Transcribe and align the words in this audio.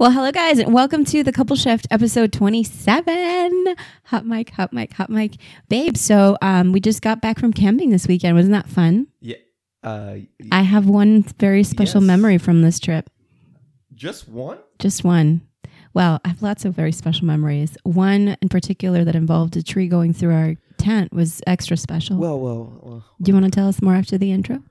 Well, 0.00 0.12
hello, 0.12 0.32
guys, 0.32 0.58
and 0.58 0.72
welcome 0.72 1.04
to 1.04 1.22
the 1.22 1.30
Couple 1.30 1.56
Shift 1.56 1.86
episode 1.90 2.32
27. 2.32 3.74
Hot 4.04 4.24
mic, 4.24 4.48
hot 4.48 4.72
mic, 4.72 4.94
hot 4.94 5.10
mic. 5.10 5.34
Babe, 5.68 5.94
so 5.94 6.38
um, 6.40 6.72
we 6.72 6.80
just 6.80 7.02
got 7.02 7.20
back 7.20 7.38
from 7.38 7.52
camping 7.52 7.90
this 7.90 8.08
weekend. 8.08 8.34
Wasn't 8.34 8.52
that 8.54 8.66
fun? 8.66 9.08
Yeah. 9.20 9.36
Uh, 9.84 10.16
I 10.50 10.62
have 10.62 10.86
one 10.86 11.22
very 11.38 11.62
special 11.64 12.00
Yes. 12.00 12.06
memory 12.06 12.38
from 12.38 12.62
this 12.62 12.80
trip. 12.80 13.10
just 13.94 14.26
one? 14.26 14.56
Just 14.78 15.04
one. 15.04 15.42
Well, 15.92 16.18
I 16.24 16.28
have 16.28 16.40
lots 16.40 16.64
of 16.64 16.74
very 16.74 16.92
special 16.92 17.26
memories. 17.26 17.76
One 17.82 18.38
in 18.40 18.48
particular 18.48 19.04
that 19.04 19.14
involved 19.14 19.54
a 19.58 19.62
tree 19.62 19.86
going 19.86 20.14
through 20.14 20.32
our 20.34 20.54
tent 20.78 21.12
was 21.12 21.42
extra 21.46 21.76
special. 21.76 22.16
Well, 22.16 22.40
well, 22.40 22.80
well. 22.82 23.04
Do 23.20 23.30
you 23.30 23.34
want 23.38 23.44
to 23.44 23.50
tell 23.50 23.68
us 23.68 23.82
more 23.82 23.96
after 23.96 24.16
the 24.16 24.32
intro? 24.32 24.62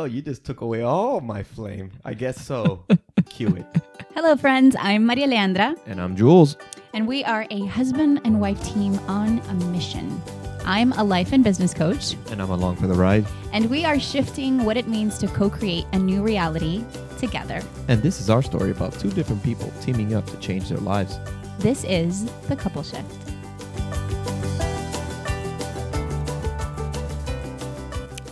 Oh, 0.00 0.04
you 0.04 0.22
just 0.22 0.44
took 0.44 0.60
away 0.60 0.82
all 0.82 1.20
my 1.20 1.42
flame. 1.42 1.90
I 2.04 2.14
guess 2.14 2.40
so. 2.40 2.84
Cue 3.30 3.48
it. 3.56 3.66
Hello, 4.14 4.36
friends. 4.36 4.76
I'm 4.78 5.04
Maria 5.06 5.26
Leandra, 5.26 5.76
And 5.86 6.00
I'm 6.00 6.14
Jules. 6.16 6.56
and 6.94 7.06
we 7.08 7.24
are 7.24 7.46
a 7.50 7.66
husband 7.66 8.20
and 8.24 8.40
wife 8.40 8.62
team 8.64 8.94
on 9.08 9.40
a 9.40 9.54
mission. 9.72 10.22
I'm 10.64 10.92
a 10.92 11.02
life 11.02 11.32
and 11.32 11.42
business 11.42 11.74
coach, 11.74 12.14
And 12.30 12.40
I'm 12.40 12.50
along 12.50 12.76
for 12.76 12.86
the 12.86 12.94
ride. 12.94 13.26
and 13.52 13.68
we 13.68 13.84
are 13.84 13.98
shifting 13.98 14.64
what 14.64 14.76
it 14.76 14.86
means 14.86 15.18
to 15.18 15.26
co 15.26 15.50
create 15.50 15.86
a 15.92 15.98
new 15.98 16.22
reality 16.22 16.84
together. 17.18 17.60
And 17.88 18.00
this 18.00 18.20
is 18.20 18.30
our 18.30 18.42
story 18.42 18.70
about 18.70 18.92
two 19.00 19.10
different 19.10 19.42
people 19.42 19.72
teaming 19.80 20.14
up 20.14 20.26
to 20.26 20.36
change 20.38 20.68
their 20.68 20.78
lives. 20.78 21.18
This 21.58 21.82
is 21.84 22.24
the 22.48 22.54
couple 22.54 22.84
shift. 22.84 23.10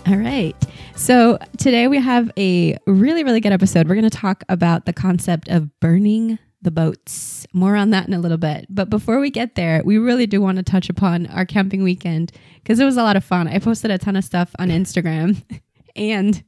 All 0.07 0.17
right. 0.17 0.55
So 0.97 1.39
today 1.59 1.89
we 1.89 1.99
have 2.01 2.31
a 2.39 2.77
really, 2.87 3.23
really 3.23 3.41
good 3.41 3.53
episode. 3.53 3.87
We're 3.89 3.95
going 3.97 4.09
to 4.11 4.17
talk 4.19 4.45
about 4.49 4.87
the 4.87 4.93
concept 4.93 5.49
of 5.49 5.69
burning 5.79 6.39
the 6.63 6.71
boats. 6.71 7.47
More 7.53 7.77
on 7.77 7.91
that 7.91 8.09
in 8.09 8.15
a 8.15 8.19
little 8.19 8.39
bit. 8.39 8.67
But 8.71 8.89
before 8.89 9.21
we 9.21 9.31
get 9.31 9.55
there, 9.57 9.83
we 9.85 9.99
really 9.99 10.27
do 10.27 10.41
want 10.41 10.57
to 10.57 10.63
touch 10.63 10.89
upon 10.89 11.27
our 11.27 11.45
camping 11.45 11.83
weekend 11.83 12.33
because 12.63 12.81
it 12.81 12.85
was 12.87 12.97
a 12.97 13.03
lot 13.03 13.17
of 13.17 13.25
fun. 13.25 13.47
I 13.47 13.59
posted 13.59 13.91
a 13.91 13.99
ton 13.99 14.17
of 14.17 14.25
stuff 14.25 14.51
on 14.59 14.69
Instagram 14.71 15.43
and 15.97 16.43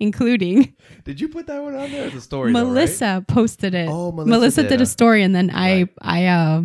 including 0.00 0.74
Did 1.04 1.20
you 1.20 1.28
put 1.28 1.46
that 1.46 1.62
one 1.62 1.76
on 1.76 1.90
there 1.92 2.06
as 2.08 2.14
a 2.14 2.20
story? 2.20 2.52
though, 2.52 2.58
right? 2.58 2.66
Melissa 2.66 3.24
posted 3.28 3.72
it. 3.74 3.88
Oh, 3.88 4.10
Melissa 4.10 4.30
Melissa 4.30 4.62
did 4.62 4.68
did 4.70 4.80
a- 4.80 4.82
a 4.82 4.86
story 4.86 5.22
and 5.22 5.32
then 5.34 5.46
Right. 5.48 5.88
I 6.02 6.24
I 6.24 6.26
uh 6.26 6.62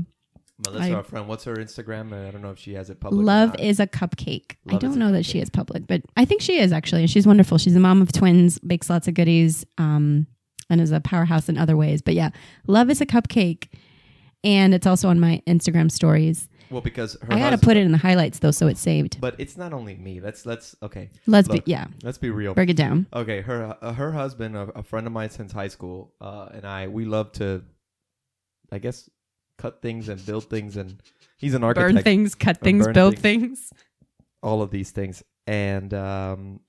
Melissa, 0.65 0.91
I- 0.91 0.93
our 0.93 1.03
friend, 1.03 1.27
what's 1.27 1.43
her 1.43 1.55
Instagram? 1.55 2.13
I 2.27 2.31
don't 2.31 2.41
know 2.41 2.51
if 2.51 2.59
she 2.59 2.73
has 2.73 2.89
it 2.89 2.99
public. 2.99 3.25
Love 3.25 3.55
is 3.59 3.79
a 3.79 3.87
cupcake. 3.87 4.55
I 4.67 4.73
Love 4.73 4.83
is 4.83 4.89
don't 4.89 4.99
know 4.99 5.11
that 5.11 5.25
she 5.25 5.39
is 5.39 5.49
public, 5.49 5.85
but 5.87 6.01
I 6.15 6.25
think 6.25 6.41
she 6.41 6.59
is 6.59 6.71
actually. 6.71 7.05
She's 7.07 7.27
wonderful. 7.27 7.57
She's 7.57 7.75
a 7.75 7.79
mom 7.79 8.01
of 8.01 8.11
twins, 8.11 8.57
bakes 8.59 8.89
lots 8.89 9.07
of 9.07 9.13
goodies, 9.13 9.65
um, 9.77 10.25
and 10.69 10.81
is 10.81 10.91
a 10.91 10.99
powerhouse 10.99 11.47
in 11.49 11.57
other 11.57 11.77
ways. 11.77 12.01
But 12.01 12.15
yeah, 12.15 12.29
Love 12.67 12.89
is 12.89 13.01
a 13.01 13.05
cupcake. 13.05 13.67
And 14.43 14.73
it's 14.73 14.85
also 14.87 15.09
on 15.09 15.19
my 15.19 15.41
Instagram 15.47 15.91
stories. 15.91 16.47
Well, 16.69 16.81
because 16.81 17.17
her 17.21 17.33
I 17.33 17.39
got 17.39 17.49
to 17.51 17.57
put 17.57 17.75
it 17.75 17.85
in 17.85 17.91
the 17.91 17.97
highlights 17.97 18.39
though, 18.39 18.51
so 18.51 18.67
it's 18.67 18.79
saved. 18.79 19.19
But 19.19 19.35
it's 19.39 19.57
not 19.57 19.73
only 19.73 19.95
me. 19.95 20.19
Let's 20.21 20.45
let's 20.45 20.75
okay. 20.83 21.09
Let's 21.25 21.47
Look. 21.47 21.65
be, 21.65 21.71
yeah, 21.71 21.87
Let's 22.03 22.17
be 22.19 22.29
real. 22.29 22.53
break 22.53 22.69
it 22.69 22.77
down. 22.77 23.07
Okay, 23.13 23.41
her 23.41 23.75
uh, 23.81 23.93
her 23.93 24.11
husband, 24.11 24.55
a, 24.55 24.63
a 24.75 24.83
friend 24.83 25.07
of 25.07 25.13
mine 25.13 25.31
since 25.31 25.51
high 25.51 25.69
school, 25.69 26.13
uh, 26.21 26.49
and 26.53 26.65
I, 26.67 26.87
we 26.87 27.05
love 27.05 27.31
to, 27.33 27.63
I 28.71 28.77
guess, 28.77 29.09
cut 29.57 29.81
things 29.81 30.09
and 30.09 30.23
build 30.25 30.45
things, 30.49 30.77
and 30.77 31.01
he's 31.37 31.53
an 31.53 31.63
architect. 31.63 31.95
Burn 31.95 32.03
things, 32.03 32.35
cut 32.35 32.57
things, 32.59 32.87
build 32.89 33.17
things. 33.19 33.69
things. 33.69 33.73
all 34.43 34.61
of 34.61 34.71
these 34.71 34.91
things, 34.91 35.23
and 35.45 35.93
um, 35.93 36.59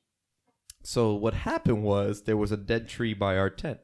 so 0.82 1.14
what 1.14 1.34
happened 1.34 1.82
was 1.82 2.22
there 2.22 2.36
was 2.36 2.52
a 2.52 2.56
dead 2.56 2.88
tree 2.88 3.14
by 3.14 3.36
our 3.36 3.50
tent. 3.50 3.78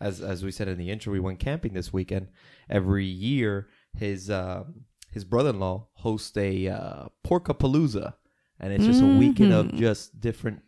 As 0.00 0.20
as 0.20 0.44
we 0.44 0.52
said 0.52 0.68
in 0.68 0.78
the 0.78 0.90
intro, 0.90 1.12
we 1.12 1.20
went 1.20 1.38
camping 1.40 1.72
this 1.72 1.92
weekend. 1.92 2.28
Every 2.68 3.06
year, 3.06 3.68
his 3.98 4.30
um, 4.30 4.84
his 5.10 5.24
brother 5.24 5.50
in 5.50 5.58
law 5.60 5.88
hosts 5.94 6.36
a 6.36 6.68
uh, 6.68 7.06
porkapalooza, 7.26 8.14
and 8.60 8.72
it's 8.72 8.84
just 8.84 9.02
a 9.02 9.06
weekend 9.06 9.52
of 9.54 9.66
Mhm. 9.68 9.78
just 9.78 10.20
different 10.20 10.60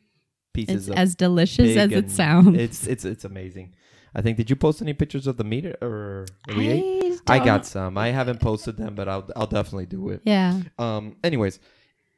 pieces 0.54 0.88
It's 0.88 0.88
of 0.88 0.96
as 0.96 1.14
delicious 1.14 1.76
as 1.76 1.92
it 1.92 2.10
sounds. 2.10 2.58
It's 2.58 2.86
it's 2.86 3.04
it's 3.04 3.24
amazing. 3.24 3.74
I 4.14 4.22
think. 4.22 4.36
Did 4.36 4.48
you 4.50 4.56
post 4.56 4.80
any 4.82 4.92
pictures 4.94 5.26
of 5.26 5.36
the 5.36 5.44
meat 5.44 5.66
or 5.82 6.26
we 6.56 6.68
ate? 6.68 7.20
I 7.26 7.36
I 7.36 7.44
got 7.44 7.66
some. 7.66 7.98
I 7.98 8.08
haven't 8.08 8.40
posted 8.40 8.76
them, 8.76 8.94
but 8.94 9.08
I'll 9.08 9.28
I'll 9.36 9.46
definitely 9.46 9.86
do 9.86 10.08
it. 10.10 10.22
Yeah. 10.24 10.60
Um. 10.78 11.16
Anyways, 11.22 11.58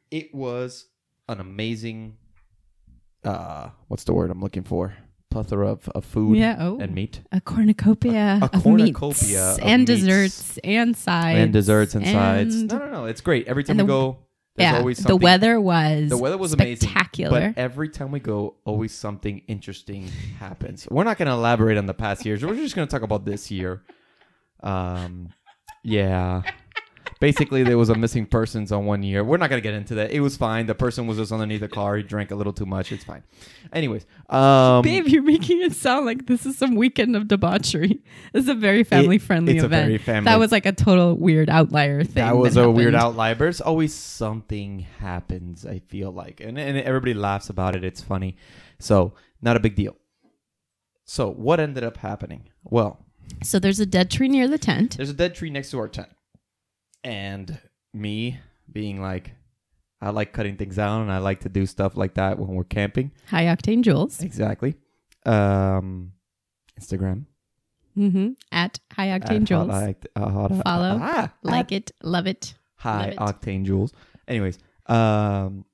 it 0.09 0.33
was 0.33 0.87
an 1.27 1.39
amazing. 1.39 2.17
Uh, 3.23 3.69
what's 3.87 4.03
the 4.05 4.13
word 4.13 4.31
I'm 4.31 4.41
looking 4.41 4.63
for? 4.63 4.93
Plethora 5.29 5.67
of, 5.71 5.87
of 5.89 6.03
food 6.03 6.37
Yeah. 6.37 6.57
Oh. 6.59 6.77
and 6.79 6.93
meat 6.93 7.21
a 7.31 7.39
cornucopia 7.39 8.39
A- 8.41 8.45
a 8.45 8.49
of 8.57 8.63
cornucopia 8.63 9.27
meats 9.47 9.57
of 9.59 9.63
and 9.63 9.87
meats. 9.87 10.01
desserts 10.01 10.57
and 10.63 10.97
sides 10.97 11.39
and 11.39 11.53
desserts 11.53 11.95
and, 11.95 12.05
sides. 12.05 12.63
No, 12.63 12.77
no, 12.79 12.87
no. 12.91 13.05
It's 13.05 13.21
great. 13.21 13.47
Every 13.47 13.63
time 13.63 13.79
and 13.79 13.87
we 13.87 13.93
go, 13.93 14.17
there's 14.55 14.73
yeah, 14.73 14.79
always 14.79 14.97
the 14.97 15.15
weather 15.15 15.61
was 15.61 16.09
The 16.09 16.17
weather 16.17 16.37
was 16.37 16.53
amazing, 16.53 16.89
spectacular. 16.89 17.53
But 17.55 17.61
every 17.61 17.87
time 17.87 18.11
we 18.11 18.19
go, 18.19 18.55
always 18.65 18.91
something 18.91 19.41
interesting 19.47 20.07
happens. 20.39 20.87
We're 20.91 21.05
not 21.05 21.17
going 21.17 21.27
to 21.27 21.33
elaborate 21.33 21.77
on 21.77 21.85
the 21.85 21.93
past 21.93 22.25
years. 22.25 22.43
We're 22.43 22.55
just 22.55 22.75
going 22.75 22.87
to 22.87 22.91
talk 22.91 23.01
about 23.01 23.23
this 23.23 23.49
year. 23.49 23.81
Um, 24.61 25.29
yeah. 25.83 26.41
Basically, 27.21 27.63
there 27.63 27.77
was 27.77 27.87
a 27.89 27.95
missing 27.95 28.25
persons 28.25 28.71
on 28.71 28.85
one 28.85 29.03
year. 29.03 29.23
We're 29.23 29.37
not 29.37 29.49
going 29.49 29.61
to 29.61 29.63
get 29.63 29.75
into 29.75 29.95
that. 29.95 30.11
It 30.11 30.19
was 30.19 30.35
fine. 30.35 30.65
The 30.65 30.75
person 30.75 31.05
was 31.07 31.17
just 31.17 31.31
underneath 31.31 31.61
the 31.61 31.69
car. 31.69 31.95
He 31.95 32.03
drank 32.03 32.31
a 32.31 32.35
little 32.35 32.51
too 32.51 32.65
much. 32.65 32.91
It's 32.91 33.03
fine. 33.03 33.23
Anyways, 33.71 34.05
um, 34.29 34.81
Babe, 34.81 35.07
you're 35.07 35.21
making 35.23 35.61
it 35.61 35.73
sound 35.73 36.05
like 36.07 36.25
this 36.25 36.45
is 36.45 36.57
some 36.57 36.75
weekend 36.75 37.15
of 37.15 37.27
debauchery. 37.29 38.01
This 38.33 38.43
is 38.43 38.49
a 38.49 38.53
very 38.55 38.83
family 38.83 39.17
friendly 39.19 39.53
it's 39.53 39.63
a 39.63 39.67
event. 39.67 39.85
very 39.85 39.97
family- 39.99 40.25
That 40.25 40.39
was 40.39 40.51
like 40.51 40.65
a 40.65 40.71
total 40.73 41.15
weird 41.15 41.49
outlier 41.49 42.03
thing. 42.03 42.15
that 42.25 42.35
was 42.35 42.57
a 42.57 42.69
weird 42.69 42.95
outlier. 42.95 43.35
There's 43.35 43.61
always 43.61 43.93
something 43.93 44.79
happens. 44.99 45.65
I 45.65 45.79
feel 45.79 46.11
like, 46.11 46.41
and 46.41 46.57
and 46.57 46.75
everybody 46.77 47.13
laughs 47.13 47.49
about 47.49 47.75
it. 47.75 47.83
It's 47.83 48.01
funny, 48.01 48.35
so 48.79 49.13
not 49.41 49.55
a 49.55 49.59
big 49.59 49.75
deal. 49.75 49.95
So 51.05 51.29
what 51.29 51.59
ended 51.59 51.83
up 51.83 51.97
happening? 51.97 52.49
Well, 52.63 53.05
So 53.43 53.59
there's 53.59 53.79
a 53.79 53.85
dead 53.85 54.09
tree 54.09 54.27
near 54.27 54.47
the 54.47 54.57
tent. 54.57 54.97
there's 54.97 55.09
a 55.09 55.13
dead 55.13 55.35
tree 55.35 55.49
next 55.49 55.71
to 55.71 55.77
our 55.79 55.87
tent, 55.87 56.09
and 57.03 57.59
me 57.93 58.39
being 58.71 59.01
like, 59.01 59.31
I 60.01 60.09
like 60.09 60.33
cutting 60.33 60.57
things 60.57 60.75
down, 60.77 61.01
and 61.03 61.11
I 61.11 61.19
like 61.19 61.41
to 61.41 61.49
do 61.49 61.65
stuff 61.65 61.95
like 61.95 62.15
that 62.15 62.39
when 62.39 62.49
we're 62.49 62.63
camping. 62.63 63.11
High 63.27 63.45
octane 63.45 63.81
Jules. 63.81 64.21
Exactly. 64.21 64.75
Um, 65.25 66.13
Instagram. 66.79 67.25
Mm-hmm. 67.97 68.29
At 68.51 68.79
high 68.93 69.09
at 69.09 69.21
octane 69.21 69.39
hot 69.39 69.43
Jules. 69.43 69.67
oct- 69.69 70.05
uh, 70.15 70.29
hot- 70.29 70.63
Follow, 70.63 70.99
ah, 71.01 71.31
like 71.43 71.71
it, 71.71 71.91
love 72.03 72.25
it. 72.25 72.55
high 72.75 73.13
Love 73.19 73.29
it. 73.29 73.41
octane 73.41 73.65
Jules. 73.65 73.91
Anyways, 74.27 74.57
um, 74.87 75.65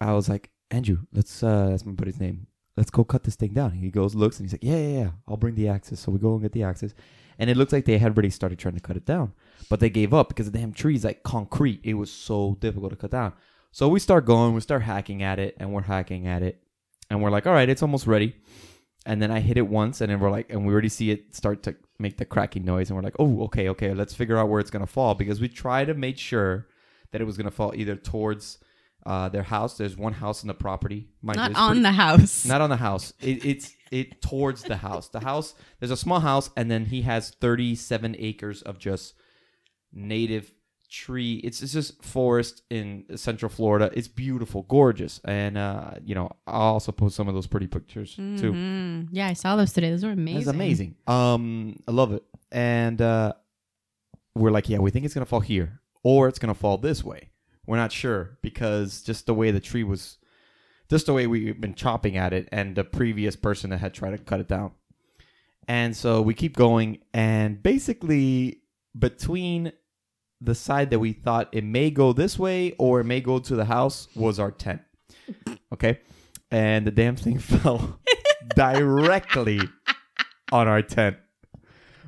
I 0.00 0.12
was 0.12 0.28
like, 0.28 0.50
Andrew, 0.70 0.98
let's 1.12 1.42
uh, 1.42 1.68
that's 1.70 1.86
my 1.86 1.92
buddy's 1.92 2.20
name. 2.20 2.46
Let's 2.76 2.90
go 2.90 3.04
cut 3.04 3.24
this 3.24 3.36
thing 3.36 3.54
down. 3.54 3.70
He 3.72 3.90
goes, 3.90 4.14
looks, 4.14 4.38
and 4.38 4.44
he's 4.46 4.52
like, 4.52 4.62
yeah, 4.62 4.76
yeah, 4.76 4.98
yeah. 4.98 5.10
I'll 5.26 5.38
bring 5.38 5.54
the 5.54 5.68
axes. 5.68 5.98
So 5.98 6.12
we 6.12 6.18
go 6.18 6.34
and 6.34 6.42
get 6.42 6.52
the 6.52 6.62
axes, 6.62 6.94
and 7.38 7.50
it 7.50 7.56
looks 7.56 7.72
like 7.72 7.84
they 7.84 7.98
had 7.98 8.12
already 8.12 8.30
started 8.30 8.58
trying 8.58 8.74
to 8.74 8.80
cut 8.80 8.96
it 8.96 9.04
down, 9.06 9.32
but 9.68 9.80
they 9.80 9.90
gave 9.90 10.12
up 10.14 10.28
because 10.28 10.50
the 10.50 10.58
damn 10.58 10.72
tree's 10.72 11.04
like 11.04 11.22
concrete. 11.22 11.80
It 11.84 11.94
was 11.94 12.10
so 12.10 12.56
difficult 12.60 12.90
to 12.90 12.96
cut 12.96 13.10
down. 13.10 13.32
So 13.72 13.88
we 13.88 13.98
start 14.00 14.24
going, 14.24 14.54
we 14.54 14.60
start 14.60 14.82
hacking 14.82 15.22
at 15.22 15.38
it, 15.38 15.56
and 15.58 15.72
we're 15.72 15.82
hacking 15.82 16.26
at 16.26 16.42
it, 16.42 16.62
and 17.10 17.22
we're 17.22 17.30
like, 17.30 17.46
all 17.46 17.52
right, 17.52 17.68
it's 17.68 17.82
almost 17.82 18.06
ready. 18.06 18.34
And 19.04 19.20
then 19.22 19.30
I 19.30 19.38
hit 19.40 19.56
it 19.56 19.68
once, 19.68 20.00
and 20.00 20.10
then 20.10 20.18
we're 20.18 20.30
like, 20.30 20.46
and 20.50 20.66
we 20.66 20.72
already 20.72 20.88
see 20.88 21.10
it 21.10 21.34
start 21.36 21.62
to 21.64 21.76
make 21.98 22.16
the 22.16 22.24
cracking 22.24 22.64
noise, 22.64 22.88
and 22.90 22.96
we're 22.96 23.02
like, 23.04 23.16
oh, 23.18 23.42
okay, 23.44 23.68
okay, 23.68 23.92
let's 23.94 24.14
figure 24.14 24.36
out 24.38 24.48
where 24.48 24.60
it's 24.60 24.70
gonna 24.70 24.86
fall 24.86 25.14
because 25.14 25.40
we 25.40 25.48
try 25.48 25.84
to 25.84 25.94
make 25.94 26.18
sure 26.18 26.66
that 27.12 27.20
it 27.20 27.24
was 27.24 27.36
gonna 27.36 27.50
fall 27.50 27.72
either 27.76 27.94
towards 27.96 28.58
uh, 29.04 29.28
their 29.28 29.44
house. 29.44 29.76
There's 29.76 29.96
one 29.96 30.14
house 30.14 30.42
in 30.42 30.48
the 30.48 30.54
property, 30.54 31.06
Mind 31.22 31.36
Not 31.36 31.54
on 31.54 31.68
pretty- 31.68 31.82
the 31.82 31.92
house. 31.92 32.44
not 32.46 32.60
on 32.60 32.70
the 32.70 32.76
house. 32.76 33.12
It, 33.20 33.44
it's 33.44 33.72
it 33.90 34.20
towards 34.22 34.62
the 34.62 34.76
house. 34.78 35.08
The 35.08 35.20
house. 35.20 35.54
There's 35.78 35.90
a 35.90 35.96
small 35.96 36.20
house, 36.20 36.50
and 36.56 36.70
then 36.70 36.86
he 36.86 37.02
has 37.02 37.30
37 37.30 38.16
acres 38.18 38.62
of 38.62 38.78
just 38.78 39.14
native 39.92 40.50
tree. 40.90 41.36
It's, 41.42 41.62
it's 41.62 41.72
just 41.72 42.02
forest 42.04 42.62
in 42.70 43.04
Central 43.16 43.48
Florida. 43.48 43.90
It's 43.94 44.08
beautiful, 44.08 44.62
gorgeous, 44.62 45.20
and 45.24 45.58
uh, 45.58 45.92
you 46.04 46.14
know 46.14 46.30
I'll 46.46 46.74
also 46.74 46.92
post 46.92 47.16
some 47.16 47.28
of 47.28 47.34
those 47.34 47.46
pretty 47.46 47.66
pictures 47.66 48.14
too. 48.14 48.52
Mhm. 48.52 49.08
Yeah, 49.10 49.26
I 49.28 49.32
saw 49.32 49.56
those 49.56 49.72
today. 49.72 49.90
Those 49.90 50.04
were 50.04 50.10
amazing. 50.12 50.40
It's 50.40 50.48
amazing. 50.48 50.94
Um, 51.06 51.76
I 51.88 51.90
love 51.90 52.12
it, 52.12 52.22
and 52.52 53.00
uh, 53.02 53.32
we're 54.34 54.50
like, 54.52 54.68
yeah, 54.68 54.78
we 54.78 54.90
think 54.90 55.04
it's 55.04 55.14
gonna 55.14 55.26
fall 55.26 55.40
here, 55.40 55.80
or 56.02 56.28
it's 56.28 56.38
gonna 56.38 56.54
fall 56.54 56.78
this 56.78 57.02
way. 57.02 57.30
We're 57.66 57.76
not 57.78 57.90
sure 57.90 58.38
because 58.42 59.02
just 59.02 59.26
the 59.26 59.34
way 59.34 59.50
the 59.50 59.58
tree 59.60 59.82
was, 59.82 60.18
just 60.88 61.06
the 61.06 61.12
way 61.12 61.26
we've 61.26 61.60
been 61.60 61.74
chopping 61.74 62.16
at 62.16 62.32
it, 62.32 62.48
and 62.52 62.76
the 62.76 62.84
previous 62.84 63.36
person 63.36 63.70
that 63.70 63.78
had 63.78 63.94
tried 63.94 64.10
to 64.12 64.18
cut 64.18 64.40
it 64.40 64.48
down. 64.48 64.72
And 65.68 65.96
so 65.96 66.22
we 66.22 66.34
keep 66.34 66.56
going, 66.56 66.98
and 67.12 67.62
basically 67.62 68.62
between 68.98 69.72
the 70.40 70.54
side 70.54 70.90
that 70.90 70.98
we 70.98 71.12
thought 71.12 71.48
it 71.52 71.64
may 71.64 71.90
go 71.90 72.12
this 72.12 72.38
way 72.38 72.72
or 72.78 73.00
it 73.00 73.04
may 73.04 73.20
go 73.20 73.38
to 73.38 73.56
the 73.56 73.64
house 73.64 74.08
was 74.14 74.38
our 74.38 74.50
tent. 74.50 74.82
Okay, 75.72 75.98
and 76.50 76.86
the 76.86 76.92
damn 76.92 77.16
thing 77.16 77.38
fell 77.40 77.98
directly 78.54 79.60
on 80.52 80.68
our 80.68 80.80
tent. 80.80 81.16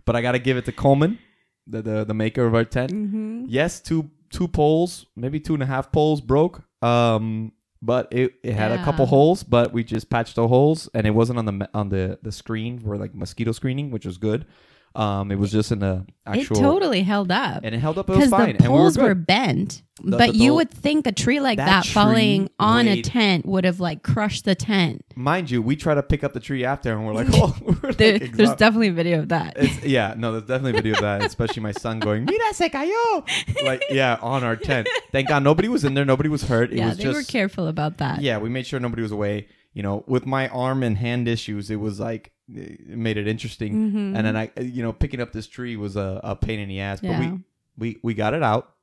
but 0.05 0.15
I 0.15 0.23
gotta 0.23 0.39
give 0.39 0.57
it 0.57 0.65
to 0.67 0.73
Coleman, 0.73 1.19
the 1.67 1.83
the, 1.83 2.05
the 2.05 2.15
maker 2.15 2.47
of 2.47 2.55
our 2.55 2.65
tent. 2.65 2.93
Mm-hmm. 2.93 3.45
Yes, 3.49 3.81
two 3.81 4.11
two 4.31 4.47
poles, 4.47 5.07
maybe 5.17 5.41
two 5.41 5.55
and 5.55 5.63
a 5.63 5.67
half 5.67 5.91
poles 5.91 6.21
broke. 6.21 6.63
Um, 6.83 7.53
but 7.81 8.09
it, 8.11 8.35
it 8.43 8.55
had 8.55 8.73
a 8.73 8.83
couple 8.85 9.07
holes, 9.07 9.43
but 9.43 9.73
we 9.73 9.85
just 9.85 10.11
patched 10.11 10.35
the 10.37 10.49
holes, 10.49 10.89
and 10.95 11.07
it 11.07 11.11
wasn't 11.11 11.39
on 11.39 11.47
the 11.47 11.71
on 11.75 11.89
the 11.91 12.19
the 12.23 12.33
screen 12.33 12.79
for 12.79 12.97
like 12.97 13.15
mosquito 13.15 13.53
screening, 13.53 13.91
which 13.91 14.07
was 14.07 14.19
good. 14.19 14.47
Um, 14.94 15.31
it 15.31 15.38
was 15.38 15.52
just 15.52 15.70
in 15.70 15.79
the 15.79 16.05
actual, 16.26 16.56
It 16.56 16.61
totally 16.61 17.02
held 17.02 17.31
up. 17.31 17.61
and 17.62 17.75
it 17.75 17.79
held 17.79 17.99
up. 17.99 18.08
It 18.08 18.17
was 18.17 18.19
Because 18.26 18.31
fine, 18.31 18.56
the 18.56 18.64
and 18.64 18.73
we 18.73 18.79
were 18.79 18.85
poles 18.85 18.99
were 18.99 19.14
bent, 19.14 19.82
The- 20.02 20.17
but 20.17 20.32
the- 20.32 20.37
you 20.38 20.55
would 20.55 20.70
think 20.70 21.06
a 21.06 21.12
tree 21.12 21.38
like 21.40 21.58
that 21.58 21.67
that, 21.67 21.85
tree 21.85 21.93
falling 21.93 22.50
on 22.58 22.88
a 22.88 23.00
tent 23.02 23.46
would 23.46 23.64
have 23.64 23.79
like 23.79 24.02
crushed 24.02 24.44
the 24.44 24.55
tent. 24.56 25.05
Mind 25.14 25.50
you, 25.50 25.62
we 25.62 25.76
try 25.76 25.94
to 25.94 26.02
pick 26.02 26.25
up 26.25 26.32
the 26.32 26.40
tree 26.40 26.64
after, 26.64 26.93
and 26.93 27.06
we're 27.06 27.12
like, 27.14 27.29
oh, 27.35 27.56
we're 27.62 27.90
like 27.90 27.96
there's 28.32 28.55
definitely 28.55 28.88
a 28.88 28.93
video 28.93 29.20
of 29.20 29.29
that. 29.29 29.55
It's, 29.56 29.85
yeah, 29.85 30.14
no, 30.17 30.32
there's 30.32 30.44
definitely 30.44 30.73
a 30.73 30.82
video 30.82 30.94
of 30.94 31.00
that, 31.02 31.23
especially 31.25 31.62
my 31.62 31.73
son 31.73 32.00
going, 32.00 32.25
"Mira 32.25 32.52
se 32.55 32.70
cayó!" 32.70 33.64
Like, 33.64 33.84
yeah, 33.91 34.19
on 34.20 34.43
our 34.43 34.56
tent. 34.56 34.88
Thank 35.12 35.29
God 35.29 35.44
nobody 35.44 35.69
was 35.69 35.84
in 35.84 35.94
there, 35.94 36.05
nobody 36.06 36.29
was 36.29 36.43
hurt. 36.44 36.73
It 36.73 36.79
yeah, 36.79 36.88
was 36.88 36.96
they 36.96 37.05
just, 37.05 37.17
were 37.17 37.23
careful 37.23 37.69
about 37.69 37.99
that. 37.99 38.23
yeah, 38.23 38.38
we 38.38 38.49
made 38.49 38.67
sure 38.67 38.81
nobody 38.81 39.02
was 39.02 39.12
away. 39.12 39.46
You 39.75 39.82
know, 39.84 40.02
with 40.08 40.26
my 40.26 40.49
arm 40.49 40.82
and 40.82 40.96
hand 40.96 41.29
issues, 41.29 41.70
it 41.70 41.76
was 41.76 42.00
like 42.00 42.32
made 42.49 43.17
it 43.19 43.29
interesting. 43.29 43.93
Mhm. 43.93 44.17
And 44.17 44.27
then 44.27 44.37
I, 44.37 44.50
you 44.61 44.83
know, 44.83 44.93
picking 44.93 45.21
up 45.21 45.33
this 45.33 45.47
tree 45.47 45.77
was 45.77 45.97
a, 45.97 46.21
a 46.25 46.35
pain 46.37 46.59
in 46.59 46.69
the 46.69 46.81
ass, 46.81 47.00
but 47.00 47.09
Yeah. 47.11 47.21
we 47.33 47.39
we 47.79 47.97
we 48.03 48.15
got 48.15 48.35
it 48.35 48.43
out. 48.43 48.75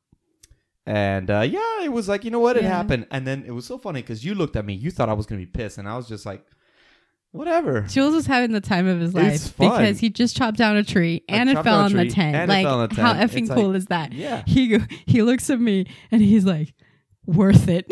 And 0.86 1.32
uh, 1.32 1.42
yeah, 1.42 1.84
it 1.84 1.92
was 1.92 2.08
like 2.08 2.24
you 2.24 2.32
know 2.32 2.40
what, 2.40 2.58
it 2.58 2.64
Yeah. 2.64 2.70
happened. 2.70 3.08
And 3.12 3.26
then 3.26 3.44
it 3.48 3.52
was 3.52 3.66
so 3.66 3.78
funny 3.78 4.02
because 4.02 4.24
you 4.24 4.36
looked 4.36 4.56
at 4.56 4.66
me, 4.66 4.74
you 4.74 4.92
thought 4.92 5.10
I 5.10 5.14
was 5.14 5.26
gonna 5.26 5.40
be 5.42 5.48
pissed, 5.48 5.78
and 5.80 5.90
I 5.90 5.98
was 5.98 6.08
just 6.08 6.26
like, 6.28 6.46
whatever. 7.32 7.82
Jules 7.82 8.14
was 8.14 8.28
having 8.28 8.52
the 8.52 8.62
time 8.62 8.88
of 8.88 9.00
his 9.00 9.14
life 9.16 9.58
because 9.58 10.00
he 10.00 10.10
just 10.12 10.38
chopped 10.38 10.58
down 10.58 10.78
a 10.78 10.84
tree 10.84 11.24
and 11.28 11.50
it 11.50 11.62
fell 11.64 11.80
on 11.80 11.92
the 11.94 12.08
tent. 12.10 12.36
and 12.36 12.52
it 12.52 12.54
like 12.54 12.66
fell 12.66 12.80
on 12.82 12.90
the 12.90 13.02
how 13.02 13.14
effing 13.16 13.42
It's 13.44 13.50
cool 13.52 13.70
like- 13.70 13.78
is 13.78 13.86
that? 13.88 14.14
Yeah, 14.14 14.44
He 14.46 14.68
go, 14.68 14.78
he 15.08 15.22
looks 15.24 15.50
at 15.50 15.60
me 15.60 15.88
and 16.12 16.22
he's 16.22 16.46
like, 16.46 16.74
worth 17.26 17.68
it. 17.68 17.92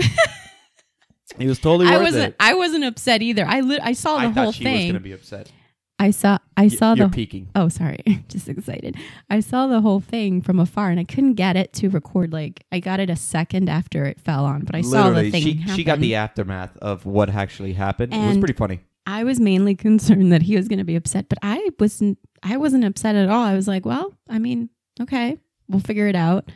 He 1.40 1.48
was 1.48 1.58
totally 1.58 1.88
I 1.88 1.98
wasn't 1.98 2.26
it. 2.30 2.36
I 2.40 2.54
wasn't 2.54 2.84
upset 2.84 3.24
either. 3.24 3.44
I 3.44 3.62
li- 3.62 3.80
I 3.82 3.94
saw 3.94 4.18
the 4.18 4.20
I 4.20 4.24
whole 4.26 4.34
thought 4.34 4.54
she 4.54 4.66
was 4.66 4.72
thing. 4.74 4.88
gonna 4.90 5.00
be 5.00 5.14
upset. 5.14 5.52
I 6.00 6.12
saw 6.12 6.38
I 6.58 6.68
saw 6.68 6.94
You're 6.96 7.08
the 7.08 7.14
peeking. 7.14 7.50
Oh, 7.56 7.70
sorry. 7.70 8.00
Just 8.28 8.50
excited. 8.50 8.98
I 9.30 9.40
saw 9.40 9.68
the 9.68 9.80
whole 9.82 10.00
thing 10.00 10.42
from 10.42 10.60
afar 10.60 10.90
and 10.90 11.00
I 11.00 11.04
couldn't 11.04 11.36
get 11.36 11.56
it 11.56 11.72
to 11.74 11.90
record. 11.90 12.34
Like, 12.34 12.66
I 12.72 12.80
got 12.80 13.00
it 13.00 13.10
a 13.10 13.16
second 13.16 13.70
after 13.70 14.06
it 14.06 14.20
fell 14.20 14.46
on, 14.46 14.62
but 14.66 14.76
I 14.76 14.82
saw 14.82 15.12
the 15.12 15.30
thing. 15.32 15.42
she 15.44 15.54
happen. 15.54 15.76
she 15.76 15.84
got 15.84 16.00
the 16.00 16.16
aftermath 16.16 16.76
of 16.78 17.06
what 17.06 17.30
actually 17.30 17.74
happened. 17.74 18.14
it 18.14 18.28
was 18.28 18.38
pretty 18.38 18.54
funny. 18.54 18.82
I 19.06 19.24
was 19.24 19.40
mainly 19.40 19.76
concerned 19.88 20.32
that 20.32 20.42
he 20.42 20.56
was 20.56 20.68
going 20.68 20.80
to 20.80 20.86
be 20.86 20.96
upset, 20.96 21.30
but 21.30 21.38
I 21.42 21.70
wasn't. 21.80 22.18
I 22.42 22.58
wasn't 22.58 22.84
upset 22.84 23.16
at 23.16 23.30
all. 23.30 23.44
I 23.44 23.54
was 23.56 23.68
like, 23.70 23.86
well, 23.86 24.14
I 24.30 24.38
mean, 24.40 24.70
okay, 25.00 25.38
we'll 25.70 25.80
figure 25.80 26.08
it 26.08 26.16
out. 26.16 26.52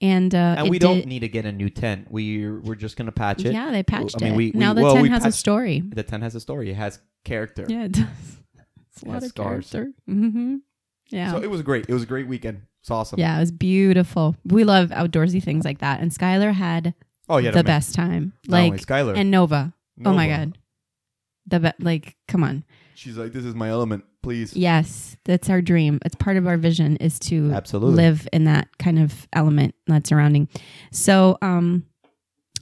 And 0.00 0.32
uh, 0.34 0.56
And 0.58 0.70
we 0.70 0.78
don't 0.78 0.98
did- 0.98 1.06
need 1.06 1.20
to 1.20 1.28
get 1.28 1.44
a 1.46 1.52
new 1.52 1.70
tent. 1.70 2.06
We 2.10 2.48
we're 2.48 2.74
just 2.76 2.96
gonna 2.96 3.10
patch 3.12 3.44
it. 3.44 3.52
Yeah, 3.52 3.70
they 3.72 3.82
patched 3.82 4.16
I 4.20 4.24
mean, 4.26 4.34
it. 4.34 4.36
we- 4.36 4.50
we- 4.52 4.60
now 4.60 4.74
the 4.74 4.82
well, 4.82 4.92
tent 4.94 5.02
we 5.04 5.08
has 5.08 5.24
a 5.24 5.32
story. 5.32 5.82
The 5.84 6.02
tent 6.04 6.22
has 6.22 6.34
a 6.36 6.40
story. 6.40 6.70
It 6.70 6.74
has 6.74 7.00
character. 7.24 7.64
Yeah, 7.68 7.84
it 7.84 7.92
does. 7.92 8.06
It's 8.94 9.02
a 9.02 9.06
lot 9.08 9.22
of 9.22 9.28
scars. 9.28 9.70
character. 9.70 9.92
Mm-hmm. 10.08 10.56
Yeah. 11.10 11.32
So 11.32 11.42
it 11.42 11.50
was 11.50 11.62
great. 11.62 11.86
It 11.88 11.92
was 11.92 12.02
a 12.04 12.06
great 12.06 12.26
weekend. 12.26 12.62
It's 12.80 12.90
awesome. 12.90 13.18
yeah, 13.18 13.36
it 13.36 13.40
was 13.40 13.50
beautiful. 13.52 14.36
We 14.44 14.64
love 14.64 14.90
outdoorsy 14.90 15.42
things 15.42 15.64
like 15.64 15.78
that. 15.78 16.00
And 16.00 16.10
Skylar 16.10 16.52
had 16.52 16.94
Oh 17.28 17.38
yeah. 17.38 17.50
the 17.50 17.64
best 17.64 17.94
time. 17.94 18.34
Like 18.46 18.74
Skylar. 18.74 19.16
and 19.16 19.30
Nova. 19.30 19.72
Oh 20.04 20.12
my 20.12 20.28
god. 20.28 20.58
The 21.46 21.60
be- 21.60 21.72
like 21.84 22.16
come 22.28 22.42
on. 22.44 22.64
She's 22.94 23.16
like, 23.18 23.32
this 23.32 23.44
is 23.44 23.54
my 23.54 23.68
element. 23.68 24.04
Please. 24.22 24.54
Yes, 24.56 25.16
that's 25.24 25.50
our 25.50 25.60
dream. 25.60 25.98
It's 26.04 26.14
part 26.14 26.36
of 26.36 26.46
our 26.46 26.56
vision 26.56 26.96
is 26.96 27.18
to 27.20 27.50
Absolutely. 27.52 27.96
live 27.96 28.28
in 28.32 28.44
that 28.44 28.68
kind 28.78 28.98
of 28.98 29.26
element, 29.32 29.74
that 29.88 30.06
surrounding. 30.06 30.48
So, 30.92 31.36
um 31.42 31.84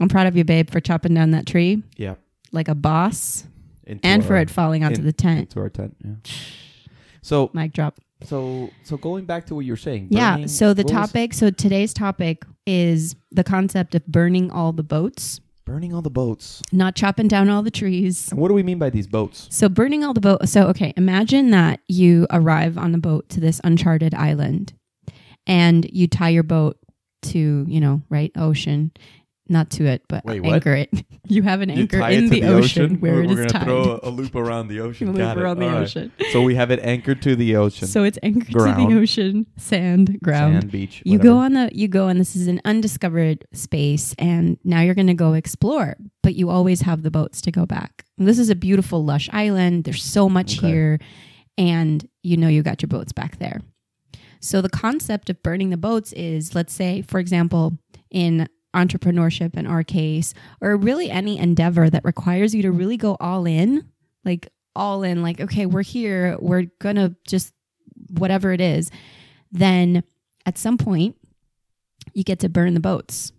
I'm 0.01 0.09
proud 0.09 0.27
of 0.27 0.37
you, 0.37 0.45
babe, 0.45 0.71
for 0.71 0.81
chopping 0.81 1.15
down 1.15 1.33
that 1.33 1.47
tree 1.47 1.83
Yeah. 1.97 2.15
like 2.51 2.69
a 2.69 2.75
boss 2.75 3.45
And 3.87 4.25
for 4.25 4.35
our- 4.37 4.43
it 4.43 4.51
falling 4.51 4.85
onto 4.85 5.01
in- 5.01 5.07
the 5.07 5.13
tent. 5.13 5.41
Into 5.41 5.61
our 5.61 5.69
tent. 5.71 5.97
Yeah. 6.05 6.15
So 7.25 7.51
Mic 7.53 7.73
drop. 7.73 8.01
so 8.25 8.71
so 8.83 8.97
going 8.97 9.27
back 9.27 9.47
to 9.47 9.55
what 9.55 9.65
you 9.65 9.73
were 9.73 9.77
saying. 9.77 10.09
Yeah. 10.11 10.47
So 10.47 10.75
the 10.75 10.83
topic, 10.83 11.33
so 11.35 11.51
today's 11.51 11.95
topic 11.95 12.45
is 12.67 13.15
the 13.31 13.45
concept 13.45 13.95
of 13.95 14.05
burning 14.09 14.51
all 14.51 14.73
the 14.73 14.83
boats, 14.83 15.41
burning 15.65 15.95
all 15.95 16.03
the 16.03 16.11
boats. 16.11 16.63
not 16.73 16.97
chopping 16.97 17.29
down 17.29 17.49
all 17.49 17.63
the 17.63 17.71
trees. 17.71 18.29
And 18.33 18.41
what 18.41 18.49
do 18.49 18.55
we 18.55 18.65
mean 18.65 18.81
by 18.81 18.91
these 18.91 19.07
boats? 19.07 19.47
So 19.53 19.69
burning 19.69 20.03
all 20.03 20.15
the 20.15 20.21
boat. 20.21 20.49
So 20.49 20.67
okay, 20.71 20.93
imagine 20.97 21.51
that 21.53 21.79
you 21.87 22.27
arrive 22.31 22.77
on 22.77 22.93
a 22.93 22.99
boat 22.99 23.29
to 23.31 23.41
this 23.41 23.61
uncharted 23.63 24.15
island, 24.15 24.73
and 25.47 25.89
you 25.93 26.09
tie 26.09 26.31
your 26.31 26.43
boat 26.43 26.77
to 27.31 27.65
you 27.69 27.81
know 27.81 28.03
right 28.11 28.33
ocean, 28.37 28.91
not 29.49 29.71
to 29.71 29.85
it, 29.87 30.03
but 30.09 30.25
Wait, 30.25 30.43
anchor 30.45 30.73
it. 30.75 30.89
you 31.29 31.43
have 31.43 31.61
an 31.61 31.69
You 31.69 31.83
anchor 31.83 31.99
in 31.99 32.25
it 32.25 32.29
to 32.29 32.29
the, 32.29 32.45
ocean, 32.45 33.01
where 33.01 33.15
We're, 33.15 33.23
it 33.25 33.27
we're 33.27 33.33
is 33.33 33.39
gonna 33.39 33.49
tied. 33.51 33.65
throw 33.65 34.01
a, 34.03 34.09
a 34.09 34.11
loop 34.11 34.35
around 34.35 34.69
the 34.69 34.81
ocean. 34.81 35.09
Loop 35.13 35.17
Got 35.19 35.37
it. 35.37 35.43
around 35.43 35.59
the 35.59 35.67
All 35.67 35.73
right. 35.73 35.83
ocean. 35.83 36.13
So 36.31 36.43
we 36.43 36.55
have 36.55 36.71
it 36.71 36.79
anchored 36.81 37.21
to 37.23 37.35
the 37.37 37.57
ocean. 37.57 37.89
So 37.89 38.05
it's 38.05 38.19
anchored 38.23 38.53
to 38.53 38.75
the 38.89 38.97
ocean, 38.99 39.47
sand, 39.57 40.21
ground. 40.23 40.55
Sand 40.61 40.71
beach. 40.73 41.03
You 41.05 41.19
go 41.19 41.37
on 41.39 41.55
the 41.55 41.71
you 41.73 41.89
go 41.89 42.09
and 42.09 42.19
this 42.21 42.37
is 42.37 42.47
an 42.47 42.61
undiscovered 42.65 43.45
space 43.53 44.15
and 44.19 44.59
now 44.65 44.81
you're 44.81 44.95
going 44.95 45.07
to 45.09 45.15
go 45.15 45.33
explore, 45.35 45.97
but 46.23 46.35
you 46.35 46.49
always 46.49 46.83
have 46.83 47.03
the 47.03 47.11
boats 47.11 47.41
to 47.43 47.51
go 47.51 47.67
back. 47.67 48.05
And 48.19 48.29
this 48.29 48.39
is 48.39 48.49
a 48.49 48.55
beautiful 48.55 49.05
lush 49.05 49.29
island. 49.33 49.85
There's 49.85 50.03
so 50.05 50.29
much 50.29 50.59
Okay. 50.59 50.69
here 50.69 50.99
and 51.59 52.09
you 52.23 52.37
know 52.37 52.49
you 52.49 52.63
got 52.63 52.81
your 52.81 52.89
boats 52.89 53.13
back 53.13 53.39
there. 53.39 53.61
So 54.41 54.61
the 54.63 54.71
concept 54.71 55.29
of 55.31 55.43
burning 55.43 55.71
the 55.71 55.77
boats 55.77 56.13
is 56.15 56.55
let's 56.55 56.73
say 56.73 57.03
for 57.03 57.19
example 57.21 57.77
in 58.11 58.49
entrepreneurship 58.75 59.57
in 59.57 59.67
our 59.67 59.83
case 59.83 60.33
or 60.61 60.77
really 60.77 61.11
any 61.11 61.39
endeavor 61.39 61.91
that 61.91 62.05
requires 62.05 62.55
you 62.55 62.63
to 62.63 62.73
really 62.73 62.97
go 62.97 63.17
all 63.21 63.45
in, 63.47 63.89
like 64.25 64.49
all 64.75 65.03
in 65.03 65.23
like 65.23 65.41
okay, 65.41 65.67
we're 65.67 65.83
here, 65.83 66.37
we're 66.41 66.67
to 66.83 67.15
just 67.27 67.53
whatever 68.11 68.53
it 68.53 68.61
is, 68.61 68.91
then 69.51 70.03
at 70.47 70.57
some 70.59 70.79
point 70.79 71.17
you 72.15 72.25
get 72.25 72.41
to 72.41 72.49
burn 72.49 72.75
the 72.75 72.81
boats. 72.81 73.33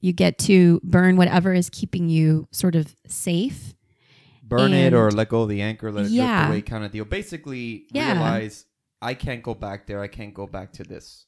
You 0.00 0.12
get 0.12 0.38
to 0.38 0.80
burn 0.82 1.16
whatever 1.16 1.52
is 1.52 1.68
keeping 1.70 2.08
you 2.08 2.48
sort 2.50 2.74
of 2.74 2.94
safe. 3.06 3.74
burn 4.42 4.72
it 4.72 4.92
or 4.92 5.12
let 5.12 5.28
go 5.28 5.42
of 5.42 5.48
the 5.48 5.62
anchor, 5.62 5.92
let 5.92 6.06
it 6.06 6.10
Yeah. 6.10 6.38
drift 6.38 6.48
away, 6.50 6.62
kind 6.62 6.84
of 6.84 6.90
deal. 6.90 7.04
Basically, 7.04 7.84
Yeah. 7.92 8.12
realize 8.14 8.66
I 9.00 9.14
can't 9.14 9.44
go 9.44 9.54
back 9.54 9.86
there. 9.86 10.00
I 10.02 10.08
can't 10.08 10.34
go 10.34 10.46
back 10.48 10.72
to 10.72 10.82
this. 10.82 11.26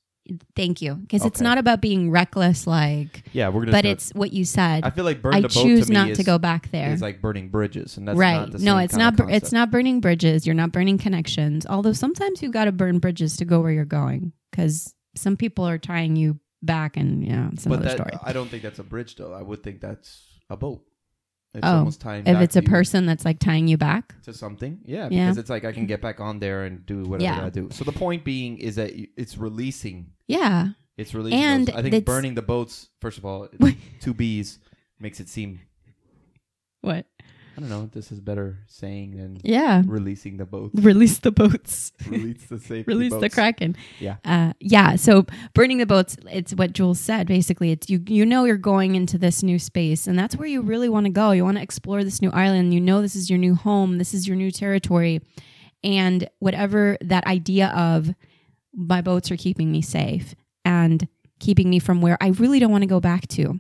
Thank 0.55 0.81
you. 0.81 0.95
Because 0.95 1.25
it's 1.25 1.41
Okay. 1.41 1.45
not 1.45 1.59
about 1.59 1.81
being 1.81 2.11
reckless, 2.11 2.67
like, 2.67 3.25
Yeah, 3.33 3.49
we're 3.49 3.62
gonna. 3.62 3.73
but 3.73 3.85
it's 3.85 4.11
what 4.14 4.33
you 4.33 4.45
said. 4.45 4.85
I 4.85 4.91
feel 4.91 5.05
like 5.05 5.21
burn 5.21 5.35
I 5.35 5.41
the 5.41 5.49
boat 5.49 5.62
choose 5.62 5.87
to 5.87 5.91
me 5.93 5.95
not 5.95 6.11
is, 6.11 6.19
to 6.19 6.25
go 6.25 6.38
back 6.38 6.71
there. 6.71 6.93
is 6.93 7.02
like 7.02 7.21
burning 7.21 7.49
bridges, 7.49 7.97
and 7.97 8.07
that's 8.07 8.17
right. 8.19 8.35
Not 8.37 8.52
the 8.52 8.59
no, 8.59 8.75
same 8.76 8.85
it's 8.85 8.93
kind 8.95 9.00
not. 9.02 9.12
of 9.14 9.17
bur- 9.26 9.31
It's 9.31 9.41
concept. 9.41 9.52
not 9.52 9.71
burning 9.73 10.00
bridges. 10.00 10.47
You're 10.47 10.55
not 10.55 10.71
burning 10.73 10.97
connections. 10.99 11.67
Although 11.67 11.93
sometimes 11.93 12.41
you 12.43 12.50
got 12.50 12.67
to 12.67 12.73
burn 12.73 12.99
bridges 13.00 13.37
to 13.38 13.45
go 13.45 13.61
where 13.61 13.73
you're 13.73 13.85
going, 13.85 14.33
because 14.50 14.95
some 15.17 15.37
people 15.37 15.67
are 15.67 15.79
tying 15.79 16.14
you 16.17 16.38
back, 16.62 16.97
and 16.97 17.25
yeah, 17.26 17.49
it's 17.52 17.64
But 17.64 17.81
another 17.81 17.85
that, 17.88 17.97
story. 17.97 18.12
I 18.23 18.33
don't 18.33 18.49
think 18.49 18.62
that's 18.62 18.79
a 18.79 18.85
bridge, 18.85 19.17
though. 19.17 19.33
I 19.33 19.43
would 19.43 19.62
think 19.64 19.81
that's 19.81 20.23
a 20.49 20.57
boat. 20.57 20.85
It's 21.54 21.66
Oh, 21.66 21.78
almost 21.78 22.00
tying 22.00 22.26
If 22.26 22.40
it's 22.40 22.56
a 22.56 22.62
person 22.62 23.04
that's 23.04 23.25
like 23.26 23.38
tying 23.38 23.68
you 23.68 23.76
back, 23.76 24.14
to 24.23 24.32
something, 24.32 24.78
yeah, 24.87 25.09
Yeah. 25.11 25.26
because 25.26 25.37
it's 25.38 25.50
like 25.50 25.64
I 25.66 25.73
can 25.73 25.85
get 25.87 26.00
back 26.00 26.18
on 26.18 26.38
there 26.38 26.64
and 26.64 26.85
do 26.87 27.02
whatever 27.02 27.23
Yeah. 27.25 27.44
I 27.47 27.50
do. 27.50 27.68
So 27.73 27.85
the 27.85 27.92
point 27.92 28.25
being 28.25 28.56
is 28.59 28.76
that 28.76 28.92
it's 29.16 29.37
releasing. 29.37 30.12
yeah, 30.28 30.68
It's 30.97 31.14
releasing. 31.14 31.40
And 31.40 31.66
those. 31.68 31.76
I 31.76 31.82
think 31.82 32.04
burning 32.06 32.35
the 32.35 32.42
boats. 32.42 32.88
First 33.00 33.18
of 33.18 33.26
all, 33.26 33.49
two 34.00 34.14
B's 34.14 34.59
makes 34.99 35.21
it 35.21 35.28
seem. 35.28 35.61
what? 36.80 37.06
I 37.56 37.61
don't 37.61 37.68
know. 37.68 37.80
What 37.80 37.92
this 37.92 38.11
is 38.11 38.21
better 38.21 38.59
saying 38.66 39.16
than 39.16 39.38
Yeah, 39.42 39.82
releasing 39.87 40.37
the 40.38 40.47
boats. 40.47 40.75
release 40.82 41.18
the 41.18 41.30
boats. 41.32 41.92
Release 42.09 42.44
the 42.47 42.59
safety 42.59 42.85
release 42.92 43.12
the 43.12 43.21
boats. 43.21 43.35
kraken 43.35 43.76
Yeah. 44.00 44.16
uh, 44.25 44.52
yeah 44.61 44.97
so 44.97 45.25
burning 45.54 45.78
the 45.78 45.87
boats 45.87 46.16
it's 46.30 46.54
what 46.54 46.73
jules 46.73 46.99
said 47.00 47.26
basically 47.26 47.71
it's 47.71 47.88
you 47.88 48.02
you 48.06 48.25
know 48.26 48.44
you're 48.44 48.56
going 48.56 48.94
into 48.94 49.18
this 49.18 49.42
new 49.42 49.59
space 49.59 50.06
and 50.06 50.18
that's 50.18 50.37
where 50.37 50.49
you 50.49 50.62
really 50.62 50.88
want 50.88 51.06
to 51.06 51.11
go 51.12 51.30
you 51.32 51.44
want 51.44 51.56
to 51.59 51.62
explore 51.62 52.02
this 52.04 52.21
new 52.21 52.30
island 52.30 52.73
you 52.75 52.80
know 52.80 53.00
this 53.02 53.14
is 53.16 53.28
your 53.30 53.38
new 53.38 53.54
home 53.54 53.99
this 53.99 54.12
is 54.14 54.26
your 54.26 54.37
new 54.37 54.50
territory 54.50 55.21
and 55.85 56.28
whatever 56.40 56.97
that 57.00 57.26
idea 57.26 57.68
of 57.68 58.14
my 58.75 59.00
boats 59.00 59.30
are 59.30 59.37
keeping 59.37 59.71
me 59.71 59.80
safe 59.82 60.35
and 60.64 61.06
keeping 61.40 61.68
me 61.71 61.78
from 61.78 62.00
where 62.00 62.16
i 62.21 62.28
really 62.28 62.59
don't 62.59 62.73
want 62.73 62.82
to 62.82 62.88
go 62.88 63.00
back 63.00 63.26
to 63.28 63.59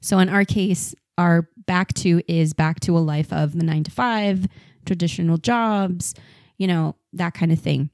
so 0.00 0.18
in 0.18 0.28
our 0.28 0.44
case 0.44 0.94
our 1.18 1.48
back 1.66 1.94
to 1.94 2.22
is 2.28 2.52
back 2.52 2.80
to 2.80 2.96
a 2.96 3.00
life 3.00 3.32
of 3.32 3.56
the 3.56 3.64
nine 3.64 3.84
to 3.84 3.90
five 3.90 4.46
traditional 4.86 5.38
jobs 5.38 6.14
you 6.58 6.66
know 6.66 6.94
that 7.12 7.34
kind 7.34 7.52
of 7.52 7.58
thing 7.58 7.90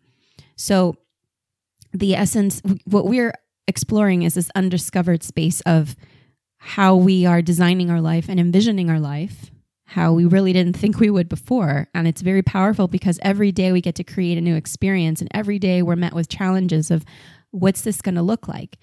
so, 0.61 0.97
the 1.95 2.15
essence, 2.15 2.61
what 2.85 3.07
we're 3.07 3.33
exploring 3.67 4.25
is 4.25 4.35
this 4.35 4.51
undiscovered 4.55 5.23
space 5.23 5.63
of 5.63 5.97
how 6.59 6.97
we 6.97 7.25
are 7.25 7.41
designing 7.41 7.91
our 7.91 8.03
life 8.03 8.29
and 8.29 8.39
envisioning 8.39 8.91
our 8.91 9.01
life, 9.01 9.51
how 9.87 10.13
we 10.13 10.27
really 10.27 10.53
didn't 10.53 10.77
think 10.77 11.01
we 11.01 11.09
would 11.09 11.31
before. 11.31 11.89
And 11.95 12.07
it's 12.07 12.21
very 12.21 12.43
powerful 12.43 12.89
because 12.89 13.19
every 13.23 13.53
day 13.53 13.73
we 13.73 13.81
get 13.81 13.95
to 13.95 14.05
create 14.05 14.37
a 14.37 14.43
new 14.43 14.55
experience, 14.55 15.23
and 15.23 15.31
every 15.33 15.59
day 15.59 15.81
we're 15.81 15.97
met 15.97 16.13
with 16.13 16.29
challenges 16.29 16.91
of 16.91 17.07
what's 17.53 17.81
this 17.81 18.03
going 18.03 18.17
to 18.17 18.23
look 18.23 18.47
like. 18.47 18.77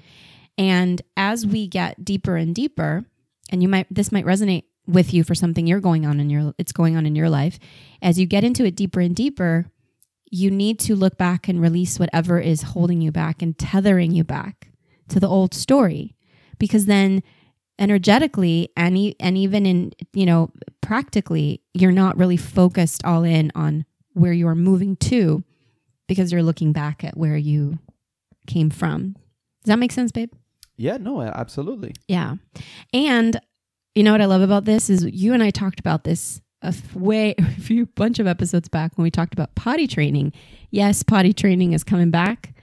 And 0.57 0.99
as 1.15 1.45
we 1.45 1.67
get 1.67 2.03
deeper 2.03 2.37
and 2.37 2.55
deeper, 2.55 3.05
and 3.51 3.61
you 3.61 3.69
might 3.69 3.87
this 3.89 4.11
might 4.11 4.25
resonate 4.25 4.63
with 4.87 5.13
you 5.13 5.23
for 5.23 5.35
something 5.35 5.67
you're 5.67 5.81
going 5.81 6.05
on 6.05 6.19
in 6.19 6.29
your 6.29 6.53
it's 6.57 6.71
going 6.71 6.95
on 6.95 7.05
in 7.05 7.15
your 7.15 7.29
life, 7.29 7.59
as 8.01 8.17
you 8.17 8.25
get 8.25 8.43
into 8.43 8.65
it 8.65 8.75
deeper 8.75 8.99
and 8.99 9.15
deeper, 9.15 9.65
you 10.29 10.49
need 10.49 10.79
to 10.79 10.95
look 10.95 11.17
back 11.17 11.47
and 11.47 11.61
release 11.61 11.99
whatever 11.99 12.39
is 12.39 12.61
holding 12.61 13.01
you 13.01 13.11
back 13.11 13.41
and 13.41 13.57
tethering 13.57 14.11
you 14.11 14.23
back 14.23 14.69
to 15.09 15.19
the 15.19 15.27
old 15.27 15.53
story. 15.53 16.15
Because 16.57 16.85
then 16.85 17.21
energetically 17.79 18.69
and, 18.75 18.97
e- 18.97 19.15
and 19.19 19.37
even 19.37 19.65
in 19.65 19.91
you 20.13 20.25
know 20.25 20.49
practically 20.81 21.61
you're 21.73 21.91
not 21.91 22.17
really 22.17 22.37
focused 22.37 23.03
all 23.05 23.23
in 23.23 23.51
on 23.53 23.85
where 24.13 24.33
you're 24.33 24.55
moving 24.55 24.95
to 24.95 25.43
because 26.07 26.31
you're 26.31 26.41
looking 26.41 26.73
back 26.73 27.03
at 27.03 27.15
where 27.15 27.37
you 27.37 27.77
came 28.47 28.69
from. 28.71 29.13
Does 29.63 29.67
that 29.67 29.79
make 29.79 29.91
sense 29.91 30.11
babe 30.11 30.31
Yeah, 30.77 30.97
no, 30.97 31.21
absolutely. 31.21 31.93
yeah 32.07 32.35
and 32.93 33.39
you 33.95 34.03
know 34.03 34.11
what 34.11 34.21
i 34.21 34.25
love 34.25 34.41
about 34.41 34.65
this 34.65 34.89
is 34.89 35.03
you 35.05 35.33
and 35.33 35.41
i 35.41 35.49
talked 35.49 35.79
about 35.79 36.03
this 36.03 36.39
a 36.61 36.67
f- 36.67 36.95
way 36.95 37.33
a 37.37 37.43
few 37.61 37.85
bunch 37.87 38.19
of 38.19 38.27
episodes 38.27 38.69
back 38.69 38.95
when 38.97 39.03
we 39.03 39.11
talked 39.11 39.33
about 39.33 39.55
potty 39.55 39.87
training 39.87 40.31
yes 40.71 41.01
potty 41.03 41.33
training 41.33 41.73
is 41.73 41.83
coming 41.83 42.11
back 42.11 42.53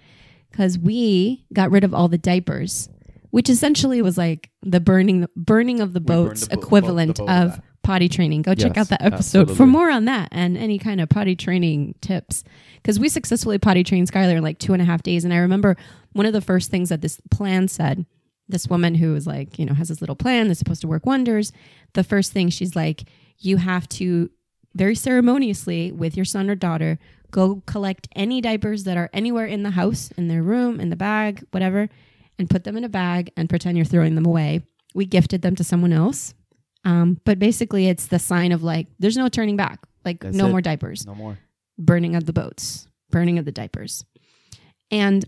because 0.50 0.78
we 0.78 1.44
got 1.52 1.71
rid 1.73 1.83
of 1.85 1.92
all 1.92 2.09
the 2.09 2.18
diapers 2.18 2.88
which 3.30 3.50
essentially 3.50 4.00
was 4.00 4.16
like 4.16 4.50
the 4.62 4.78
burning 4.78 5.26
burning 5.35 5.80
of 5.80 5.92
the 5.92 6.00
boats 6.00 6.47
the 6.47 6.56
bo- 6.56 6.62
equivalent 6.62 7.16
the 7.16 7.25
of 7.25 7.28
of 7.28 7.50
that. 7.56 7.64
Potty 7.85 8.09
training. 8.09 8.43
Go 8.43 8.55
check 8.55 8.73
Yes, 8.75 8.87
out 8.87 8.88
that 8.88 9.03
episode 9.05 9.57
for 9.57 9.67
more 9.67 9.91
on 9.91 10.07
that 10.07 10.29
and 10.33 10.57
any 10.57 10.79
kind 10.79 11.00
of 11.00 11.09
potty 11.09 11.37
training 11.37 11.95
tips. 12.00 12.43
Because 12.76 12.99
we 12.99 13.09
successfully 13.09 13.59
potty 13.59 13.85
trained 13.85 14.11
skylar 14.11 14.37
in 14.37 14.43
like 14.43 14.59
two 14.59 14.73
and 14.73 14.83
a 14.83 14.85
half 14.85 15.03
days 15.03 15.25
and 15.25 15.33
i 15.33 15.38
remember 15.38 15.76
one 16.12 16.26
of 16.26 16.33
the 16.33 16.41
first 16.41 16.71
things 16.71 16.88
that 16.91 17.00
this 17.00 17.21
plan 17.31 17.67
said 17.69 18.05
this 18.49 18.69
woman 18.69 18.95
who 18.95 19.14
is 19.14 19.26
like 19.26 19.59
you 19.59 19.64
know 19.64 19.73
has 19.75 19.88
this 19.88 20.03
little 20.03 20.17
plan 20.17 20.49
that's 20.49 20.59
supposed 20.59 20.83
to 20.83 20.87
work 20.88 21.07
wonders 21.07 21.50
the 21.95 22.05
first 22.05 22.33
thing 22.33 22.50
she's 22.50 22.76
like 22.76 23.05
you 23.38 23.57
have 23.57 23.88
to 23.88 24.31
very 24.75 24.95
ceremoniously 24.95 25.91
with 25.93 26.14
your 26.14 26.26
son 26.26 26.50
or 26.50 26.55
daughter 26.55 26.99
go 27.31 27.62
collect 27.67 28.07
any 28.14 28.41
diapers 28.43 28.85
that 28.85 28.99
are 28.99 29.09
anywhere 29.14 29.47
in 29.47 29.62
the 29.62 29.71
house 29.71 30.11
in 30.19 30.29
their 30.29 30.43
room 30.43 30.79
in 30.79 30.91
the 30.91 30.97
bag 30.97 31.43
whatever 31.53 31.88
and 32.38 32.50
put 32.50 32.64
them 32.64 32.76
in 32.76 32.85
a 32.85 32.88
bag 32.88 33.31
and 33.37 33.49
pretend 33.49 33.76
you're 33.79 33.85
throwing 33.85 34.14
them 34.14 34.26
away. 34.26 34.61
We 34.95 35.07
gifted 35.07 35.43
them 35.43 35.55
to 35.57 35.64
someone 35.64 35.93
else 35.93 36.35
um, 36.85 37.21
but 37.25 37.38
basically 37.38 37.88
it's 37.88 38.07
the 38.09 38.19
sign 38.19 38.53
of 38.53 38.62
like 38.62 38.87
there's 38.99 39.17
no 39.17 39.29
turning 39.29 39.57
back 39.57 39.81
like 40.05 40.21
That's 40.21 40.37
no 40.37 40.47
it. 40.47 40.50
more 40.50 40.61
diapers 40.61 41.07
No 41.07 41.14
more. 41.14 41.38
burning 41.79 42.14
of 42.17 42.25
the 42.26 42.33
boats, 42.33 42.87
burning 43.11 43.38
of 43.38 43.45
the 43.45 43.53
diapers. 43.53 44.05
And 44.91 45.25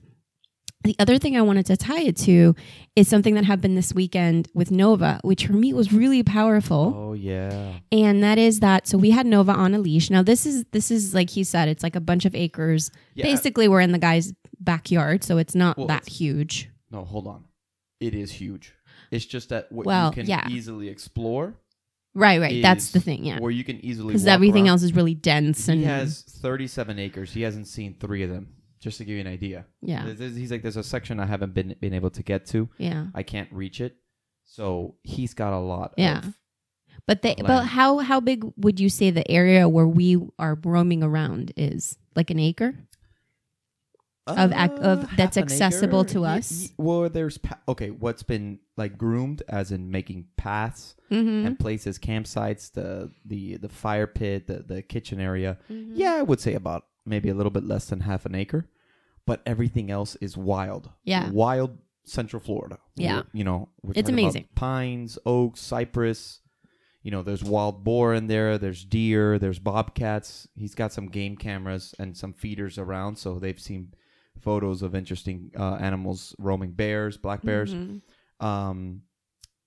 the 0.84 0.94
other 1.00 1.18
thing 1.18 1.36
I 1.36 1.40
wanted 1.42 1.66
to 1.66 1.76
tie 1.76 2.02
it 2.02 2.16
to 2.18 2.54
is 2.94 3.08
something 3.08 3.34
that 3.34 3.44
happened 3.44 3.76
this 3.76 3.92
weekend 3.92 4.48
with 4.54 4.70
Nova, 4.70 5.18
which 5.24 5.46
for 5.46 5.54
me 5.54 5.72
was 5.72 5.92
really 5.92 6.22
powerful. 6.22 6.92
Oh 6.96 7.12
yeah. 7.14 7.78
And 7.90 8.22
that 8.22 8.38
is 8.38 8.60
that 8.60 8.86
so 8.86 8.96
we 8.98 9.10
had 9.10 9.26
Nova 9.26 9.52
on 9.52 9.74
a 9.74 9.78
leash. 9.80 10.10
Now 10.10 10.22
this 10.22 10.46
is 10.46 10.64
this 10.70 10.90
is 10.92 11.12
like 11.14 11.30
he 11.30 11.42
said, 11.42 11.68
it's 11.68 11.82
like 11.82 11.96
a 11.96 12.00
bunch 12.00 12.24
of 12.24 12.34
acres. 12.36 12.90
Yeah. 13.14 13.24
Basically 13.24 13.66
we're 13.66 13.80
in 13.80 13.90
the 13.92 13.98
guy's 13.98 14.32
backyard, 14.60 15.24
so 15.24 15.38
it's 15.38 15.54
not 15.54 15.76
Well, 15.78 15.86
that 15.88 16.02
it's- 16.02 16.18
huge. 16.18 16.70
No, 16.92 17.04
hold 17.04 17.26
on. 17.26 17.46
It 17.98 18.14
is 18.14 18.30
huge. 18.32 18.72
It's 19.10 19.24
just 19.24 19.48
that 19.50 19.70
what 19.70 19.86
Well, 19.86 20.06
you 20.08 20.12
can 20.14 20.26
yeah. 20.26 20.48
easily 20.48 20.88
explore. 20.88 21.54
Right, 22.14 22.40
right. 22.40 22.62
That's 22.62 22.92
the 22.92 23.00
thing, 23.00 23.24
yeah. 23.24 23.38
Where 23.40 23.50
you 23.50 23.62
can 23.62 23.84
easily 23.84 24.08
Because 24.08 24.26
everything 24.26 24.62
around. 24.64 24.70
else 24.70 24.82
is 24.82 24.94
really 24.94 25.14
dense 25.14 25.68
and 25.68 25.80
He 25.80 25.86
has 25.86 26.22
37 26.22 26.98
acres. 26.98 27.32
He 27.32 27.42
hasn't 27.42 27.66
seen 27.68 27.94
three 28.00 28.22
of 28.22 28.30
them. 28.30 28.54
Just 28.80 28.98
to 28.98 29.04
give 29.04 29.14
you 29.14 29.20
an 29.20 29.26
idea. 29.26 29.66
yeah. 29.82 30.04
There's- 30.12 30.36
He's 30.36 30.50
like, 30.50 30.62
there's 30.62 30.76
a 30.76 30.82
section 30.82 31.18
I 31.20 31.26
haven't 31.26 31.54
been 31.54 31.74
been 31.80 31.92
able 31.94 32.10
to 32.10 32.22
get 32.22 32.46
to. 32.46 32.68
Yeah. 32.78 33.06
I 33.14 33.22
can't 33.22 33.50
reach 33.52 33.80
it. 33.80 33.96
So 34.44 34.94
he's 35.02 35.34
got 35.34 35.52
a 35.52 35.58
lot. 35.58 35.94
Yeah. 35.96 36.18
Of, 36.18 36.34
But 37.06 37.22
they, 37.22 37.30
land. 37.34 37.46
but 37.46 37.62
how 37.64 37.98
how 37.98 38.20
big 38.20 38.44
would 38.56 38.78
you 38.80 38.88
say 38.88 39.10
the 39.10 39.28
area 39.30 39.68
where 39.68 39.88
we 39.88 40.18
are 40.38 40.58
roaming 40.62 41.02
around 41.02 41.52
is? 41.56 41.98
Like 42.14 42.30
an 42.30 42.38
acre? 42.38 42.74
Of 44.26 44.52
ac- 44.52 44.72
of- 44.80 45.04
Uh, 45.04 45.06
that's 45.16 45.36
accessible 45.36 46.00
acre? 46.00 46.08
to 46.14 46.24
us? 46.24 46.72
well, 46.78 47.08
there's 47.08 47.38
pa- 47.38 47.60
okay. 47.68 47.90
What's 47.90 48.22
been 48.24 48.58
like 48.76 48.98
groomed, 48.98 49.42
as 49.48 49.70
in 49.72 49.90
making 49.90 50.26
paths 50.36 50.94
Mm-hmm. 51.10 51.46
and 51.46 51.58
places, 51.58 51.98
campsites, 52.00 52.72
the 52.72 53.12
the 53.24 53.56
the 53.58 53.68
fire 53.68 54.08
pit, 54.08 54.48
the 54.48 54.58
the 54.66 54.82
kitchen 54.82 55.20
area. 55.20 55.58
Mm-hmm. 55.70 55.92
Yeah, 55.94 56.14
I 56.14 56.22
would 56.22 56.40
say 56.40 56.54
about 56.54 56.84
maybe 57.04 57.28
a 57.28 57.34
little 57.34 57.50
bit 57.52 57.64
less 57.64 57.86
than 57.86 58.00
half 58.00 58.26
an 58.26 58.34
acre, 58.34 58.68
but 59.26 59.40
everything 59.46 59.90
else 59.90 60.16
is 60.16 60.36
wild. 60.36 60.90
Yeah. 61.04 61.30
wild 61.30 61.78
Central 62.04 62.40
Florida. 62.40 62.78
Yeah. 62.96 63.14
We're- 63.18 63.26
you 63.32 63.44
know, 63.44 63.68
It's 63.94 64.08
amazing. 64.10 64.48
Pines, 64.56 65.18
oaks, 65.24 65.60
cypress. 65.60 66.40
You 67.04 67.12
know, 67.12 67.22
there's 67.22 67.44
wild 67.44 67.84
boar 67.84 68.14
in 68.14 68.26
there. 68.26 68.58
There's 68.58 68.84
deer. 68.84 69.38
There's 69.38 69.60
bobcats. 69.60 70.48
He's 70.56 70.74
got 70.74 70.92
some 70.92 71.06
game 71.06 71.36
cameras 71.36 71.94
and 72.00 72.16
some 72.16 72.32
feeders 72.32 72.78
around, 72.78 73.16
so 73.18 73.38
they've 73.38 73.60
seen 73.60 73.94
photos 74.40 74.82
of 74.82 74.94
interesting 74.94 75.50
uh, 75.58 75.74
animals 75.76 76.34
roaming 76.38 76.72
bears, 76.72 77.16
black 77.16 77.42
bears, 77.42 77.72
Mm-hmm. 77.74 78.46
um, 78.46 79.02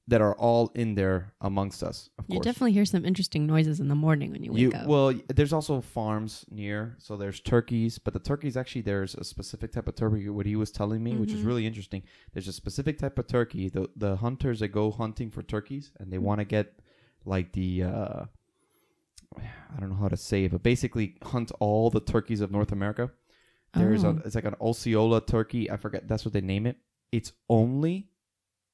that 0.07 0.21
are 0.21 0.33
all 0.37 0.71
in 0.73 0.95
there 0.95 1.33
amongst 1.41 1.83
us. 1.83 2.09
Of 2.17 2.25
You 2.27 2.37
course, 2.37 2.45
definitely 2.45 2.71
hear 2.71 2.83
some 2.85 3.05
interesting 3.05 3.45
noises 3.45 3.79
in 3.79 3.89
the 3.89 3.95
morning 3.95 4.31
when 4.31 4.43
you 4.43 4.51
wake 4.51 4.59
you 4.61 4.71
up. 4.71 4.87
well, 4.87 5.13
there's 5.27 5.53
also 5.53 5.81
farms 5.81 6.45
near, 6.49 6.95
so 6.97 7.15
there's 7.15 7.39
turkeys, 7.39 7.99
but 7.99 8.13
the 8.13 8.19
turkeys 8.19 8.57
actually 8.57 8.81
there's 8.81 9.13
a 9.13 9.23
specific 9.23 9.71
type 9.71 9.87
of 9.87 9.93
turkey. 9.93 10.27
What 10.29 10.47
he 10.47 10.55
was 10.55 10.71
telling 10.71 11.03
me, 11.03 11.15
which 11.15 11.31
is 11.31 11.41
Mhm. 11.41 11.45
really 11.45 11.67
interesting. 11.67 12.01
There's 12.33 12.47
a 12.47 12.53
specific 12.53 12.97
type 12.97 13.19
of 13.19 13.27
turkey. 13.27 13.69
The 13.69 13.87
the 13.95 14.15
hunters 14.15 14.61
that 14.61 14.69
go 14.69 14.89
hunting 14.89 15.29
for 15.29 15.43
turkeys 15.43 15.91
and 15.99 16.11
they 16.11 16.17
want 16.17 16.39
to 16.39 16.45
get 16.45 16.79
like 17.23 17.51
the 17.53 17.83
uh, 17.83 18.25
I 19.37 19.79
don't 19.79 19.89
know 19.89 19.95
how 19.95 20.07
to 20.09 20.17
say 20.17 20.45
it, 20.45 20.51
but 20.51 20.63
basically 20.63 21.17
hunt 21.21 21.51
all 21.59 21.91
the 21.91 21.99
turkeys 22.01 22.41
of 22.41 22.49
North 22.51 22.71
America. 22.71 23.11
There's 23.73 24.03
a 24.03 24.09
Oh. 24.09 24.21
it's 24.25 24.35
like 24.35 24.45
an 24.45 24.55
Osceola 24.61 25.21
turkey. 25.25 25.69
I 25.69 25.77
forget 25.77 26.07
that's 26.07 26.25
what 26.25 26.33
they 26.33 26.41
name 26.41 26.65
it. 26.65 26.77
It's 27.11 27.31
only 27.49 28.09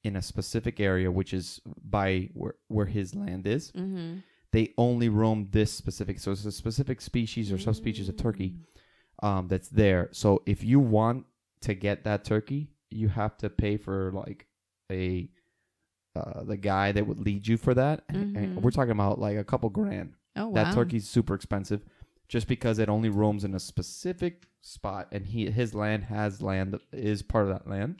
in 0.04 0.16
a 0.16 0.22
specific 0.22 0.78
area, 0.80 1.10
which 1.10 1.34
is 1.34 1.60
by 1.82 2.30
where 2.34 2.54
where 2.68 2.86
his 2.86 3.14
land 3.14 3.46
is 3.46 3.72
mm-hmm. 3.72 4.18
they 4.52 4.72
only 4.78 5.08
roam 5.08 5.48
this 5.50 5.72
specific 5.72 6.20
so 6.20 6.30
it's 6.30 6.44
a 6.44 6.52
specific 6.52 7.00
species 7.00 7.50
or 7.52 7.58
subspecies 7.58 8.08
of 8.08 8.16
turkey 8.16 8.54
Mm. 9.22 9.26
um, 9.26 9.48
that's 9.48 9.68
there 9.68 10.08
so 10.12 10.42
if 10.46 10.62
you 10.62 10.78
want 10.78 11.26
to 11.62 11.74
get 11.74 12.04
that 12.04 12.24
turkey 12.24 12.68
you 12.90 13.08
have 13.08 13.36
to 13.38 13.50
pay 13.50 13.76
for 13.76 14.12
like 14.12 14.46
a 14.92 15.28
uh, 16.14 16.44
the 16.44 16.56
guy 16.56 16.92
that 16.92 17.06
would 17.06 17.20
lead 17.20 17.46
you 17.46 17.56
for 17.56 17.74
that 17.74 18.04
and, 18.08 18.36
and 18.36 18.62
we're 18.62 18.70
talking 18.70 18.92
about 18.92 19.18
like 19.18 19.36
a 19.36 19.44
couple 19.44 19.68
grand 19.70 20.14
Oh 20.36 20.48
wow. 20.48 20.54
that 20.64 20.74
turkey's 20.74 21.08
super 21.08 21.34
expensive 21.34 21.84
just 22.28 22.46
because 22.46 22.78
it 22.78 22.88
only 22.88 23.08
roams 23.08 23.42
in 23.44 23.54
a 23.54 23.60
specific 23.60 24.46
spot 24.66 25.08
and 25.12 25.26
he 25.26 25.48
his 25.50 25.74
land 25.74 26.04
has 26.04 26.42
land 26.42 26.72
that 26.72 26.80
is 26.92 27.22
part 27.22 27.44
of 27.44 27.50
that 27.50 27.68
land 27.68 27.96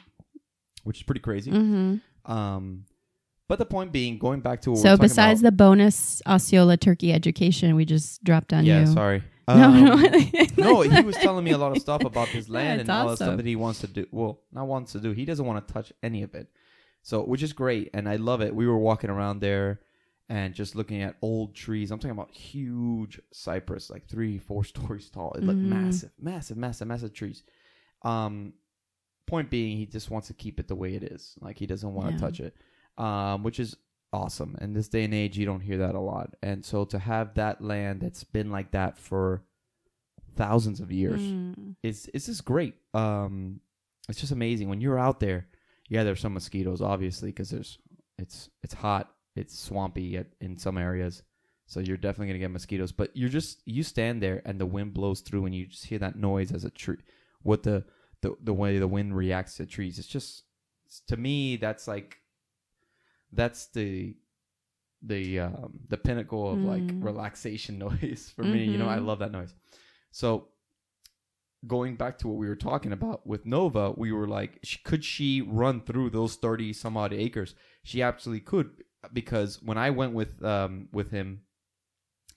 which 0.85 0.99
is 0.99 1.03
pretty 1.05 1.21
crazy 1.21 1.51
Mm-hmm. 1.51 2.31
um 2.33 2.85
but 3.49 3.61
the 3.61 3.67
point 3.67 3.93
being 3.93 4.19
going 4.19 4.41
back 4.41 4.63
to 4.63 4.73
what 4.73 4.79
So 4.81 4.89
we're 4.89 4.97
talking 4.97 5.03
besides 5.09 5.41
about, 5.41 5.47
the 5.51 5.57
bonus 5.57 6.21
Osceola 6.27 6.77
turkey 6.77 7.13
education 7.13 7.77
we 7.77 7.85
just 7.85 8.25
dropped 8.25 8.53
on 8.53 8.65
yeah 8.65 8.81
you. 8.81 8.87
sorry 8.87 9.23
No, 9.49 9.55
Um, 9.55 9.85
no. 9.85 9.95
no, 10.57 10.81
he 10.81 11.03
was 11.03 11.15
telling 11.19 11.45
me 11.45 11.53
a 11.53 11.59
lot 11.59 11.71
of 11.71 11.79
stuff 11.81 12.03
about 12.05 12.27
his 12.27 12.49
land 12.57 12.81
That's 12.81 12.89
and 12.89 12.99
all 12.99 13.09
the 13.11 13.15
stuff 13.17 13.37
that 13.37 13.47
he 13.47 13.55
wants 13.55 13.79
to 13.83 13.87
do. 13.87 14.05
Well, 14.11 14.41
not 14.51 14.67
wants 14.67 14.91
to 14.93 14.99
do. 14.99 15.13
He 15.13 15.25
doesn't 15.25 15.47
want 15.47 15.65
to 15.65 15.73
touch 15.73 15.93
any 16.03 16.25
of 16.25 16.35
it. 16.35 16.49
So, 17.03 17.23
which 17.23 17.45
is 17.45 17.53
great, 17.53 17.91
and 17.95 18.09
I 18.09 18.17
love 18.17 18.41
it. 18.41 18.57
We 18.57 18.67
were 18.67 18.77
walking 18.77 19.09
around 19.09 19.39
there 19.39 19.79
and 20.29 20.55
just 20.55 20.75
looking 20.75 21.03
at 21.03 21.17
old 21.23 21.55
trees. 21.55 21.91
I'm 21.91 21.99
talking 21.99 22.11
about 22.11 22.33
huge 22.33 23.21
cypress, 23.33 23.91
like 23.91 24.07
three, 24.09 24.39
four 24.39 24.65
stories 24.73 25.09
tall. 25.11 25.33
It 25.35 25.45
looked 25.45 25.63
Mhm. 25.63 25.69
massive, 25.69 26.11
massive, 26.19 26.57
massive, 26.57 26.89
massive 26.89 27.13
trees. 27.13 27.43
Um, 28.03 28.55
point 29.27 29.51
being, 29.51 29.77
he 29.77 29.87
just 29.87 30.11
wants 30.11 30.29
to 30.29 30.35
keep 30.35 30.61
it 30.61 30.69
the 30.69 30.75
way 30.75 30.95
it 30.95 31.03
is. 31.03 31.37
Like 31.41 31.59
he 31.59 31.67
doesn't 31.67 31.95
want 31.95 32.09
to 32.09 32.15
Yeah. 32.15 32.19
touch 32.19 32.41
it, 32.41 32.57
um, 32.99 33.43
which 33.43 33.59
is 33.61 33.77
awesome. 34.13 34.57
In 34.61 34.73
this 34.73 34.89
day 34.89 35.05
and 35.05 35.13
age, 35.15 35.37
you 35.37 35.47
don't 35.47 35.61
hear 35.61 35.79
that 35.79 35.95
a 35.95 36.01
lot. 36.01 36.35
And 36.43 36.65
so 36.65 36.85
to 36.87 36.99
have 36.99 37.35
that 37.35 37.61
land 37.63 38.01
that's 38.01 38.25
been 38.25 38.51
like 38.51 38.71
that 38.73 38.99
for 38.99 39.43
thousands 40.35 40.81
of 40.81 40.93
years 40.93 41.21
Mm. 41.23 41.77
is 41.83 42.11
it's 42.15 42.27
just 42.27 42.45
great. 42.45 42.75
Um, 42.95 43.61
it's 44.09 44.21
just 44.21 44.33
amazing 44.33 44.69
when 44.69 44.81
you're 44.81 44.99
out 44.99 45.21
there. 45.21 45.49
Yeah, 45.89 46.05
there's 46.05 46.21
some 46.21 46.35
mosquitoes, 46.35 46.81
obviously, 46.83 47.31
because 47.31 47.51
there's 47.51 47.79
it's 48.19 48.51
it's 48.63 48.75
hot, 48.75 49.15
it's 49.37 49.59
swampy 49.59 50.17
at, 50.17 50.27
in 50.41 50.57
some 50.59 50.79
areas, 50.79 51.23
so 51.67 51.81
you're 51.81 51.97
definitely 51.97 52.29
gonna 52.29 52.39
get 52.39 52.51
mosquitoes. 52.51 52.93
But 52.93 53.11
you're 53.15 53.29
just 53.29 53.61
you 53.67 53.83
stand 53.83 54.23
there 54.23 54.43
and 54.45 54.61
the 54.61 54.67
wind 54.67 54.95
blows 54.95 55.21
through 55.21 55.47
and 55.47 55.55
you 55.55 55.67
just 55.67 55.87
hear 55.87 55.99
that 56.01 56.17
noise 56.17 56.53
as 56.53 56.65
a 56.65 56.71
tree, 56.71 56.99
what 57.43 57.63
the 57.63 57.85
the 58.23 58.37
the 58.43 58.55
way 58.55 58.79
the 58.79 58.89
wind 58.89 59.17
reacts 59.17 59.57
to 59.57 59.67
trees. 59.67 59.99
It's 59.99 60.09
just 60.09 60.45
to 61.09 61.17
me 61.17 61.57
that's 61.57 61.87
like 61.87 62.19
that's 63.33 63.67
the 63.69 64.17
the 65.03 65.41
um, 65.41 65.81
the 65.89 65.97
pinnacle 65.99 66.53
of 66.53 66.65
like 66.65 66.83
Mm. 66.99 67.05
relaxation 67.05 67.79
noise 67.87 68.33
for 68.35 68.45
me. 68.45 68.65
You 68.65 68.79
know, 68.79 68.89
I 68.89 68.99
Mhm. 68.99 69.07
love 69.07 69.19
that 69.19 69.33
noise. 69.33 69.55
So 70.11 70.49
going 71.67 71.97
back 71.97 72.19
to 72.19 72.29
what 72.29 72.37
we 72.39 72.49
were 72.49 72.57
talking 72.57 72.93
about 72.93 73.27
with 73.27 73.45
Nova, 73.47 73.93
we 73.97 74.13
were 74.13 74.27
like, 74.29 74.59
sh- 74.63 74.79
could 74.85 75.05
she 75.05 75.43
run 75.43 75.81
through 75.81 76.11
those 76.11 76.37
thirty 76.37 76.73
some 76.73 76.97
odd 76.97 77.13
acres? 77.13 77.55
She 77.83 78.03
absolutely 78.03 78.41
could 78.41 78.85
because 79.13 79.63
when 79.63 79.79
I 79.79 79.91
went 79.91 80.13
with 80.15 80.43
um 80.45 80.89
with 80.93 81.11
him, 81.11 81.43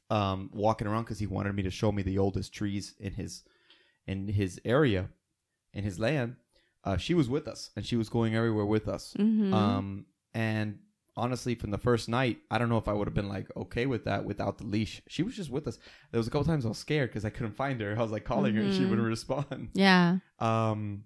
um 0.09 0.49
walking 0.53 0.87
around 0.87 1.03
because 1.03 1.19
he 1.19 1.27
wanted 1.27 1.53
me 1.55 1.63
to 1.63 1.69
show 1.71 1.91
me 1.91 2.01
the 2.01 2.17
oldest 2.17 2.53
trees 2.53 2.95
in 2.99 3.13
his 3.13 3.43
in 4.07 4.27
his 4.27 4.59
area, 4.65 5.09
in 5.73 5.83
his 5.83 5.99
land. 5.99 6.35
Uh, 6.83 6.97
she 6.97 7.13
was 7.13 7.29
with 7.29 7.47
us 7.47 7.69
and 7.75 7.85
she 7.85 7.95
was 7.97 8.09
going 8.09 8.35
everywhere 8.35 8.65
with 8.65 8.87
us. 8.87 9.13
Mhm. 9.19 9.53
Um, 9.53 10.05
and 10.33 10.79
honestly, 11.17 11.53
from 11.53 11.69
the 11.71 11.77
first 11.77 12.07
night, 12.09 12.39
I 12.49 12.57
don't 12.57 12.69
know 12.69 12.77
if 12.77 12.87
I 12.87 12.93
would 12.93 13.05
have 13.07 13.13
been 13.13 13.27
like 13.27 13.47
okay 13.55 13.85
with 13.85 14.05
that 14.05 14.23
without 14.25 14.57
the 14.57 14.63
leash. 14.65 15.01
She 15.07 15.21
was 15.21 15.35
just 15.35 15.51
with 15.51 15.67
us. 15.67 15.77
There 16.11 16.17
was 16.17 16.27
a 16.27 16.31
couple 16.31 16.45
times 16.45 16.65
I 16.65 16.69
was 16.69 16.77
scared 16.77 17.09
because 17.09 17.25
I 17.25 17.29
couldn't 17.29 17.55
find 17.55 17.79
her. 17.81 17.95
I 17.97 18.01
was 18.01 18.11
like 18.11 18.23
calling 18.23 18.55
her 18.55 18.61
and 18.61 18.73
she 18.73 18.83
Mhm. 18.83 18.89
wouldn't 18.89 19.07
respond. 19.07 19.69
yeah. 19.73 20.19
Um, 20.39 21.03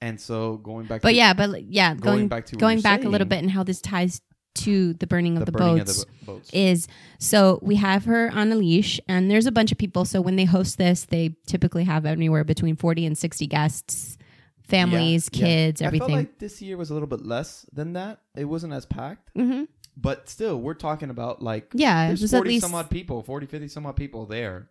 and 0.00 0.20
so 0.20 0.56
going 0.58 0.86
back, 0.86 1.00
But 1.00 1.10
to, 1.10 1.14
yeah, 1.14 1.32
but 1.32 1.62
yeah, 1.64 1.94
going, 1.94 2.02
going 2.02 2.28
back 2.28 2.46
to 2.46 2.56
going 2.56 2.80
back 2.82 3.04
a 3.04 3.08
little 3.08 3.26
bit 3.26 3.38
and 3.38 3.50
how 3.52 3.62
this 3.62 3.80
ties 3.80 4.20
to 4.56 4.92
the 4.94 5.06
burning 5.06 5.36
of 5.36 5.46
the, 5.46 5.52
burning 5.52 5.78
boats. 5.78 6.02
of 6.02 6.08
the 6.08 6.14
bo- 6.26 6.32
boats. 6.34 6.50
is 6.52 6.88
so 7.18 7.58
we 7.62 7.76
have 7.76 8.04
her 8.04 8.30
on 8.32 8.50
a 8.52 8.56
leash 8.56 9.00
and 9.08 9.30
there's 9.30 9.46
a 9.46 9.52
bunch 9.52 9.70
of 9.72 9.78
people 9.78 10.04
so 10.04 10.20
when 10.20 10.36
they 10.36 10.44
host 10.44 10.78
this 10.78 11.04
they 11.04 11.36
typically 11.46 11.84
have 11.84 12.04
anywhere 12.06 12.44
between 12.44 12.74
40 12.76 13.06
and 13.06 13.16
60 13.18 13.46
guests 13.46 14.18
families 14.64 15.28
Yeah, 15.32 15.38
yeah. 15.40 15.46
kids 15.46 15.80
I 15.80 15.84
felt 15.84 15.94
everything 15.94 16.16
like 16.16 16.38
this 16.38 16.60
year 16.60 16.76
was 16.76 16.90
a 16.90 16.94
little 16.94 17.06
bit 17.08 17.24
less 17.24 17.66
than 17.72 17.92
that. 17.92 18.20
It 18.36 18.46
wasn't 18.46 18.72
as 18.72 18.86
packed, 18.86 19.30
hmm 19.34 19.64
but 19.98 20.28
still, 20.28 20.60
we're 20.60 20.74
talking 20.74 21.08
about 21.08 21.40
like 21.42 21.70
yeah 21.72 22.04
it 22.04 22.08
there's 22.08 22.22
was 22.22 22.30
40 22.32 22.48
at 22.48 22.52
least 22.52 22.66
some 22.66 22.74
odd 22.74 22.90
people, 22.90 23.22
40, 23.22 23.46
50 23.46 23.68
some 23.68 23.86
odd 23.86 23.96
people 23.96 24.26
there. 24.26 24.68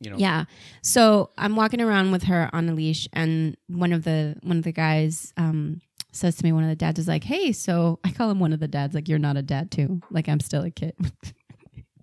You 0.00 0.10
know, 0.10 0.16
yeah 0.18 0.44
so 0.82 1.30
i'm 1.38 1.54
walking 1.56 1.80
around 1.80 2.10
with 2.10 2.24
her 2.24 2.50
on 2.52 2.68
a 2.68 2.74
leash 2.74 3.08
and 3.12 3.56
one 3.68 3.92
of 3.92 4.02
the 4.04 4.36
one 4.42 4.58
of 4.58 4.64
the 4.64 4.72
guys 4.72 5.32
um 5.38 5.80
says 6.14 6.36
to 6.36 6.44
me 6.44 6.52
one 6.52 6.62
of 6.62 6.68
the 6.68 6.76
dads 6.76 6.98
is 6.98 7.08
like 7.08 7.24
hey 7.24 7.52
so 7.52 7.98
i 8.04 8.10
call 8.10 8.30
him 8.30 8.40
one 8.40 8.52
of 8.52 8.60
the 8.60 8.68
dads 8.68 8.94
like 8.94 9.08
you're 9.08 9.18
not 9.18 9.36
a 9.36 9.42
dad 9.42 9.70
too. 9.70 10.00
Like 10.10 10.28
i'm 10.28 10.40
still 10.40 10.62
a 10.62 10.70
kid. 10.70 10.94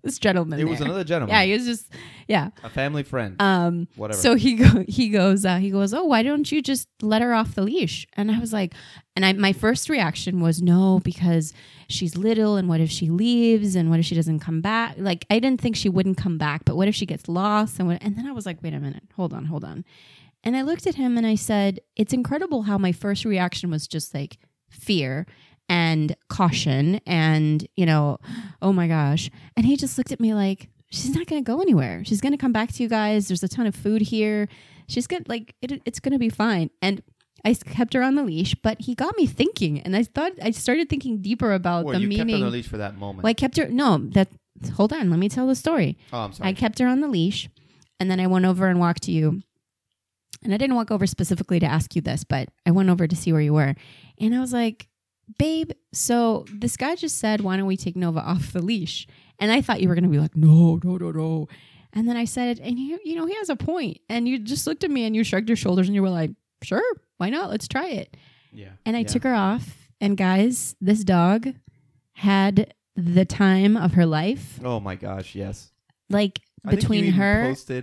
This 0.04 0.18
gentleman 0.18 0.58
it 0.58 0.66
was 0.66 0.80
another 0.80 1.04
gentleman, 1.04 1.32
yeah 1.32 1.44
he 1.44 1.52
was 1.52 1.64
just 1.64 1.92
yeah. 2.26 2.50
A 2.64 2.68
family 2.68 3.04
friend, 3.04 3.40
um 3.40 3.86
whatever. 3.94 4.20
So 4.20 4.34
he 4.34 4.54
go, 4.54 4.84
he 4.88 5.08
goes 5.08 5.44
uh, 5.44 5.58
he 5.58 5.70
goes 5.70 5.94
oh 5.94 6.02
why 6.02 6.24
don't 6.24 6.50
you 6.50 6.60
just 6.60 6.88
let 7.00 7.22
her 7.22 7.32
off 7.32 7.54
the 7.54 7.62
leash? 7.62 8.04
And 8.14 8.28
I 8.28 8.40
was 8.40 8.52
like 8.52 8.74
and 9.14 9.24
I 9.24 9.32
my 9.34 9.52
first 9.52 9.88
reaction 9.88 10.40
was 10.40 10.60
no 10.60 10.98
because 11.04 11.52
she's 11.88 12.16
little 12.16 12.56
and 12.56 12.68
what 12.68 12.80
if 12.80 12.90
she 12.90 13.10
leaves 13.10 13.76
and 13.76 13.90
what 13.90 14.00
if 14.00 14.04
she 14.04 14.16
doesn't 14.16 14.40
come 14.40 14.60
back? 14.60 14.96
Like 14.98 15.24
I 15.30 15.38
didn't 15.38 15.60
think 15.60 15.76
she 15.76 15.88
wouldn't 15.88 16.16
come 16.16 16.36
back 16.36 16.64
but 16.64 16.74
what 16.74 16.88
if 16.88 16.96
she 16.96 17.06
gets 17.06 17.28
lost 17.28 17.78
and 17.78 17.86
what, 17.86 18.02
and 18.02 18.16
then 18.16 18.26
I 18.26 18.32
was 18.32 18.44
like 18.44 18.60
wait 18.60 18.74
a 18.74 18.80
minute. 18.80 19.04
Hold 19.14 19.32
on 19.32 19.44
hold 19.44 19.62
on 19.62 19.84
and 20.44 20.56
I 20.56 20.62
looked 20.62 20.86
at 20.86 20.96
him 20.96 21.16
and 21.16 21.26
I 21.26 21.34
said 21.34 21.80
it's 21.96 22.12
incredible 22.12 22.62
how 22.62 22.78
my 22.78 22.92
first 22.92 23.24
reaction 23.24 23.70
was 23.70 23.86
just 23.86 24.14
like 24.14 24.38
fear 24.70 25.26
and 25.68 26.16
caution 26.28 27.00
and 27.06 27.66
you 27.76 27.86
know 27.86 28.18
oh 28.60 28.72
my 28.72 28.88
gosh. 28.88 29.30
And 29.56 29.64
he 29.66 29.76
just 29.76 29.96
looked 29.98 30.12
at 30.12 30.20
me 30.20 30.34
like 30.34 30.68
she's 30.90 31.14
not 31.14 31.26
going 31.26 31.42
to 31.42 31.46
go 31.46 31.60
anywhere. 31.60 32.04
She's 32.04 32.20
going 32.20 32.32
to 32.32 32.38
come 32.38 32.52
back 32.52 32.72
to 32.72 32.82
you 32.82 32.88
guys. 32.88 33.28
There's 33.28 33.42
a 33.42 33.48
ton 33.48 33.66
of 33.66 33.74
food 33.74 34.02
here. 34.02 34.48
She's 34.88 35.06
good 35.06 35.28
like 35.28 35.54
it, 35.62 35.80
it's 35.84 36.00
going 36.00 36.12
to 36.12 36.18
be 36.18 36.28
fine. 36.28 36.70
And 36.80 37.02
I 37.44 37.54
kept 37.54 37.94
her 37.94 38.02
on 38.02 38.14
the 38.14 38.22
leash 38.22 38.54
but 38.56 38.80
he 38.82 38.94
got 38.94 39.16
me 39.16 39.26
thinking. 39.26 39.80
And 39.80 39.96
i 39.96 40.02
thought 40.02 40.32
i 40.42 40.50
started 40.50 40.88
thinking 40.88 41.22
deeper 41.22 41.52
about 41.52 41.84
well, 41.84 41.94
the 41.94 42.00
you 42.00 42.08
kept 42.08 42.26
meaning 42.26 42.42
on 42.42 42.50
the 42.50 42.56
leash 42.56 42.68
for 42.68 42.78
that 42.78 42.96
moment. 42.96 43.22
well, 43.22 43.30
i 43.30 43.34
kept 43.34 43.56
her 43.56 43.68
no 43.68 43.98
that 43.98 44.28
hold 44.76 44.92
on 44.92 45.10
let 45.10 45.18
me 45.18 45.28
tell 45.28 45.46
the 45.46 45.54
story. 45.54 45.96
Oh, 46.12 46.18
I'm 46.18 46.32
sorry. 46.32 46.50
I 46.50 46.52
kept 46.52 46.78
her 46.80 46.86
on 46.86 47.00
the 47.00 47.08
leash 47.08 47.48
and 47.98 48.10
then 48.10 48.18
I 48.20 48.26
went 48.26 48.44
over 48.44 48.66
and 48.66 48.80
walked 48.80 49.04
to 49.04 49.12
you. 49.12 49.42
And 50.44 50.52
I 50.52 50.56
didn't 50.56 50.76
walk 50.76 50.90
over 50.90 51.06
specifically 51.06 51.60
to 51.60 51.66
ask 51.66 51.94
you 51.94 52.02
this, 52.02 52.24
but 52.24 52.48
I 52.66 52.70
went 52.72 52.88
over 52.90 53.06
to 53.06 53.16
see 53.16 53.32
where 53.32 53.40
you 53.40 53.54
were. 53.54 53.74
And 54.18 54.34
I 54.34 54.40
was 54.40 54.52
like, 54.52 54.88
babe, 55.38 55.70
so 55.92 56.44
this 56.52 56.76
guy 56.76 56.96
just 56.96 57.18
said, 57.18 57.40
why 57.40 57.56
don't 57.56 57.66
we 57.66 57.76
take 57.76 57.96
Nova 57.96 58.20
off 58.20 58.52
the 58.52 58.62
leash? 58.62 59.06
And 59.38 59.52
I 59.52 59.60
thought 59.62 59.80
you 59.80 59.88
were 59.88 59.94
going 59.94 60.04
to 60.04 60.10
be 60.10 60.18
like, 60.18 60.36
no, 60.36 60.80
no, 60.82 60.96
no, 60.96 61.10
no. 61.12 61.48
And 61.92 62.08
then 62.08 62.16
I 62.16 62.24
said, 62.24 62.58
and 62.60 62.78
you, 62.78 62.98
you 63.04 63.14
know, 63.16 63.26
he 63.26 63.34
has 63.36 63.50
a 63.50 63.56
point. 63.56 63.98
And 64.08 64.26
you 64.26 64.38
just 64.38 64.66
looked 64.66 64.82
at 64.84 64.90
me 64.90 65.04
and 65.04 65.14
you 65.14 65.24
shrugged 65.24 65.48
your 65.48 65.56
shoulders 65.56 65.88
and 65.88 65.94
you 65.94 66.02
were 66.02 66.10
like, 66.10 66.30
sure, 66.62 66.82
why 67.18 67.28
not? 67.30 67.50
Let's 67.50 67.68
try 67.68 67.88
it. 67.88 68.16
yeah, 68.52 68.70
And 68.86 68.96
I 68.96 69.00
yeah. 69.00 69.06
took 69.08 69.22
her 69.24 69.34
off. 69.34 69.90
And 70.00 70.16
guys, 70.16 70.74
this 70.80 71.04
dog 71.04 71.54
had 72.14 72.74
the 72.96 73.24
time 73.24 73.76
of 73.76 73.94
her 73.94 74.06
life. 74.06 74.58
Oh 74.64 74.80
my 74.80 74.96
gosh, 74.96 75.34
yes. 75.34 75.70
Like 76.12 76.40
I 76.64 76.70
think 76.70 76.82
you 76.82 76.88
between 76.88 77.12
her 77.14 77.40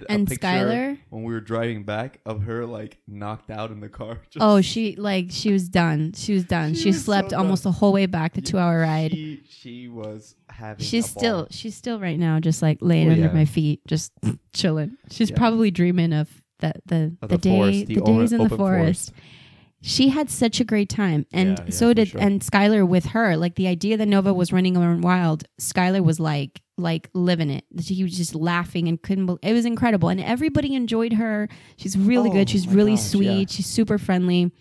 and 0.07 0.25
Skylar. 0.27 0.97
when 1.09 1.23
we 1.23 1.33
were 1.33 1.41
driving 1.41 1.83
back 1.83 2.21
of 2.25 2.43
her 2.43 2.65
like 2.65 2.97
knocked 3.07 3.49
out 3.51 3.71
in 3.71 3.81
the 3.81 3.89
car. 3.89 4.19
Just- 4.29 4.41
Oh, 4.41 4.61
she 4.61 4.95
like 4.95 5.27
she 5.31 5.51
was 5.51 5.67
done. 5.67 6.13
She 6.13 6.33
was 6.33 6.45
done. 6.45 6.73
She 6.75 6.83
She, 6.83 6.89
was 6.89 7.03
slept 7.03 7.31
so 7.31 7.37
almost 7.37 7.63
done. 7.63 7.73
the 7.73 7.77
whole 7.79 7.91
way 7.91 8.05
back 8.05 8.33
the 8.35 8.41
Yeah, 8.41 8.45
two 8.51 8.57
hour 8.57 8.79
ride. 8.79 9.11
She, 9.11 9.41
she 9.49 9.87
was 9.89 10.35
having. 10.49 10.85
she's 10.85 11.09
a 11.11 11.13
ball. 11.13 11.19
still 11.21 11.47
she's 11.51 11.75
still 11.75 11.99
right 11.99 12.17
now 12.17 12.39
just 12.39 12.61
like 12.61 12.77
laying 12.79 13.09
Oh, 13.09 13.11
under 13.13 13.25
yeah. 13.25 13.33
my 13.33 13.45
feet, 13.45 13.81
just 13.87 14.13
chilling. 14.53 14.95
She's 15.11 15.29
Yeah. 15.31 15.37
probably 15.37 15.71
dreaming 15.71 16.13
of 16.13 16.29
the 16.59 16.73
the, 16.85 17.17
Of 17.21 17.29
the, 17.29 17.35
the 17.35 17.37
day 17.37 17.57
forest, 17.57 17.85
the 17.87 17.95
the 17.95 18.01
days 18.01 18.31
in 18.31 18.43
the 18.43 18.49
forest. 18.49 19.11
forest. 19.11 19.13
She 19.81 20.09
had 20.09 20.29
such 20.29 20.59
a 20.59 20.65
great 20.65 20.89
time, 20.89 21.25
and 21.31 21.73
so 21.73 21.93
did 21.93 22.09
sure. 22.09 22.19
and 22.19 22.41
Skylar 22.41 22.85
with 22.85 23.05
her. 23.07 23.37
Like 23.37 23.55
the 23.55 23.67
idea 23.67 23.95
that 23.95 24.07
Nova 24.09 24.33
was 24.33 24.51
running 24.51 24.75
around 24.75 25.03
wild, 25.03 25.45
Skylar 25.59 26.03
was 26.03 26.19
like 26.19 26.61
like 26.79 27.09
living 27.13 27.49
it. 27.49 27.65
She 27.81 28.03
was 28.03 28.15
just 28.17 28.33
laughing 28.35 28.87
and 28.87 29.01
couldn't. 29.01 29.25
Believe, 29.25 29.39
it 29.43 29.53
was 29.53 29.65
incredible, 29.65 30.09
and 30.09 30.19
everybody 30.19 30.75
enjoyed 30.75 31.13
her. 31.13 31.47
She's 31.77 31.97
really 31.97 32.29
Oh, 32.29 32.33
good. 32.33 32.49
She's 32.49 32.67
really 32.67 32.93
gosh, 32.95 33.03
sweet. 33.03 33.39
yeah. 33.39 33.45
She's 33.47 33.67
super 33.67 33.97
friendly. 33.97 34.51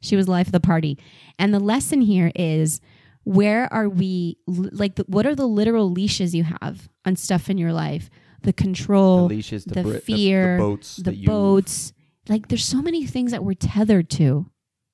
She 0.00 0.16
was 0.16 0.28
life 0.28 0.46
of 0.48 0.52
the 0.52 0.60
party. 0.60 0.98
And 1.38 1.52
the 1.52 1.60
lesson 1.60 2.00
here 2.00 2.30
is 2.34 2.80
where 3.24 3.72
are 3.72 3.88
we 3.88 4.38
like 4.46 4.94
the, 4.94 5.04
what 5.08 5.26
are 5.26 5.34
the 5.34 5.46
literal 5.46 5.90
leashes 5.90 6.34
you 6.34 6.44
have 6.44 6.88
on 7.04 7.16
stuff 7.16 7.50
in 7.50 7.58
your 7.58 7.72
life? 7.72 8.10
The 8.42 8.46
the 8.48 8.52
control, 8.52 9.26
leashes, 9.26 9.64
the, 9.64 9.74
the 9.74 9.82
bri- 9.82 10.00
fear, 10.00 10.56
the, 10.56 10.62
boats, 10.62 10.96
the 10.96 11.26
boats. 11.26 11.92
Like 12.28 12.48
there's 12.48 12.64
so 12.64 12.80
many 12.80 13.04
things 13.06 13.32
that 13.32 13.42
we're 13.42 13.54
tethered 13.54 14.08
to. 14.10 14.50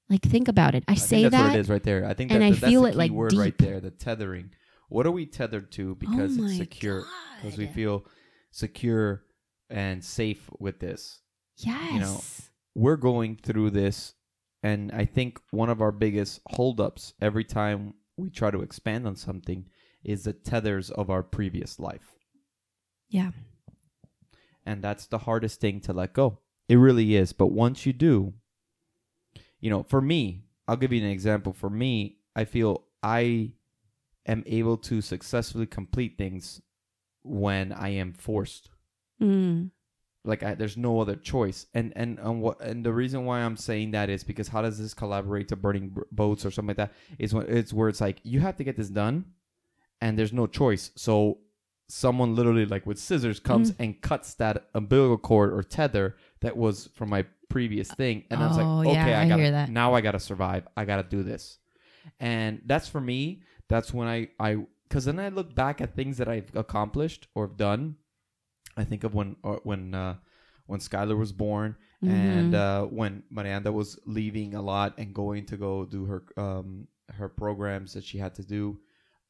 Like 0.08 0.22
think 0.22 0.48
about 0.48 0.74
it. 0.74 0.84
I, 0.88 0.92
I 0.92 0.94
say 0.96 1.28
that 1.28 1.46
what 1.46 1.56
it 1.56 1.60
is 1.60 1.68
right 1.68 1.82
there. 1.82 2.06
I 2.06 2.14
think 2.14 2.30
and 2.30 2.42
that, 2.42 2.46
I 2.46 2.52
feel 2.52 2.82
the 2.82 2.88
it, 2.88 2.94
like, 2.94 3.10
word 3.10 3.32
right 3.34 3.56
there. 3.58 3.80
The 3.80 3.90
tethering. 3.90 4.50
What 4.88 5.06
are 5.06 5.10
we 5.10 5.26
tethered 5.26 5.72
to 5.72 5.94
because 5.96 6.38
oh 6.38 6.44
it's 6.44 6.56
secure? 6.56 7.04
Because 7.42 7.58
we 7.58 7.66
feel 7.66 8.04
secure 8.50 9.24
and 9.70 10.04
safe 10.04 10.48
with 10.58 10.78
this. 10.78 11.20
yes. 11.56 11.92
You 11.92 12.00
know, 12.00 12.20
we're 12.74 12.96
going 12.96 13.36
through 13.36 13.70
this 13.70 14.14
and 14.64 14.90
I 14.92 15.04
think 15.04 15.40
one 15.50 15.68
of 15.68 15.82
our 15.82 15.92
biggest 15.92 16.40
holdups 16.48 17.12
every 17.20 17.44
time 17.44 17.92
we 18.16 18.30
try 18.30 18.50
to 18.50 18.62
expand 18.62 19.06
on 19.06 19.14
something 19.14 19.66
is 20.02 20.24
the 20.24 20.32
tethers 20.32 20.90
of 20.90 21.10
our 21.10 21.22
previous 21.22 21.78
life. 21.78 22.14
Yeah. 23.10 23.32
And 24.64 24.82
that's 24.82 25.06
the 25.06 25.18
hardest 25.18 25.60
thing 25.60 25.80
to 25.82 25.92
let 25.92 26.14
go. 26.14 26.38
It 26.66 26.76
really 26.76 27.14
is. 27.14 27.34
But 27.34 27.48
once 27.48 27.84
you 27.84 27.92
do, 27.92 28.32
you 29.60 29.68
know, 29.68 29.82
for 29.82 30.00
me, 30.00 30.44
I'll 30.66 30.76
give 30.76 30.94
you 30.94 31.02
an 31.02 31.10
example. 31.10 31.52
For 31.52 31.68
me, 31.68 32.18
I 32.34 32.46
feel 32.46 32.86
I 33.02 33.52
am 34.26 34.42
able 34.46 34.76
to 34.78 35.00
successfully 35.00 35.66
complete 35.66 36.16
things 36.18 36.60
when 37.22 37.72
I 37.72 37.88
am 37.90 38.12
forced. 38.12 38.70
Mm. 39.20 39.70
like 40.24 40.42
I, 40.42 40.54
there's 40.54 40.76
no 40.76 41.00
other 41.00 41.14
choice. 41.16 41.66
And 41.74 41.92
and 41.96 42.18
and 42.18 42.40
what 42.42 42.60
and 42.60 42.84
the 42.84 42.92
reason 42.92 43.24
why 43.26 43.40
i'm 43.40 43.56
saying 43.56 43.92
that 43.92 44.08
is 44.10 44.24
because 44.24 44.48
how 44.48 44.60
does 44.62 44.78
this 44.78 44.92
collaborate 44.94 45.48
to 45.48 45.56
burning 45.56 45.90
b- 45.90 46.02
boats 46.10 46.44
or 46.44 46.50
something 46.50 46.68
like 46.68 46.76
that? 46.78 46.92
Is 47.18 47.32
when 47.34 47.46
it's 47.48 47.72
where 47.72 47.88
it's 47.88 48.00
like 48.00 48.18
you 48.24 48.40
have 48.40 48.56
to 48.56 48.64
get 48.64 48.76
this 48.76 48.88
done 48.88 49.26
and 50.00 50.18
there's 50.18 50.32
no 50.32 50.46
choice. 50.46 50.90
So 50.96 51.38
someone 51.88 52.34
literally 52.34 52.64
like 52.66 52.86
with 52.86 52.98
scissors 52.98 53.38
comes 53.38 53.70
Mm. 53.72 53.76
and 53.78 54.00
cuts 54.02 54.34
that 54.34 54.68
umbilical 54.74 55.18
cord 55.18 55.52
or 55.52 55.62
tether 55.62 56.16
that 56.40 56.56
was 56.56 56.88
from 56.94 57.10
my 57.10 57.24
previous 57.50 57.88
thing. 57.88 58.24
And 58.30 58.42
i 58.42 58.48
was 58.48 58.58
Oh, 58.58 58.76
like 58.78 58.88
yeah, 58.94 59.02
okay 59.04 59.14
i 59.14 59.22
I 59.24 59.28
gotta 59.28 59.70
now 59.70 59.94
i 59.94 60.00
gotta 60.00 60.18
survive. 60.18 60.66
I 60.76 60.84
gotta 60.86 61.04
do 61.08 61.22
this. 61.22 61.58
And 62.18 62.62
that's 62.66 62.88
for 62.88 63.00
me 63.00 63.42
that's 63.68 63.92
when 63.92 64.08
i 64.08 64.28
i 64.38 64.56
because 64.88 65.04
then 65.04 65.18
i 65.18 65.28
look 65.28 65.54
back 65.54 65.80
at 65.80 65.94
things 65.94 66.16
that 66.18 66.28
i've 66.28 66.54
accomplished 66.54 67.26
or 67.34 67.46
have 67.46 67.56
done 67.56 67.96
i 68.76 68.84
think 68.84 69.04
of 69.04 69.14
when 69.14 69.36
or 69.42 69.60
when 69.64 69.94
uh 69.94 70.16
when 70.66 70.80
Skylar 70.80 71.18
was 71.18 71.32
born 71.32 71.76
and 72.00 72.52
Mhm. 72.52 72.54
uh, 72.54 72.86
when 72.86 73.22
Miranda 73.28 73.70
was 73.70 73.98
leaving 74.06 74.54
a 74.54 74.62
lot 74.62 74.94
and 74.96 75.12
going 75.14 75.44
to 75.46 75.58
go 75.58 75.84
do 75.84 76.06
her 76.06 76.22
um, 76.38 76.88
her 77.18 77.28
programs 77.28 77.92
that 77.92 78.02
she 78.04 78.16
had 78.16 78.34
to 78.36 78.42
do. 78.42 78.78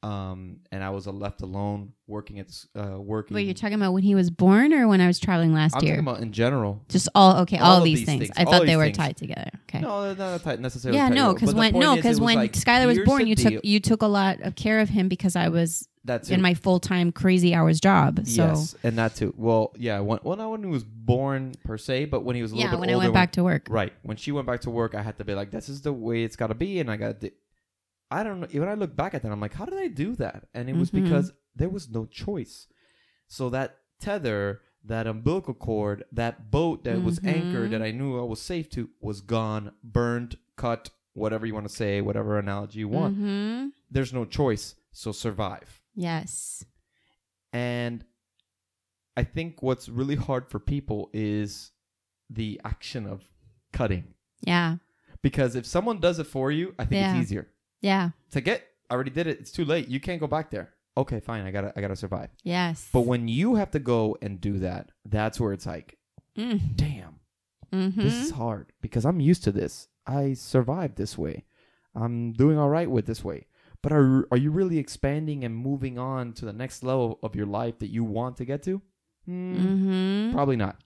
Um, 0.04 0.58
and 0.70 0.84
I 0.84 0.90
was 0.90 1.06
left 1.06 1.40
alone 1.40 1.94
working 2.06 2.38
at 2.38 2.48
uh 2.76 3.00
working. 3.00 3.34
Wait, 3.34 3.46
you're 3.46 3.54
talking 3.54 3.76
about 3.76 3.94
when 3.94 4.02
he 4.02 4.14
was 4.14 4.28
born 4.28 4.74
or 4.74 4.86
when 4.86 5.00
I 5.00 5.06
was 5.06 5.18
traveling 5.18 5.54
last 5.54 5.76
I'm 5.76 5.82
year? 5.82 5.94
talking 5.94 6.06
about 6.06 6.20
in 6.20 6.30
general. 6.30 6.82
Just 6.90 7.08
all 7.14 7.40
okay, 7.42 7.56
all, 7.56 7.72
all 7.72 7.78
of 7.78 7.84
these, 7.84 8.04
things. 8.04 8.24
things, 8.24 8.32
I 8.36 8.44
all 8.44 8.52
thought 8.52 8.66
they 8.66 8.76
were 8.76 8.84
things. 8.84 8.98
tied 8.98 9.16
together. 9.16 9.50
Okay. 9.62 9.80
No, 9.80 10.02
they're 10.02 10.14
not 10.14 10.42
tight 10.42 10.60
necessarily. 10.60 10.98
yeah, 10.98 11.08
tight, 11.08 11.14
no, 11.14 11.32
because 11.32 11.54
when 11.54 11.72
no, 11.78 11.96
because 11.96 12.20
when 12.20 12.36
like, 12.36 12.52
Skylar 12.52 12.86
was 12.86 12.98
born, 12.98 13.26
you 13.26 13.34
deal. 13.34 13.52
took 13.52 13.64
you 13.64 13.80
took 13.80 14.02
a 14.02 14.06
lot 14.06 14.42
of 14.42 14.56
care 14.56 14.80
of 14.80 14.90
him 14.90 15.08
because 15.08 15.36
I 15.36 15.48
was 15.48 15.88
That's 16.04 16.28
in 16.28 16.42
my 16.42 16.52
full 16.52 16.80
time 16.80 17.10
crazy 17.10 17.54
hours 17.54 17.80
job. 17.80 18.26
So 18.26 18.48
yes, 18.48 18.76
and 18.82 18.98
that 18.98 19.16
too. 19.16 19.32
Well, 19.38 19.72
yeah, 19.78 20.00
when, 20.00 20.18
well, 20.22 20.36
not 20.36 20.50
when 20.50 20.64
he 20.64 20.68
was 20.68 20.84
born 20.84 21.54
per 21.64 21.78
se, 21.78 22.06
but 22.06 22.24
when 22.24 22.36
he 22.36 22.42
was 22.42 22.52
a 22.52 22.56
little 22.56 22.68
yeah, 22.68 22.76
bit 22.76 22.80
when 22.80 22.90
I 22.90 22.92
older. 22.92 23.06
went 23.06 23.14
back 23.14 23.32
to 23.32 23.44
work. 23.44 23.68
right 23.70 23.94
when 24.02 24.18
she 24.18 24.32
went 24.32 24.46
back 24.46 24.60
to 24.62 24.70
work, 24.70 24.94
I 24.94 25.00
had 25.00 25.16
to 25.16 25.24
be 25.24 25.34
like, 25.34 25.50
"This 25.50 25.70
is 25.70 25.80
the 25.80 25.94
way 25.94 26.24
it's 26.24 26.36
got 26.36 26.48
to 26.48 26.54
be," 26.54 26.78
and 26.78 26.90
I 26.90 26.96
got. 26.96 27.24
I 28.10 28.22
don't 28.22 28.40
know. 28.40 28.46
When 28.60 28.68
I 28.68 28.74
look 28.74 28.94
back 28.94 29.14
at 29.14 29.22
that, 29.22 29.32
I'm 29.32 29.40
like, 29.40 29.54
"How 29.54 29.64
did 29.64 29.78
I 29.78 29.88
do 29.88 30.14
that?" 30.16 30.48
And 30.54 30.68
it 30.68 30.76
was 30.76 30.90
Mhm. 30.90 31.02
because 31.04 31.32
there 31.56 31.68
was 31.68 31.88
no 31.90 32.04
choice. 32.06 32.66
So 33.26 33.50
that 33.50 33.78
tether, 33.98 34.60
that 34.84 35.06
umbilical 35.06 35.54
cord, 35.54 36.04
that 36.12 36.50
boat 36.50 36.84
that 36.84 37.02
was 37.02 37.18
anchored 37.24 37.70
that 37.70 37.82
I 37.82 37.90
knew 37.90 38.18
I 38.18 38.22
was 38.24 38.40
safe 38.40 38.68
to 38.70 38.90
was 39.00 39.20
gone, 39.20 39.72
burned, 39.82 40.36
cut, 40.56 40.90
whatever 41.14 41.46
you 41.46 41.54
want 41.54 41.66
to 41.68 41.74
say, 41.74 42.00
whatever 42.00 42.38
analogy 42.38 42.80
you 42.80 42.88
want. 42.88 43.16
hmm 43.16 43.68
There's 43.90 44.12
no 44.12 44.24
choice. 44.24 44.74
So 44.92 45.10
survive. 45.12 45.80
Yes. 45.94 46.64
And 47.52 48.04
I 49.16 49.22
think 49.24 49.62
what's 49.62 49.88
really 49.88 50.16
hard 50.16 50.48
for 50.50 50.58
people 50.58 51.08
is 51.12 51.70
the 52.28 52.60
action 52.64 53.06
of 53.06 53.28
cutting. 53.72 54.14
Yeah. 54.40 54.76
Because 55.22 55.54
if 55.56 55.64
someone 55.66 56.00
does 56.00 56.18
it 56.18 56.26
for 56.26 56.50
you, 56.50 56.74
I 56.78 56.84
think 56.84 57.00
Yeah. 57.00 57.16
it's 57.16 57.22
easier. 57.26 57.48
Yeah. 57.84 58.10
To 58.30 58.40
get 58.40 58.64
I 58.90 58.94
already 58.94 59.10
did 59.10 59.26
it, 59.26 59.38
it's 59.40 59.52
too 59.52 59.64
late. 59.64 59.88
You 59.88 60.00
can't 60.00 60.20
go 60.20 60.26
back 60.26 60.50
there. 60.50 60.70
Okay, 60.96 61.20
fine, 61.20 61.44
I 61.44 61.50
gotta 61.50 61.72
I 61.76 61.80
gotta 61.80 61.96
survive. 61.96 62.30
Yes. 62.42 62.88
But 62.92 63.02
when 63.02 63.28
you 63.28 63.56
have 63.56 63.70
to 63.72 63.78
go 63.78 64.16
and 64.22 64.40
do 64.40 64.58
that, 64.60 64.90
that's 65.04 65.38
where 65.40 65.52
it's 65.52 65.66
like, 65.66 65.98
Mm. 66.36 66.74
damn, 66.76 67.14
hmm 67.72 68.02
this 68.02 68.14
is 68.26 68.30
hard. 68.30 68.72
Because 68.80 69.04
I'm 69.04 69.20
used 69.20 69.44
to 69.44 69.52
this. 69.52 69.88
I 70.06 70.34
survived 70.34 70.96
this 70.96 71.16
way. 71.18 71.44
I'm 71.94 72.32
doing 72.32 72.58
all 72.58 72.68
right 72.70 72.90
with 72.90 73.06
this 73.06 73.22
way. 73.22 73.46
But 73.82 73.92
are 73.92 74.26
are 74.30 74.38
you 74.44 74.50
really 74.50 74.78
expanding 74.78 75.44
and 75.44 75.54
moving 75.54 75.98
on 75.98 76.32
to 76.34 76.44
the 76.46 76.52
next 76.52 76.82
level 76.82 77.18
of 77.22 77.36
your 77.36 77.46
life 77.46 77.78
that 77.80 77.90
you 77.96 78.02
want 78.04 78.36
to 78.38 78.44
get 78.44 78.62
to? 78.64 78.80
Hmm, 79.26 79.54
hmm 79.56 80.32
Probably 80.32 80.56
not. 80.56 80.76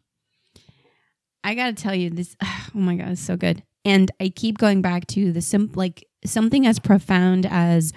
I 1.44 1.54
gotta 1.54 1.74
tell 1.74 1.94
you 1.94 2.10
this. 2.10 2.36
Oh 2.74 2.80
my 2.80 2.96
god, 2.96 3.12
it's 3.12 3.22
so 3.22 3.36
good. 3.36 3.62
And 3.88 4.10
I 4.20 4.28
keep 4.28 4.58
going 4.58 4.82
back 4.82 5.06
to 5.08 5.32
the 5.32 5.40
sim 5.40 5.70
like 5.74 6.06
something 6.24 6.66
as 6.66 6.78
profound 6.78 7.46
as 7.46 7.94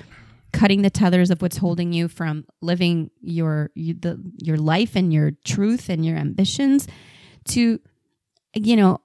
cutting 0.54 0.82
the 0.84 0.90
tethers 0.90 1.30
of 1.30 1.42
what's 1.42 1.58
holding 1.58 1.92
you 1.92 2.08
from 2.08 2.46
living 2.62 3.12
your 3.22 3.72
you, 3.76 3.94
the 3.94 4.20
your 4.38 4.58
life 4.58 4.96
and 4.96 5.12
your 5.12 5.32
truth 5.44 5.90
and 5.90 6.06
your 6.06 6.18
ambitions 6.18 6.88
to 7.50 7.80
you 8.54 8.76
know 8.78 9.02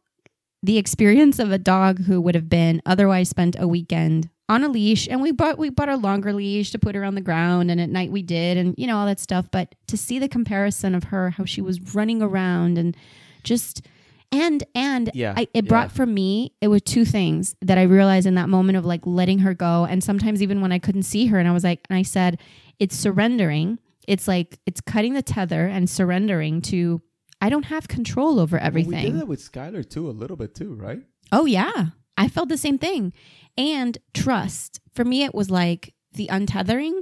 the 0.63 0.79
experience 0.79 1.39
of 1.41 1.51
a 1.51 1.59
dog 1.59 2.05
who 2.05 2.21
would 2.21 2.35
have 2.37 2.49
been 2.49 2.81
otherwise 2.87 3.29
spent 3.29 3.57
a 3.59 3.67
weekend 3.67 4.31
on 4.49 4.63
a 4.63 4.69
leash. 4.69 5.09
And 5.09 5.21
we 5.21 5.33
bought 5.33 5.59
we 5.59 5.71
bought 5.71 5.89
a 5.89 5.97
longer 5.97 6.33
leash 6.33 6.71
to 6.71 6.79
put 6.79 6.95
her 6.95 7.05
on 7.05 7.17
the 7.17 7.21
ground 7.21 7.71
and 7.71 7.81
at 7.81 7.91
night 7.91 8.13
we 8.13 8.23
did 8.23 8.57
and 8.57 8.75
you 8.79 8.87
know 8.87 8.97
all 8.97 9.07
that 9.07 9.19
stuff. 9.19 9.49
But 9.51 9.75
to 9.89 9.97
see 9.97 10.19
the 10.19 10.29
comparison 10.29 10.95
of 10.95 11.05
her 11.05 11.31
how 11.31 11.45
she 11.45 11.61
was 11.61 11.95
running 11.95 12.23
around 12.23 12.79
and 12.79 12.97
just 13.43 13.83
and 14.33 14.65
and 14.75 15.11
Yeah, 15.15 15.35
I, 15.37 15.43
it 15.55 15.65
yeah. 15.65 15.69
brought 15.69 15.93
for 15.93 16.07
me 16.07 16.53
it 16.61 16.69
was 16.69 16.83
two 16.83 17.05
things 17.05 17.55
that 17.63 17.79
I 17.79 17.83
realized 17.83 18.27
in 18.27 18.35
that 18.35 18.49
moment 18.49 18.77
of 18.79 18.85
like 18.85 19.03
letting 19.07 19.41
her 19.41 19.55
go 19.55 19.85
and 19.85 20.03
sometimes 20.03 20.43
even 20.43 20.61
when 20.61 20.73
I 20.73 20.79
couldn't 20.79 21.05
see 21.05 21.27
her 21.27 21.39
and 21.39 21.49
I 21.49 21.53
was 21.53 21.65
like 21.65 21.81
and 21.89 21.99
I 21.99 22.03
said 22.03 22.41
it's 22.79 22.97
surrendering 22.97 23.79
it's 24.09 24.29
like 24.29 24.59
it's 24.67 24.81
cutting 24.81 25.15
the 25.15 25.23
tether 25.23 25.67
and 25.67 25.89
surrendering 25.91 26.61
to 26.63 27.03
I 27.41 27.49
don't 27.51 27.65
have 27.65 27.87
control 27.89 28.41
over 28.41 28.59
everything. 28.59 28.93
we 28.93 29.11
did 29.11 29.21
that 29.21 29.29
with 29.29 29.41
Skylar 29.53 29.89
too, 29.89 30.09
a 30.09 30.11
little 30.13 30.37
bit 30.39 30.55
too, 30.55 30.73
right? 30.75 31.01
Oh, 31.33 31.45
yeah. 31.45 31.89
I 32.17 32.29
felt 32.29 32.49
the 32.49 32.57
same 32.57 32.79
thing. 32.79 33.13
And 33.59 33.99
trust. 34.15 34.81
For 34.95 35.05
me, 35.05 35.23
it 35.23 35.35
was 35.35 35.51
like 35.51 35.93
the 36.15 36.29
untethering, 36.29 36.99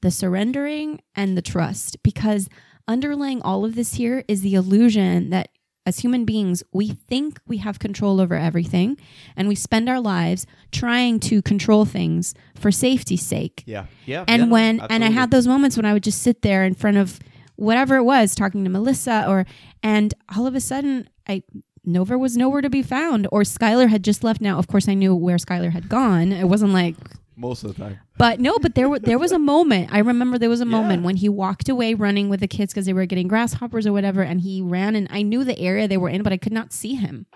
the 0.00 0.10
surrendering, 0.10 1.00
and 1.14 1.36
the 1.36 1.42
trust. 1.42 2.02
Because 2.02 2.48
underlying 2.88 3.42
all 3.42 3.66
of 3.66 3.74
this 3.74 3.94
here 3.94 4.24
is 4.28 4.40
the 4.40 4.54
illusion 4.54 5.28
that 5.28 5.50
as 5.86 6.00
human 6.00 6.24
beings, 6.24 6.62
we 6.72 6.88
think 6.88 7.40
we 7.46 7.58
have 7.58 7.78
control 7.78 8.20
over 8.20 8.34
everything 8.34 8.98
and 9.36 9.46
we 9.46 9.54
spend 9.54 9.88
our 9.88 10.00
lives 10.00 10.44
trying 10.72 11.20
to 11.20 11.40
control 11.40 11.84
things 11.84 12.34
for 12.56 12.72
safety's 12.72 13.24
sake. 13.24 13.62
Yeah, 13.66 13.86
yeah. 14.04 14.24
And 14.26 14.42
yeah, 14.42 14.48
when 14.48 14.80
and 14.90 15.04
I 15.04 15.10
had 15.10 15.30
those 15.30 15.46
moments 15.46 15.76
when 15.76 15.86
I 15.86 15.92
would 15.92 16.02
just 16.02 16.22
sit 16.22 16.42
there 16.42 16.64
in 16.64 16.74
front 16.74 16.96
of 16.96 17.20
whatever 17.54 17.96
it 17.96 18.02
was, 18.02 18.34
talking 18.34 18.64
to 18.64 18.70
Melissa, 18.70 19.24
or 19.28 19.46
and 19.82 20.12
all 20.36 20.46
of 20.46 20.54
a 20.56 20.60
sudden 20.60 21.08
I 21.28 21.44
Nova 21.84 22.18
was 22.18 22.36
nowhere 22.36 22.62
to 22.62 22.68
be 22.68 22.82
found, 22.82 23.28
or 23.30 23.42
Skylar 23.42 23.88
had 23.88 24.02
just 24.02 24.24
left. 24.24 24.40
Now, 24.40 24.58
of 24.58 24.66
course, 24.66 24.88
I 24.88 24.94
knew 24.94 25.14
where 25.14 25.36
Skylar 25.36 25.70
had 25.70 25.88
gone. 25.88 26.32
It 26.32 26.48
wasn't 26.48 26.72
like, 26.72 26.96
most 27.36 27.62
of 27.64 27.74
the 27.76 27.82
time. 27.84 27.98
but 28.18 28.40
no, 28.40 28.58
but 28.58 28.74
there 28.74 28.88
were 28.88 28.98
there 28.98 29.18
was 29.18 29.30
a 29.32 29.38
moment. 29.38 29.92
I 29.92 29.98
remember 29.98 30.38
there 30.38 30.48
was 30.48 30.60
a 30.62 30.64
Yeah. 30.64 30.70
moment 30.70 31.02
when 31.04 31.16
he 31.16 31.28
walked 31.28 31.68
away 31.68 31.94
running 31.94 32.28
with 32.28 32.40
the 32.40 32.48
kids 32.48 32.72
because 32.72 32.86
they 32.86 32.92
were 32.92 33.06
getting 33.06 33.28
grasshoppers 33.28 33.86
or 33.86 33.92
whatever, 33.92 34.22
and 34.22 34.40
he 34.40 34.62
ran, 34.62 34.96
and 34.96 35.06
I 35.10 35.22
knew 35.22 35.44
the 35.44 35.58
area 35.58 35.86
they 35.86 35.96
were 35.98 36.08
in, 36.08 36.22
but 36.22 36.32
I 36.32 36.38
could 36.38 36.52
not 36.52 36.72
see 36.72 36.94
him. 36.94 37.26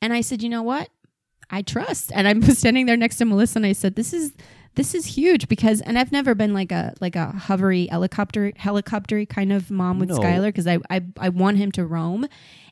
And 0.00 0.12
I 0.12 0.20
said, 0.20 0.42
you 0.42 0.48
know 0.48 0.62
what? 0.62 0.88
I 1.50 1.62
trust. 1.62 2.10
And 2.14 2.26
I 2.28 2.32
was 2.32 2.58
standing 2.62 2.86
there 2.86 2.96
next 2.96 3.16
to 3.16 3.24
Melissa 3.24 3.58
and 3.58 3.66
I 3.66 3.72
said, 3.72 3.94
This 3.94 4.12
is 4.12 4.32
this 4.74 4.94
is 4.94 5.04
huge 5.04 5.48
because 5.48 5.82
and 5.82 5.98
I've 5.98 6.12
never 6.12 6.34
been 6.34 6.54
like 6.54 6.72
a 6.72 6.94
like 7.00 7.14
a 7.14 7.32
hovery 7.36 7.90
helicopter 7.90 8.52
helicoptery 8.52 9.28
kind 9.28 9.52
of 9.52 9.70
mom 9.70 9.98
with 9.98 10.08
No. 10.08 10.18
Skylar 10.18 10.46
because 10.46 10.66
I, 10.66 10.78
I 10.88 11.02
I 11.18 11.28
want 11.28 11.58
him 11.58 11.70
to 11.72 11.84
roam. 11.86 12.26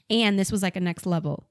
And 0.08 0.38
this 0.38 0.50
was 0.50 0.62
like 0.62 0.76
a 0.76 0.80
next 0.80 1.04
level 1.06 1.46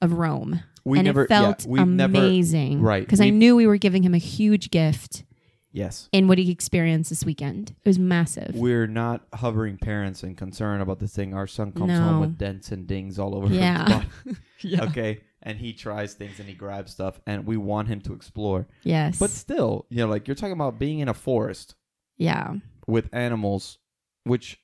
of 0.00 0.12
roam. 0.14 0.60
We 0.84 0.98
and 0.98 1.06
never 1.06 1.24
it 1.24 1.28
felt 1.28 1.62
yeah, 1.64 1.70
we've 1.70 1.86
never 1.86 2.16
amazing. 2.18 2.80
right, 2.82 3.02
Because 3.04 3.20
I 3.20 3.30
knew 3.30 3.54
we 3.56 3.66
were 3.66 3.76
giving 3.76 4.02
him 4.02 4.14
a 4.14 4.18
huge 4.18 4.70
gift 4.70 5.24
yes. 5.70 6.08
in 6.12 6.26
what 6.28 6.38
he 6.38 6.50
experienced 6.50 7.10
this 7.10 7.24
weekend. 7.24 7.70
It 7.84 7.88
was 7.88 7.98
massive. 7.98 8.54
We're 8.56 8.86
not 8.88 9.26
hovering 9.34 9.78
parents 9.78 10.22
and 10.24 10.36
concerned 10.36 10.82
about 10.82 10.98
this 10.98 11.14
thing. 11.14 11.34
Our 11.34 11.46
son 11.46 11.70
comes 11.72 11.88
No. 11.88 12.00
home 12.02 12.20
with 12.20 12.36
dents 12.38 12.72
and 12.72 12.86
dings 12.86 13.18
all 13.18 13.34
over 13.34 13.46
Yeah. 13.52 14.02
his 14.24 14.36
body. 14.64 14.78
Okay. 14.90 15.20
And 15.44 15.58
he 15.58 15.72
tries 15.72 16.14
things 16.14 16.38
and 16.38 16.48
he 16.48 16.54
grabs 16.54 16.92
stuff 16.92 17.20
and 17.26 17.44
we 17.46 17.56
want 17.56 17.88
him 17.88 18.00
to 18.02 18.12
explore. 18.12 18.68
Yes. 18.84 19.18
But 19.18 19.30
still, 19.30 19.86
you 19.88 19.98
know, 19.98 20.06
like 20.08 20.28
you're 20.28 20.36
talking 20.36 20.52
about 20.52 20.78
being 20.78 21.00
in 21.00 21.08
a 21.08 21.14
forest 21.14 21.74
yeah. 22.16 22.54
with 22.86 23.08
animals, 23.12 23.78
which 24.22 24.60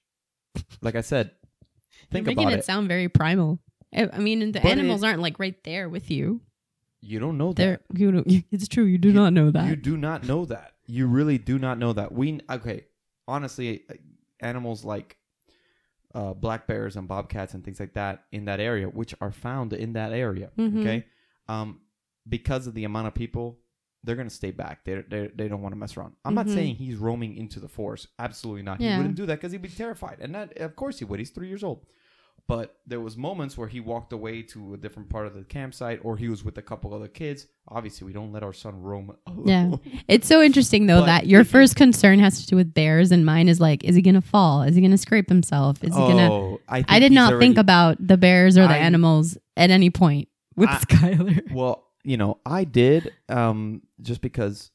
like 0.81 0.95
I 0.95 1.01
said, 1.01 1.33
think 2.13 2.27
You're 2.27 2.35
making 2.37 2.45
about 2.45 2.53
it, 2.55 2.59
it. 2.61 2.65
sound 2.65 2.87
very 2.89 3.09
primal. 3.09 3.59
I 3.95 4.09
I 4.13 4.19
mean, 4.19 4.53
the 4.53 4.61
But 4.61 4.73
animals 4.73 5.03
it- 5.03 5.07
aren't 5.07 5.21
like 5.21 5.39
right 5.39 5.63
there 5.65 5.89
with 5.89 6.11
you. 6.11 6.41
You 7.01 7.21
don't 7.21 7.39
know 7.39 7.53
that. 7.53 7.57
They're 7.57 7.81
you 7.95 8.11
know 8.13 8.25
it's 8.27 8.67
true. 8.69 8.85
You 8.85 8.99
do 8.99 9.13
not 9.13 9.33
know 9.33 9.51
that. 9.53 9.69
You 9.69 9.77
do 9.77 9.97
not 9.97 10.25
know 10.25 10.45
that. 10.47 10.73
You 10.87 11.07
really 11.07 11.39
do 11.39 11.59
not 11.59 11.79
know 11.79 11.93
that. 11.93 12.13
We 12.13 12.41
okay. 12.51 12.85
Honestly, 13.29 13.83
uh, 13.91 13.95
animals 14.41 14.85
like 14.85 15.17
uh, 16.15 16.33
black 16.35 16.67
bears 16.67 16.97
and 16.97 17.07
bobcats 17.07 17.55
and 17.55 17.63
things 17.65 17.79
like 17.79 17.93
that 17.95 18.25
in 18.33 18.47
that 18.47 18.59
area, 18.61 18.87
which 18.89 19.15
are 19.21 19.31
found 19.31 19.73
in 19.75 19.93
that 19.93 20.13
area. 20.13 20.51
Mhm. 20.59 20.81
Okay, 20.81 21.05
um, 21.49 21.81
because 22.29 22.67
of 22.67 22.75
the 22.75 22.85
amount 22.85 23.07
of 23.07 23.15
people, 23.15 23.59
they're 24.03 24.17
gonna 24.17 24.31
stay 24.31 24.51
back. 24.51 24.85
They 24.85 25.03
they, 25.09 25.29
they 25.35 25.49
don't 25.49 25.61
want 25.63 25.73
to 25.73 25.77
mess 25.79 25.97
around. 25.97 26.15
I'm 26.25 26.35
not 26.35 26.47
Mhm. 26.47 26.55
saying 26.55 26.75
he's 26.77 26.97
roaming 26.97 27.37
into 27.37 27.61
the 27.61 27.69
forest. 27.69 28.09
Absolutely 28.19 28.63
not. 28.63 28.81
Yeah. 28.81 28.93
He 28.93 28.97
wouldn't 28.99 29.17
do 29.17 29.27
that 29.27 29.37
because 29.37 29.53
he'd 29.53 29.63
be 29.63 29.69
terrified, 29.69 30.19
and 30.21 30.35
that 30.35 30.57
of 30.59 30.75
course 30.75 30.99
he 30.99 31.05
would. 31.05 31.19
He's 31.21 31.31
three 31.31 31.49
years 31.49 31.63
old. 31.63 31.85
But 32.49 32.79
there 32.87 32.99
was 33.01 33.15
moments 33.15 33.59
where 33.59 33.69
he 33.69 33.79
walked 33.79 34.11
away 34.15 34.41
to 34.43 34.73
a 34.73 34.79
different 34.79 35.11
part 35.11 35.27
of 35.27 35.35
the 35.35 35.45
campsite, 35.45 36.01
or 36.03 36.17
he 36.17 36.31
was 36.31 36.43
with 36.43 36.57
a 36.57 36.63
couple 36.63 36.95
other 36.95 37.07
kids. 37.07 37.47
Obviously, 37.69 38.07
we 38.07 38.15
don't 38.15 38.33
let 38.33 38.43
our 38.43 38.55
son 38.55 38.81
roam. 38.83 39.15
Yeah. 39.45 39.77
It's 40.09 40.27
so 40.27 40.43
interesting 40.43 40.87
though 40.87 41.01
But 41.01 41.07
that 41.07 41.27
your 41.27 41.45
first 41.45 41.77
concern 41.77 42.19
has 42.19 42.41
to 42.41 42.47
do 42.47 42.57
with 42.57 42.73
bears 42.75 43.13
and 43.13 43.25
mine 43.25 43.49
is 43.49 43.61
like, 43.61 43.85
is 43.85 43.95
he 43.95 44.03
gonna 44.03 44.21
fall? 44.23 44.63
Is 44.63 44.75
he 44.75 44.81
gonna 44.83 44.99
scrape 44.99 45.29
himself? 45.29 45.85
Is 45.85 45.95
he 45.95 46.01
gonna 46.01 46.33
Oh, 46.33 46.61
I, 46.69 46.85
I 46.89 46.99
did 46.99 47.13
not 47.13 47.39
think 47.39 47.57
about 47.59 47.97
the 48.05 48.17
bears 48.17 48.57
or 48.59 48.67
the 48.67 48.75
I- 48.75 48.79
animals 48.79 49.39
at 49.57 49.71
any 49.71 49.91
point 49.91 50.29
with 50.57 50.69
I- 50.71 50.79
Skylar. 50.79 51.53
Well, 51.53 51.85
you 52.03 52.17
know, 52.17 52.39
I 52.47 52.65
did 52.65 53.13
um 53.29 53.83
just 54.01 54.21
because 54.23 54.71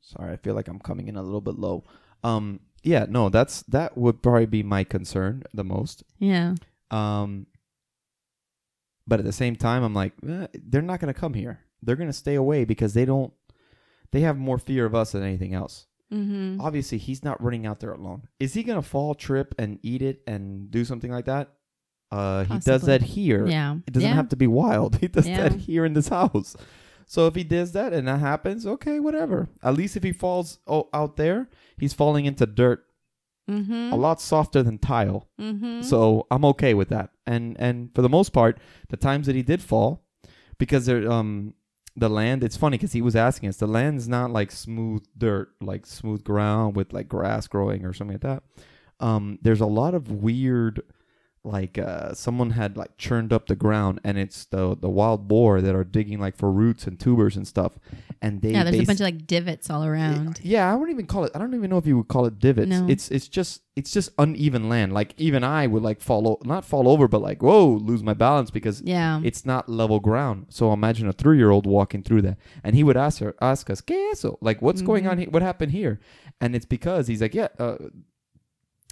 sorry, 0.00 0.32
I 0.32 0.36
feel 0.36 0.54
like 0.54 0.68
I'm 0.68 0.78
coming 0.80 1.08
in 1.08 1.16
a 1.16 1.22
little 1.22 1.40
bit 1.42 1.58
low. 1.58 1.84
Um 2.24 2.60
yeah, 2.82 3.06
no, 3.08 3.28
that's 3.28 3.62
that 3.62 3.96
would 3.96 4.22
probably 4.22 4.46
be 4.46 4.62
my 4.62 4.84
concern 4.84 5.42
the 5.52 5.64
most. 5.64 6.04
Yeah. 6.18 6.54
Um 6.90 7.46
but 9.06 9.18
at 9.18 9.24
the 9.24 9.32
same 9.32 9.56
time 9.56 9.82
I'm 9.82 9.94
like, 9.94 10.12
eh, 10.28 10.46
they're 10.54 10.82
not 10.82 11.00
going 11.00 11.12
to 11.12 11.18
come 11.18 11.34
here. 11.34 11.60
They're 11.82 11.96
going 11.96 12.08
to 12.10 12.12
stay 12.12 12.34
away 12.34 12.64
because 12.64 12.94
they 12.94 13.04
don't 13.04 13.32
they 14.12 14.20
have 14.20 14.36
more 14.36 14.58
fear 14.58 14.84
of 14.86 14.94
us 14.94 15.12
than 15.12 15.22
anything 15.22 15.54
else. 15.54 15.86
Mm-hmm. 16.12 16.60
Obviously, 16.60 16.96
he's 16.96 17.22
not 17.22 17.42
running 17.42 17.66
out 17.66 17.80
there 17.80 17.92
alone. 17.92 18.28
Is 18.40 18.54
he 18.54 18.62
going 18.62 18.80
to 18.80 18.86
fall, 18.88 19.14
trip 19.14 19.54
and 19.58 19.78
eat 19.82 20.00
it 20.00 20.22
and 20.26 20.70
do 20.70 20.84
something 20.84 21.10
like 21.10 21.26
that? 21.26 21.52
Uh 22.10 22.44
he 22.44 22.58
does 22.60 22.82
that 22.82 23.02
here. 23.02 23.46
Yeah. 23.46 23.76
It 23.86 23.92
doesn't 23.92 24.08
yeah. 24.08 24.14
have 24.14 24.30
to 24.30 24.36
be 24.36 24.46
wild. 24.46 24.96
He 25.00 25.08
does 25.08 25.26
Yeah. 25.28 25.48
that 25.48 25.58
here 25.60 25.84
in 25.84 25.92
this 25.92 26.08
house. 26.08 26.56
So 27.08 27.26
if 27.26 27.34
he 27.34 27.42
does 27.42 27.72
that 27.72 27.92
and 27.92 28.06
that 28.06 28.20
happens, 28.20 28.66
okay, 28.66 29.00
whatever. 29.00 29.48
At 29.62 29.74
least 29.74 29.96
if 29.96 30.02
he 30.04 30.12
falls 30.12 30.58
o- 30.68 30.88
out 30.92 31.16
there, 31.16 31.48
he's 31.78 31.92
falling 31.94 32.24
into 32.26 32.46
dirt 32.46 32.84
Mm-hmm. 33.50 33.94
a 33.94 33.96
lot 33.96 34.20
softer 34.20 34.62
than 34.62 34.76
tile. 34.76 35.26
Mm-hmm. 35.40 35.80
So 35.80 36.26
I'm 36.30 36.44
okay 36.44 36.74
with 36.74 36.90
that. 36.90 37.08
And 37.26 37.56
and 37.58 37.88
for 37.94 38.02
the 38.02 38.08
most 38.10 38.34
part, 38.34 38.58
the 38.90 38.98
times 38.98 39.26
that 39.26 39.34
he 39.36 39.42
did 39.42 39.62
fall, 39.62 40.04
because 40.58 40.84
there 40.84 41.10
um 41.10 41.54
the 41.96 42.10
land 42.10 42.44
it's 42.44 42.58
funny 42.58 42.76
because 42.76 42.92
he 42.92 43.00
was 43.00 43.16
asking 43.16 43.48
us 43.48 43.56
the 43.56 43.66
land's 43.66 44.06
not 44.06 44.30
like 44.30 44.50
smooth 44.52 45.02
dirt 45.16 45.48
like 45.62 45.86
smooth 45.86 46.22
ground 46.24 46.76
with 46.76 46.92
like 46.92 47.08
grass 47.08 47.48
growing 47.48 47.84
or 47.86 47.92
something 47.94 48.14
like 48.20 48.20
that 48.22 48.42
um 49.00 49.36
there's 49.42 49.60
a 49.62 49.66
lot 49.66 49.94
of 49.94 50.08
weird 50.12 50.80
like 51.48 51.78
uh 51.78 52.12
someone 52.14 52.50
had 52.50 52.76
like 52.76 52.96
churned 52.98 53.32
up 53.32 53.46
the 53.46 53.56
ground 53.56 54.00
and 54.04 54.18
it's 54.18 54.44
the 54.46 54.76
the 54.76 54.88
wild 54.88 55.26
boar 55.28 55.60
that 55.60 55.74
are 55.74 55.84
digging 55.84 56.18
like 56.20 56.36
for 56.36 56.52
roots 56.52 56.86
and 56.86 57.00
tubers 57.00 57.36
and 57.36 57.46
stuff 57.48 57.72
and 58.20 58.42
they 58.42 58.52
yeah, 58.52 58.64
there's 58.64 58.80
a 58.80 58.84
bunch 58.84 59.00
of 59.00 59.04
like 59.04 59.26
divots 59.26 59.70
all 59.70 59.84
around. 59.84 60.40
yeah, 60.42 60.70
I 60.70 60.74
wouldn't 60.74 60.94
even 60.96 61.06
call 61.06 61.24
it. 61.24 61.32
I 61.34 61.38
don't 61.38 61.54
even 61.54 61.70
know 61.70 61.78
if 61.78 61.86
you 61.86 61.96
would 61.96 62.08
call 62.08 62.26
it 62.26 62.38
divots. 62.38 62.68
No. 62.68 62.86
It's 62.88 63.10
it's 63.10 63.28
just 63.28 63.62
it's 63.76 63.92
just 63.92 64.10
uneven 64.18 64.68
land. 64.68 64.92
Like 64.92 65.14
even 65.18 65.44
I 65.44 65.68
would 65.68 65.82
like 65.84 66.00
fall 66.00 66.40
not 66.44 66.64
fall 66.64 66.88
over, 66.88 67.06
but 67.06 67.22
like 67.22 67.42
whoa, 67.42 67.66
lose 67.90 68.02
my 68.02 68.14
balance 68.14 68.50
because 68.50 68.82
Yeah. 68.82 69.20
it's 69.22 69.46
not 69.46 69.68
level 69.68 70.00
ground. 70.00 70.46
So 70.48 70.72
imagine 70.72 71.06
a 71.08 71.12
three 71.12 71.36
year 71.38 71.50
old 71.50 71.64
walking 71.66 72.02
through 72.02 72.22
that, 72.22 72.38
and 72.64 72.74
he 72.74 72.82
would 72.82 72.96
ask 72.96 73.20
her, 73.20 73.34
ask 73.40 73.70
us, 73.70 73.80
"¿Qué 73.80 74.10
es 74.10 74.18
eso? 74.24 74.36
Like 74.40 74.60
what's 74.60 74.82
going 74.82 75.04
Mhm. 75.04 75.10
on? 75.10 75.18
here? 75.18 75.30
What 75.30 75.42
happened 75.42 75.70
here?" 75.72 76.00
And 76.40 76.56
it's 76.56 76.66
because 76.66 77.06
he's 77.06 77.22
like, 77.22 77.34
"Yeah." 77.34 77.48
Uh, 77.58 77.76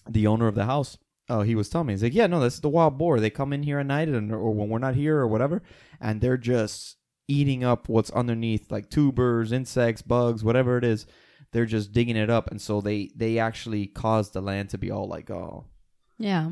the 0.09 0.27
owner 0.29 0.47
of 0.47 0.55
the 0.55 0.67
house, 0.67 0.99
uh, 1.29 1.43
he 1.43 1.55
was 1.55 1.69
telling 1.69 1.89
me, 1.89 1.93
he's 1.93 2.03
like, 2.03 2.15
"Yeah, 2.15 2.27
no, 2.27 2.41
this 2.41 2.55
is 2.55 2.61
the 2.61 2.69
wild 2.69 2.99
boar. 2.99 3.19
They 3.19 3.31
come 3.31 3.53
in 3.53 3.63
here 3.63 3.79
at 3.79 3.87
night, 3.87 4.09
and 4.09 4.33
or 4.33 4.53
when 4.53 4.69
we're 4.69 4.79
not 4.79 4.95
here 4.95 5.19
or 5.19 5.27
whatever, 5.27 5.63
and 6.01 6.21
they're 6.21 6.37
just 6.37 6.97
eating 7.29 7.65
up 7.65 7.89
what's 7.89 8.11
underneath, 8.11 8.71
like 8.71 8.91
tubers, 8.91 9.51
insects, 9.51 10.03
bugs, 10.03 10.45
whatever 10.45 10.79
it 10.79 10.85
is. 10.85 11.07
They're 11.53 11.67
just 11.67 11.93
digging 11.93 12.17
it 12.17 12.31
up, 12.31 12.51
and 12.51 12.61
so 12.61 12.81
they 12.81 13.11
they 13.17 13.39
actually 13.39 13.87
cause 13.87 14.31
the 14.31 14.41
land 14.41 14.71
to 14.71 14.79
be 14.79 14.91
all 14.91 15.09
like 15.09 15.31
oh, 15.31 15.67
yeah. 16.19 16.51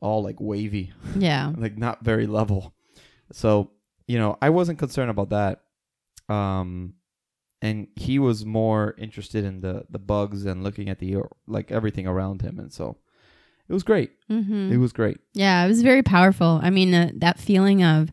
all 0.00 0.22
like 0.22 0.40
wavy." 0.40 0.92
Yeah. 1.16 1.52
like 1.56 1.78
not 1.78 2.04
very 2.04 2.26
level. 2.26 2.74
So, 3.32 3.70
you 4.06 4.18
know, 4.18 4.36
I 4.42 4.50
wasn't 4.50 4.78
concerned 4.78 5.10
about 5.10 5.30
that. 5.30 5.62
Um 6.32 6.94
and 7.62 7.88
he 7.96 8.18
was 8.18 8.44
more 8.44 8.94
interested 8.98 9.44
in 9.44 9.60
the 9.60 9.86
the 9.88 9.98
bugs 9.98 10.44
and 10.44 10.62
looking 10.62 10.90
at 10.90 10.98
the 10.98 11.16
like 11.46 11.72
everything 11.72 12.06
around 12.06 12.42
him 12.42 12.58
and 12.58 12.72
so 12.72 12.98
it 13.68 13.72
was 13.72 13.82
great. 13.82 14.10
Mm-hmm. 14.30 14.72
It 14.72 14.76
was 14.78 14.92
great. 14.92 15.18
Yeah, 15.32 15.64
it 15.64 15.68
was 15.68 15.82
very 15.82 16.02
powerful. 16.02 16.60
I 16.62 16.70
mean, 16.70 16.92
uh, 16.94 17.10
that 17.16 17.38
feeling 17.38 17.82
of 17.82 18.10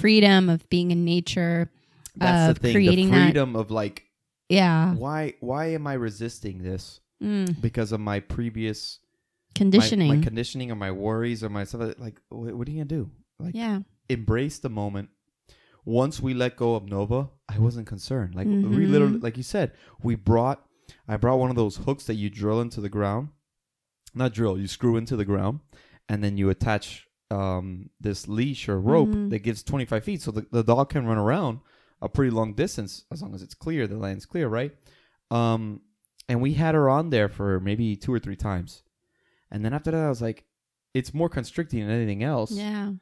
freedom, 0.00 0.48
of 0.48 0.68
being 0.68 0.90
in 0.90 1.04
nature. 1.04 1.70
That's 2.16 2.50
Of 2.50 2.56
the 2.56 2.60
thing, 2.62 2.74
creating 2.74 3.06
the 3.10 3.16
that- 3.16 3.24
freedom 3.26 3.56
of 3.56 3.70
like 3.70 4.04
Yeah. 4.48 4.94
why 4.94 5.34
why 5.40 5.66
am 5.72 5.86
I 5.86 5.94
resisting 5.94 6.62
this 6.62 7.00
Mm. 7.22 7.60
because 7.60 7.92
of 7.92 8.00
my 8.00 8.20
previous 8.20 9.00
my- 9.02 9.58
Conditioning. 9.58 10.08
my, 10.18 10.22
conditioning 10.22 10.70
or 10.70 10.74
my 10.76 10.90
worries 10.92 11.42
or 11.42 11.48
my 11.48 11.64
stuff 11.64 11.94
like 11.98 12.20
what, 12.28 12.54
what 12.54 12.68
are 12.68 12.70
you 12.70 12.78
going 12.84 12.88
to 12.88 12.94
do? 12.94 13.10
Like 13.38 13.54
yeah. 13.54 13.80
embrace 14.08 14.58
the 14.58 14.68
moment. 14.70 15.08
Once 15.84 16.20
we 16.20 16.34
let 16.34 16.56
go 16.56 16.74
of 16.74 16.88
Nova, 16.88 17.30
I 17.48 17.58
wasn't 17.58 17.86
concerned. 17.86 18.34
Like 18.34 18.46
we 18.46 18.52
Mhm. 18.54 18.90
literally, 18.90 19.18
like 19.18 19.36
you 19.36 19.42
said, 19.42 19.72
we 20.02 20.14
brought. 20.14 20.62
I 21.08 21.16
brought 21.16 21.38
one 21.38 21.50
of 21.50 21.56
those 21.56 21.76
hooks 21.78 22.04
that 22.06 22.14
you 22.14 22.28
drill 22.30 22.60
into 22.60 22.80
the 22.80 22.88
ground. 22.88 23.28
Not 24.16 24.32
drill, 24.32 24.58
you 24.58 24.66
screw 24.66 24.96
into 24.96 25.14
the 25.16 25.24
ground, 25.24 25.60
and 26.08 26.24
then 26.24 26.36
you 26.36 26.50
attach 26.50 27.06
um, 27.30 27.90
this 28.00 28.28
leash 28.28 28.68
or 28.68 28.80
rope 28.80 29.08
Mhm. 29.08 29.30
that 29.30 29.40
gives 29.40 29.62
25 29.64 30.04
feet, 30.04 30.22
so 30.22 30.30
the, 30.30 30.46
the 30.52 30.62
dog 30.62 30.90
can 30.90 31.06
run 31.06 31.18
around 31.18 31.58
a 32.00 32.08
pretty 32.08 32.30
long 32.30 32.54
distance 32.54 33.04
as 33.10 33.20
long 33.20 33.34
as 33.34 33.42
it's 33.42 33.54
clear. 33.54 33.86
The 33.88 33.96
land's 33.98 34.26
clear, 34.26 34.46
right? 34.46 34.72
Um, 35.32 35.80
and 36.28 36.40
we 36.40 36.52
had 36.54 36.74
her 36.76 36.88
on 36.88 37.10
there 37.10 37.28
for 37.28 37.58
maybe 37.58 37.96
two 37.96 38.14
or 38.14 38.20
three 38.20 38.36
times, 38.36 38.84
and 39.50 39.64
then 39.64 39.72
after 39.74 39.90
that, 39.90 40.04
I 40.04 40.08
was 40.08 40.22
like, 40.22 40.44
it's 40.94 41.12
more 41.12 41.28
constricting 41.28 41.80
than 41.80 41.90
anything 41.90 42.22
else. 42.22 42.52
Yeah. 42.52 42.92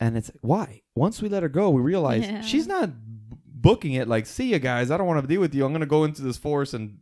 And 0.00 0.16
it's 0.16 0.30
why 0.40 0.80
once 0.96 1.20
we 1.22 1.28
let 1.28 1.42
her 1.42 1.48
go, 1.50 1.68
we 1.70 1.82
realized 1.82 2.24
Yeah. 2.24 2.40
she's 2.40 2.66
not 2.66 2.90
booking 3.46 3.92
it 3.92 4.08
like, 4.08 4.24
"See 4.26 4.50
you 4.52 4.58
guys, 4.58 4.90
I 4.90 4.96
don't 4.96 5.06
want 5.06 5.22
to 5.22 5.26
deal 5.28 5.40
with 5.42 5.54
you. 5.54 5.64
I'm 5.64 5.72
gonna 5.72 5.86
go 5.86 6.04
into 6.04 6.22
this 6.22 6.36
forest 6.38 6.72
and 6.74 6.98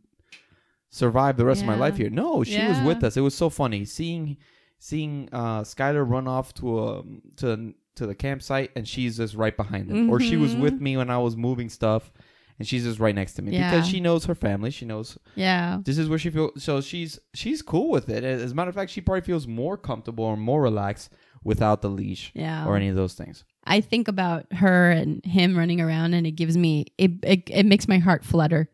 survive 0.93 1.37
the 1.37 1.45
rest 1.45 1.61
of 1.61 1.67
my 1.67 1.75
life 1.75 1.97
here." 1.97 2.09
No, 2.09 2.43
she 2.43 2.61
was 2.67 2.79
with 2.81 3.03
us. 3.03 3.17
It 3.17 3.21
was 3.21 3.35
so 3.35 3.49
funny 3.49 3.83
seeing 3.85 4.37
seeing 4.79 5.29
uh, 5.31 5.61
Skylar 5.61 6.07
run 6.09 6.27
off 6.27 6.53
to 6.55 6.79
a 6.83 7.03
to 7.37 7.73
to 7.95 8.07
the 8.07 8.15
campsite, 8.15 8.71
and 8.75 8.87
she's 8.87 9.17
just 9.17 9.35
right 9.35 9.55
behind 9.55 9.89
him, 9.89 10.09
or 10.09 10.19
she 10.19 10.35
was 10.37 10.55
with 10.55 10.79
me 10.81 10.97
when 10.97 11.09
I 11.09 11.17
was 11.19 11.35
moving 11.37 11.69
stuff, 11.69 12.11
and 12.57 12.67
she's 12.67 12.83
just 12.83 12.99
right 12.99 13.13
next 13.13 13.33
to 13.35 13.41
me 13.43 13.51
Yeah. 13.53 13.69
because 13.71 13.87
she 13.87 13.99
knows 13.99 14.25
her 14.25 14.33
family. 14.35 14.71
She 14.71 14.85
knows 14.85 15.17
Yeah. 15.35 15.79
this 15.83 15.97
is 15.99 16.09
where 16.09 16.17
she 16.19 16.29
feels. 16.31 16.63
So 16.63 16.81
she's 16.81 17.19
she's 17.33 17.61
cool 17.61 17.89
with 17.91 18.09
it. 18.09 18.23
As 18.23 18.51
a 18.51 18.55
matter 18.55 18.69
of 18.69 18.75
fact, 18.75 18.89
she 18.91 18.99
probably 19.01 19.21
feels 19.21 19.45
more 19.47 19.77
comfortable 19.77 20.25
or 20.25 20.35
more 20.37 20.61
relaxed 20.61 21.11
without 21.43 21.81
the 21.83 21.89
leash 21.89 22.31
Yeah. 22.33 22.65
or 22.65 22.75
any 22.75 22.87
of 22.87 22.95
those 22.95 23.13
things. 23.13 23.43
I 23.65 23.79
think 23.79 24.07
about 24.07 24.51
her 24.53 24.89
and 24.91 25.23
him 25.23 25.55
running 25.57 25.79
around, 25.79 26.15
and 26.15 26.25
it 26.25 26.31
gives 26.31 26.57
me 26.57 26.87
it, 26.97 27.11
it. 27.23 27.43
It 27.51 27.65
makes 27.67 27.87
my 27.87 27.99
heart 27.99 28.25
flutter. 28.25 28.69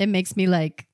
It 0.00 0.08
makes 0.08 0.36
me 0.36 0.46
like 0.48 0.87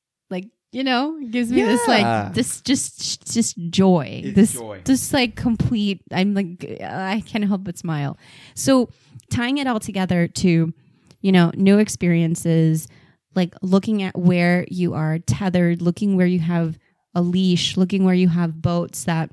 you 0.75 0.83
know, 0.83 1.17
it 1.21 1.31
gives 1.31 1.53
me 1.53 1.63
this 1.63 1.87
like 1.87 2.35
this 2.35 2.61
just 2.63 3.33
just 3.33 3.57
joy. 3.71 4.23
It's 4.25 4.35
this 4.35 4.53
joy. 4.55 4.83
just 4.85 5.13
like 5.13 5.37
complete. 5.37 6.03
I'm 6.11 6.35
like 6.35 6.65
I 6.83 7.23
can't 7.25 7.45
help 7.45 7.65
but 7.65 7.79
smile. 7.79 8.19
So 8.55 8.91
tying 9.31 9.59
it 9.59 9.67
all 9.67 9.81
together 9.81 10.27
to, 10.27 10.75
you 11.21 11.33
know, 11.33 11.53
new 11.55 11.79
experiences, 11.79 12.89
like 13.35 13.55
looking 13.63 14.03
at 14.03 14.19
where 14.19 14.67
you 14.69 14.95
are 14.95 15.21
tethered, 15.21 15.81
looking 15.81 16.17
where 16.17 16.27
you 16.27 16.41
have 16.41 16.79
a 17.15 17.23
leash, 17.23 17.77
looking 17.77 18.05
where 18.05 18.15
you 18.15 18.29
have 18.29 18.61
boats 18.61 19.05
that 19.05 19.31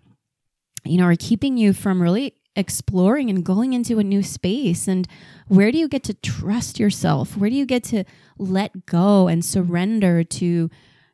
you 0.84 0.98
know, 0.98 1.06
are 1.06 1.16
keeping 1.16 1.58
you 1.58 1.74
from 1.74 2.02
really 2.02 2.36
exploring 2.56 3.30
and 3.30 3.46
going 3.46 3.74
into 3.74 4.00
a 4.00 4.04
new 4.04 4.24
space. 4.24 4.88
And 4.88 5.08
where 5.48 5.72
do 5.72 5.78
you 5.78 5.88
get 5.88 6.04
to 6.06 6.14
trust 6.14 6.80
yourself? 6.80 7.38
Where 7.38 7.50
do 7.50 7.56
you 7.56 7.66
get 7.66 7.84
to 7.86 8.04
let 8.38 8.86
go 8.86 9.28
and 9.28 9.46
surrender 9.46 10.24
to, 10.24 10.70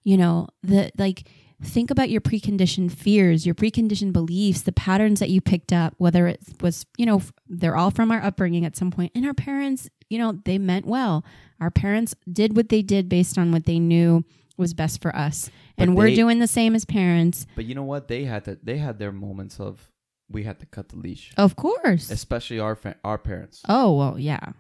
you 0.08 0.16
know, 0.16 0.48
the 0.64 0.90
like, 0.98 1.28
think 1.62 1.92
about 1.92 2.10
your 2.10 2.22
preconditioned 2.22 2.94
fears, 2.94 3.46
your 3.46 3.56
preconditioned 3.56 4.14
beliefs, 4.14 4.62
the 4.62 4.72
patterns 4.72 5.20
that 5.20 5.30
you 5.30 5.42
picked 5.42 5.74
up, 5.74 5.94
whether 5.98 6.28
it 6.28 6.40
was, 6.62 6.86
you 6.98 7.06
know, 7.06 7.22
they're 7.50 7.76
all 7.76 7.92
from 7.92 8.10
our 8.10 8.24
upbringing 8.24 8.64
at 8.64 8.78
some 8.78 8.90
point. 8.90 9.12
And 9.16 9.26
our 9.26 9.34
parents, 9.34 9.90
you 10.10 10.18
know, 10.18 10.40
they 10.46 10.58
meant 10.58 10.86
well. 10.86 11.26
Our 11.60 11.70
parents 11.72 12.16
did 12.32 12.56
what 12.56 12.70
they 12.70 12.82
did 12.82 13.10
based 13.10 13.38
on 13.38 13.52
what 13.52 13.66
they 13.66 13.80
knew 13.80 14.24
was 14.56 14.74
best 14.74 15.02
for 15.02 15.14
us. 15.14 15.52
But 15.76 15.90
and 15.90 15.98
we're 15.98 16.16
doing 16.16 16.40
the 16.40 16.48
same 16.48 16.74
as 16.74 16.86
parents. 16.86 17.46
But 17.58 17.66
you 17.66 17.76
know 17.76 17.84
what? 17.84 18.08
They 18.08 18.24
had 18.24 18.46
to. 18.46 18.58
They 18.64 18.78
had 18.78 19.00
their 19.00 19.12
moments 19.12 19.60
of 19.60 19.92
we 20.30 20.44
had 20.44 20.60
to 20.62 20.66
cut 20.66 20.88
the 20.90 20.96
leash, 20.98 21.34
Of 21.38 21.56
course. 21.58 22.10
especially 22.12 22.60
our 22.60 22.76
fa- 22.76 22.96
our 23.04 23.18
parents. 23.18 23.62
Oh, 23.68 23.98
well, 23.98 24.18
yeah. 24.18 24.54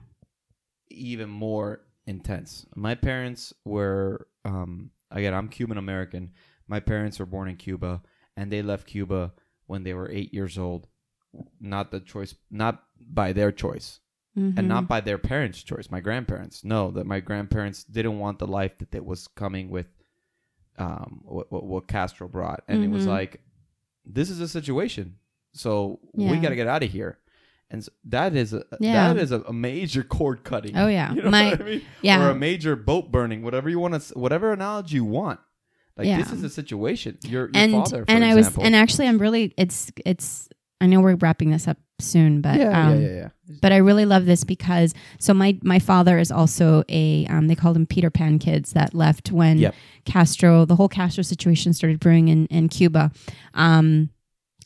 Even 0.89 1.29
more 1.29 1.81
intense. 2.05 2.65
My 2.75 2.95
parents 2.95 3.53
were 3.65 4.27
um 4.45 4.91
again. 5.11 5.33
I'm 5.33 5.49
Cuban 5.49 5.77
American. 5.77 6.31
My 6.67 6.79
parents 6.79 7.19
were 7.19 7.25
born 7.25 7.47
in 7.47 7.55
Cuba, 7.55 8.01
and 8.35 8.51
they 8.51 8.61
left 8.61 8.87
Cuba 8.87 9.33
when 9.65 9.83
they 9.83 9.93
were 9.93 10.09
eight 10.11 10.33
years 10.33 10.57
old. 10.57 10.87
Not 11.59 11.91
the 11.91 11.99
choice, 11.99 12.35
not 12.49 12.83
by 12.99 13.33
their 13.33 13.51
choice, 13.51 13.99
Mhm. 14.37 14.57
and 14.57 14.67
not 14.67 14.87
by 14.87 15.01
their 15.01 15.17
parents' 15.17 15.61
choice. 15.63 15.89
My 15.91 15.99
grandparents. 15.99 16.63
No, 16.63 16.91
that 16.91 17.05
my 17.05 17.19
grandparents 17.19 17.83
didn't 17.83 18.19
want 18.19 18.39
the 18.39 18.47
life 18.47 18.77
that, 18.79 18.91
that 18.91 19.05
was 19.05 19.27
coming 19.27 19.69
with 19.69 19.87
um 20.79 21.21
what, 21.23 21.51
what, 21.51 21.63
what 21.65 21.87
Castro 21.87 22.27
brought, 22.27 22.63
and 22.67 22.83
it 22.83 22.89
was 22.89 23.05
Mhm. 23.05 23.09
like, 23.09 23.41
this 24.05 24.29
is 24.29 24.39
a 24.39 24.47
situation, 24.47 25.17
so 25.53 25.99
we 26.13 26.37
got 26.39 26.49
to 26.49 26.55
get 26.55 26.67
out 26.67 26.83
of 26.83 26.91
here. 26.91 27.17
And 27.69 27.81
s 27.81 27.89
that 28.05 28.33
is 28.35 28.53
a 28.53 28.63
Yeah. 28.79 29.13
that 29.13 29.21
is 29.21 29.31
a, 29.31 29.41
a 29.41 29.53
major 29.53 30.03
cord 30.03 30.43
cutting. 30.43 30.77
Oh, 30.77 30.87
yeah. 30.87 31.13
you 31.15 31.21
know 31.21 31.29
My- 31.31 31.51
I 31.53 31.57
mean? 31.63 31.81
yeah. 32.01 32.23
or 32.25 32.29
a 32.31 32.35
major 32.35 32.75
boat 32.75 33.11
burning, 33.11 33.41
whatever 33.43 33.69
you 33.69 33.79
want 33.79 34.01
to, 34.01 34.17
whatever 34.19 34.51
analogy 34.53 34.95
you 34.95 35.05
want. 35.05 35.39
Like 35.97 36.07
Yeah. 36.07 36.17
this 36.21 36.31
is 36.31 36.43
a 36.43 36.49
situation. 36.49 37.17
Your 37.23 37.45
your 37.47 37.49
and 37.55 37.71
father, 37.73 38.05
for 38.05 38.11
and 38.11 38.23
I 38.23 38.35
was 38.35 38.55
and 38.57 38.75
actually 38.75 39.07
I'm 39.07 39.17
really 39.17 39.53
it's 39.57 39.91
it's 40.05 40.47
I 40.79 40.85
know 40.85 41.01
we're 41.01 41.15
wrapping 41.15 41.49
this 41.49 41.67
up 41.67 41.77
soon, 41.99 42.39
but 42.41 42.59
yeah, 42.59 42.87
um, 42.89 43.01
yeah, 43.01 43.07
yeah, 43.07 43.15
yeah. 43.15 43.29
but 43.63 43.71
I 43.71 43.77
really 43.77 44.05
love 44.05 44.25
this 44.27 44.43
because 44.43 44.93
so 45.19 45.33
my 45.33 45.57
my 45.63 45.79
father 45.79 46.19
is 46.19 46.31
also 46.31 46.83
a 46.87 47.25
um, 47.27 47.47
they 47.47 47.55
called 47.55 47.75
him 47.75 47.87
Peter 47.87 48.11
Pan 48.11 48.37
kids 48.37 48.73
that 48.73 48.93
left 48.93 49.31
when 49.31 49.57
Yep. 49.57 49.73
Castro 50.05 50.65
the 50.65 50.75
whole 50.75 50.87
Castro 50.87 51.23
situation 51.23 51.73
started 51.73 51.99
brewing 51.99 52.27
in 52.27 52.45
in 52.47 52.69
Cuba. 52.69 53.11
Um, 53.55 54.11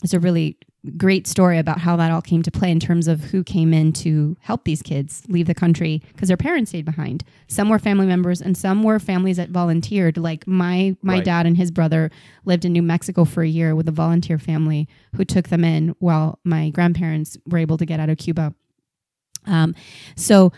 it's 0.03 0.13
a 0.13 0.19
really 0.19 0.57
great 0.97 1.27
story 1.27 1.59
about 1.59 1.77
how 1.79 1.95
that 1.95 2.09
all 2.11 2.23
came 2.23 2.41
to 2.41 2.49
play 2.49 2.71
in 2.71 2.79
terms 2.79 3.07
of 3.07 3.21
who 3.25 3.43
came 3.43 3.71
in 3.71 3.93
to 3.93 4.35
help 4.39 4.63
these 4.63 4.81
kids 4.81 5.21
leave 5.27 5.45
the 5.45 5.53
country 5.53 6.01
because 6.11 6.27
their 6.27 6.37
parents 6.37 6.71
stayed 6.71 6.85
behind. 6.85 7.23
Some 7.47 7.69
were 7.69 7.77
family 7.77 8.07
members 8.07 8.41
and 8.41 8.57
some 8.57 8.81
were 8.81 8.97
families 8.97 9.37
that 9.37 9.49
volunteered. 9.51 10.17
Like 10.17 10.47
my 10.47 10.95
my 11.03 11.15
Right. 11.17 11.23
dad 11.23 11.45
and 11.45 11.55
his 11.55 11.69
brother 11.69 12.09
lived 12.45 12.65
in 12.65 12.73
New 12.73 12.81
Mexico 12.81 13.25
for 13.25 13.43
a 13.43 13.47
year 13.47 13.75
with 13.75 13.87
a 13.87 13.91
volunteer 13.91 14.39
family 14.39 14.87
who 15.15 15.23
took 15.23 15.49
them 15.49 15.63
in 15.63 15.95
while 15.99 16.39
my 16.43 16.71
grandparents 16.71 17.37
were 17.45 17.59
able 17.59 17.77
to 17.77 17.85
get 17.85 17.99
out 17.99 18.09
of 18.09 18.17
Cuba. 18.17 18.55
Um, 19.45 19.75
so 20.15 20.51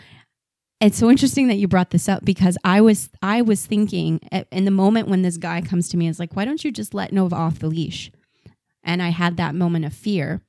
it's 0.80 0.96
so 0.98 1.10
interesting 1.10 1.48
that 1.48 1.56
you 1.56 1.68
brought 1.68 1.90
this 1.90 2.08
up 2.08 2.24
because 2.24 2.56
I 2.64 2.80
was 2.80 3.10
I 3.22 3.42
was 3.42 3.66
thinking 3.66 4.20
at- 4.32 4.48
in 4.50 4.64
the 4.64 4.70
moment 4.70 5.08
when 5.08 5.20
this 5.22 5.36
guy 5.36 5.60
comes 5.60 5.88
to 5.90 5.96
me, 5.98 6.08
it's 6.08 6.18
like, 6.18 6.34
why 6.34 6.44
don't 6.46 6.64
you 6.64 6.72
just 6.72 6.94
let 6.94 7.12
Nova 7.12 7.34
off 7.36 7.58
the 7.58 7.68
leash? 7.68 8.10
And 8.84 9.02
I 9.02 9.08
had 9.08 9.36
that 9.36 9.54
moment 9.54 9.84
of 9.84 9.92
fear. 9.92 10.42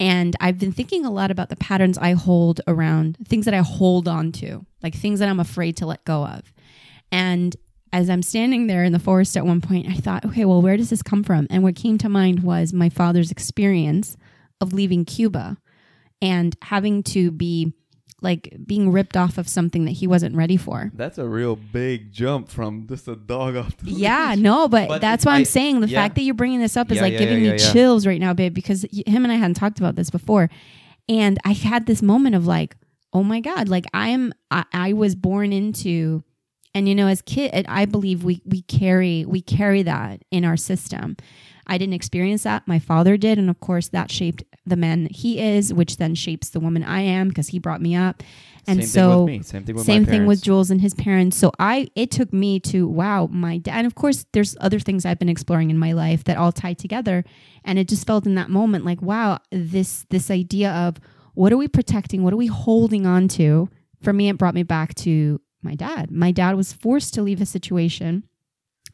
And 0.00 0.34
I've 0.40 0.58
been 0.58 0.72
thinking 0.72 1.04
a 1.04 1.10
lot 1.10 1.30
about 1.30 1.48
the 1.48 1.56
patterns 1.56 1.98
I 1.98 2.12
hold 2.12 2.60
around 2.66 3.18
things 3.28 3.44
that 3.44 3.54
I 3.54 3.58
hold 3.58 4.08
on 4.08 4.32
to, 4.32 4.64
like 4.82 4.94
things 4.94 5.20
that 5.20 5.28
I'm 5.28 5.40
afraid 5.40 5.76
to 5.78 5.86
let 5.86 6.04
go 6.04 6.24
of. 6.24 6.52
And 7.10 7.54
as 7.92 8.08
I'm 8.08 8.22
standing 8.22 8.66
there 8.66 8.84
in 8.84 8.92
the 8.92 8.98
forest 8.98 9.36
at 9.36 9.44
one 9.44 9.60
point, 9.60 9.86
I 9.86 9.94
thought, 9.94 10.24
okay, 10.24 10.44
well, 10.44 10.62
where 10.62 10.76
does 10.76 10.90
this 10.90 11.02
come 11.02 11.22
from? 11.22 11.46
And 11.50 11.62
what 11.62 11.76
came 11.76 11.98
to 11.98 12.08
mind 12.08 12.42
was 12.42 12.72
my 12.72 12.88
father's 12.88 13.30
experience 13.30 14.16
of 14.60 14.72
leaving 14.72 15.04
Cuba 15.04 15.58
and 16.22 16.56
having 16.62 17.02
to 17.02 17.30
be 17.30 17.74
like 18.22 18.56
being 18.66 18.90
ripped 18.92 19.16
off 19.16 19.36
of 19.36 19.48
something 19.48 19.84
that 19.84 19.90
he 19.92 20.06
wasn't 20.06 20.34
ready 20.36 20.56
for. 20.56 20.90
That's 20.94 21.18
a 21.18 21.26
real 21.28 21.56
big 21.56 22.12
jump 22.12 22.48
from 22.48 22.86
just 22.86 23.08
a 23.08 23.16
dog 23.16 23.56
off. 23.56 23.76
The 23.78 23.90
Yeah, 23.90 24.30
leash. 24.30 24.38
no, 24.38 24.68
but, 24.68 24.88
But 24.88 25.00
that's 25.00 25.26
why 25.26 25.34
I'm 25.34 25.44
saying 25.44 25.80
the 25.80 25.88
yeah. 25.88 26.00
fact 26.02 26.14
that 26.14 26.22
you're 26.22 26.34
bringing 26.34 26.60
this 26.60 26.76
up 26.76 26.90
is 26.90 26.96
Yeah, 26.96 27.02
like 27.02 27.12
yeah, 27.14 27.18
giving 27.18 27.36
yeah, 27.44 27.50
me 27.52 27.56
yeah, 27.58 27.64
yeah. 27.66 27.72
chills 27.72 28.06
right 28.06 28.20
now, 28.20 28.32
babe, 28.32 28.54
because 28.54 28.86
y- 28.92 29.02
him 29.06 29.24
and 29.24 29.32
I 29.32 29.36
hadn't 29.36 29.54
talked 29.54 29.78
about 29.78 29.96
this 29.96 30.08
before. 30.10 30.48
And 31.08 31.38
I 31.44 31.52
had 31.52 31.86
this 31.86 32.00
moment 32.00 32.34
of 32.36 32.46
like, 32.46 32.76
oh 33.12 33.22
my 33.24 33.40
God, 33.40 33.68
like 33.68 33.86
I 33.92 34.08
am, 34.08 34.32
I, 34.50 34.64
I 34.72 34.92
was 34.92 35.14
born 35.14 35.52
into, 35.52 36.22
and 36.74 36.88
you 36.88 36.94
know, 36.94 37.08
as 37.08 37.20
kid, 37.22 37.66
I 37.68 37.84
believe 37.84 38.24
we, 38.24 38.40
we 38.46 38.62
carry, 38.62 39.24
we 39.26 39.42
carry 39.42 39.82
that 39.82 40.22
in 40.30 40.44
our 40.44 40.56
system. 40.56 41.16
I 41.66 41.76
didn't 41.78 41.94
experience 41.94 42.44
that. 42.44 42.66
My 42.66 42.78
father 42.78 43.16
did. 43.16 43.38
And 43.38 43.50
of 43.50 43.60
course, 43.60 43.88
that 43.88 44.10
shaped 44.10 44.44
the 44.64 44.76
man 44.76 45.08
he 45.10 45.40
is, 45.40 45.74
which 45.74 45.96
then 45.96 46.14
shapes 46.14 46.50
the 46.50 46.60
woman 46.60 46.84
I 46.84 47.00
am 47.00 47.28
because 47.28 47.48
he 47.48 47.58
brought 47.58 47.80
me 47.80 47.96
up. 47.96 48.22
And 48.66 48.78
Same 48.80 48.86
so, 48.86 49.10
thing 49.10 49.18
with 49.18 49.26
me. 49.26 49.42
Same 49.42 49.64
thing 49.64 49.74
with 49.74 49.84
same 49.84 50.04
thing 50.04 50.26
with. 50.26 50.42
Jules 50.42 50.70
and 50.70 50.80
his 50.80 50.94
parents. 50.94 51.36
So 51.36 51.50
I 51.58 51.88
it 51.96 52.10
took 52.10 52.32
me 52.32 52.60
to 52.60 52.86
wow, 52.86 53.26
my 53.26 53.58
dad 53.58 53.78
and 53.78 53.86
of 53.86 53.94
course 53.96 54.24
there's 54.32 54.56
other 54.60 54.78
things 54.78 55.04
I've 55.04 55.18
been 55.18 55.28
exploring 55.28 55.70
in 55.70 55.78
my 55.78 55.92
life 55.92 56.24
that 56.24 56.36
all 56.36 56.52
tie 56.52 56.74
together 56.74 57.24
and 57.64 57.78
it 57.78 57.88
just 57.88 58.06
felt 58.06 58.24
in 58.24 58.36
that 58.36 58.50
moment 58.50 58.84
like 58.84 59.02
wow, 59.02 59.38
this 59.50 60.06
this 60.10 60.30
idea 60.30 60.70
of 60.70 60.98
what 61.34 61.52
are 61.52 61.56
we 61.56 61.66
protecting? 61.66 62.22
What 62.22 62.32
are 62.32 62.36
we 62.38 62.46
holding 62.46 63.04
on 63.04 63.26
to? 63.28 63.68
For 64.00 64.12
me 64.12 64.28
it 64.28 64.38
brought 64.38 64.54
me 64.54 64.62
back 64.62 64.94
to 64.96 65.40
my 65.62 65.74
dad. 65.74 66.10
My 66.12 66.30
dad 66.30 66.56
was 66.56 66.72
forced 66.72 67.14
to 67.14 67.22
leave 67.22 67.40
a 67.40 67.46
situation 67.46 68.24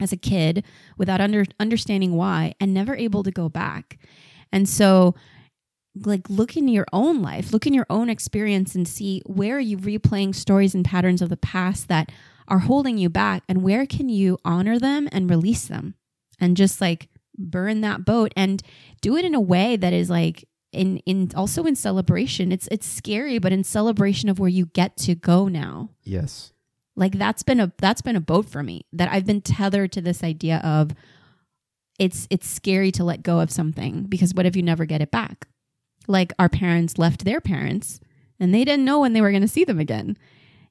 as 0.00 0.12
a 0.12 0.16
kid 0.16 0.64
without 0.96 1.20
under, 1.20 1.44
understanding 1.60 2.14
why 2.14 2.54
and 2.60 2.72
never 2.72 2.94
able 2.96 3.22
to 3.22 3.30
go 3.30 3.48
back. 3.48 3.98
And 4.52 4.68
so 4.68 5.14
like 6.04 6.28
look 6.30 6.56
in 6.56 6.68
your 6.68 6.86
own 6.92 7.22
life, 7.22 7.52
look 7.52 7.66
in 7.66 7.74
your 7.74 7.86
own 7.90 8.08
experience 8.10 8.74
and 8.74 8.86
see 8.86 9.22
where 9.26 9.56
are 9.56 9.60
you 9.60 9.76
replaying 9.78 10.34
stories 10.34 10.74
and 10.74 10.84
patterns 10.84 11.22
of 11.22 11.28
the 11.28 11.36
past 11.36 11.88
that 11.88 12.10
are 12.48 12.60
holding 12.60 12.96
you 12.98 13.08
back 13.10 13.42
and 13.48 13.62
where 13.62 13.86
can 13.86 14.08
you 14.08 14.38
honor 14.44 14.78
them 14.78 15.08
and 15.12 15.28
release 15.30 15.66
them 15.66 15.94
and 16.40 16.56
just 16.56 16.80
like 16.80 17.08
burn 17.36 17.80
that 17.82 18.04
boat 18.04 18.32
and 18.36 18.62
do 19.00 19.16
it 19.16 19.24
in 19.24 19.34
a 19.34 19.40
way 19.40 19.76
that 19.76 19.92
is 19.92 20.08
like 20.10 20.44
in 20.72 20.98
in 21.06 21.30
also 21.34 21.64
in 21.64 21.74
celebration. 21.76 22.50
It's 22.52 22.68
it's 22.70 22.86
scary 22.86 23.38
but 23.38 23.52
in 23.52 23.64
celebration 23.64 24.28
of 24.28 24.38
where 24.38 24.48
you 24.50 24.66
get 24.66 24.96
to 24.98 25.14
go 25.14 25.48
now 25.48 25.90
Yes. 26.02 26.52
like 26.96 27.12
that's 27.18 27.42
been 27.42 27.60
a 27.60 27.72
that's 27.78 28.02
been 28.02 28.16
a 28.16 28.20
boat 28.20 28.46
for 28.48 28.62
me 28.62 28.84
that 28.92 29.10
i've 29.12 29.24
been 29.26 29.40
tethered 29.40 29.92
to 29.92 30.00
this 30.00 30.24
idea 30.24 30.58
of 30.64 30.90
it's 31.98 32.26
it's 32.30 32.48
scary 32.48 32.90
to 32.92 33.04
let 33.04 33.22
go 33.22 33.40
of 33.40 33.50
something 33.50 34.04
because 34.04 34.34
what 34.34 34.46
if 34.46 34.56
you 34.56 34.62
never 34.62 34.84
get 34.84 35.00
it 35.00 35.10
back 35.10 35.46
like 36.08 36.32
our 36.38 36.48
parents 36.48 36.98
left 36.98 37.24
their 37.24 37.40
parents 37.40 38.00
and 38.40 38.52
they 38.52 38.64
didn't 38.64 38.84
know 38.84 38.98
when 39.00 39.12
they 39.12 39.20
were 39.20 39.30
going 39.30 39.42
to 39.42 39.48
see 39.48 39.64
them 39.64 39.78
again 39.78 40.16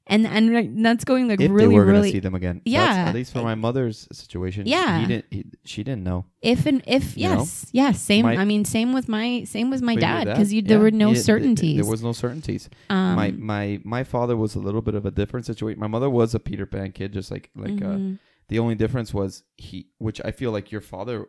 and 0.09 0.25
and 0.25 0.85
that's 0.85 1.03
going 1.03 1.27
like 1.27 1.41
if 1.41 1.51
really 1.51 1.67
they 1.67 1.75
were 1.75 1.85
really 1.85 1.99
gonna 2.09 2.11
see 2.13 2.19
them 2.19 2.33
again. 2.35 2.61
That's- 2.65 2.95
Yeah. 2.95 3.09
at 3.09 3.13
least 3.13 3.33
for 3.33 3.41
my 3.43 3.55
mother's 3.55 4.07
situation. 4.11 4.63
Yeah. 4.65 5.01
He 5.01 5.05
didn't. 5.05 5.25
He, 5.29 5.45
she 5.65 5.83
didn't 5.83 6.03
know. 6.03 6.25
if 6.41 6.65
and 6.65 6.81
if 6.87 7.17
You 7.17 7.27
know? 7.29 7.39
yes 7.39 7.65
yes 7.73 8.01
same 8.01 8.23
My- 8.23 8.37
i 8.37 8.45
mean 8.45 8.63
same 8.63 8.93
with 8.93 9.09
my 9.09 9.43
same 9.43 9.69
with 9.69 9.81
my 9.81 9.95
dad 9.95 10.25
because 10.25 10.49
because 10.49 10.67
there 10.69 10.79
were 10.79 10.91
no 10.91 11.09
didn't- 11.13 11.25
certainties 11.25 11.75
There 11.81 11.91
was 11.91 12.03
no 12.03 12.13
certainties. 12.13 12.69
um, 12.89 13.15
my 13.15 13.31
my 13.31 13.81
my 13.83 14.03
father 14.05 14.37
was 14.37 14.55
a 14.55 14.59
little 14.59 14.81
bit 14.81 14.95
of 14.95 15.05
a 15.05 15.11
different 15.11 15.45
situation. 15.45 15.77
My 15.79 15.87
mother 15.87 16.09
was 16.09 16.33
a 16.33 16.39
Peter 16.39 16.65
Pan 16.65 16.93
kid, 16.93 17.11
just 17.11 17.29
like 17.29 17.49
like 17.55 17.81
uh, 17.81 17.97
mhm. 17.99 18.19
the 18.47 18.59
only 18.59 18.75
difference 18.75 19.13
was 19.13 19.43
he, 19.57 19.87
which 19.97 20.21
I 20.23 20.31
feel 20.31 20.51
like 20.51 20.71
your 20.71 20.81
father 20.81 21.27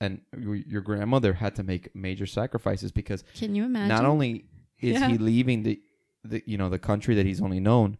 and 0.00 0.20
your 0.38 0.80
grandmother 0.80 1.34
had 1.34 1.54
to 1.56 1.62
make 1.62 1.94
major 1.94 2.26
sacrifices 2.26 2.90
because 2.92 3.22
can 3.34 3.54
you 3.54 3.64
imagine 3.64 3.88
not 3.88 4.04
only 4.04 4.46
is 4.80 5.00
Yeah. 5.00 5.08
he 5.08 5.18
leaving 5.18 5.62
the 5.62 5.80
the 6.24 6.42
you 6.46 6.56
know 6.58 6.68
the 6.68 6.78
country 6.78 7.14
that 7.14 7.26
he's 7.26 7.40
only 7.40 7.60
known, 7.60 7.96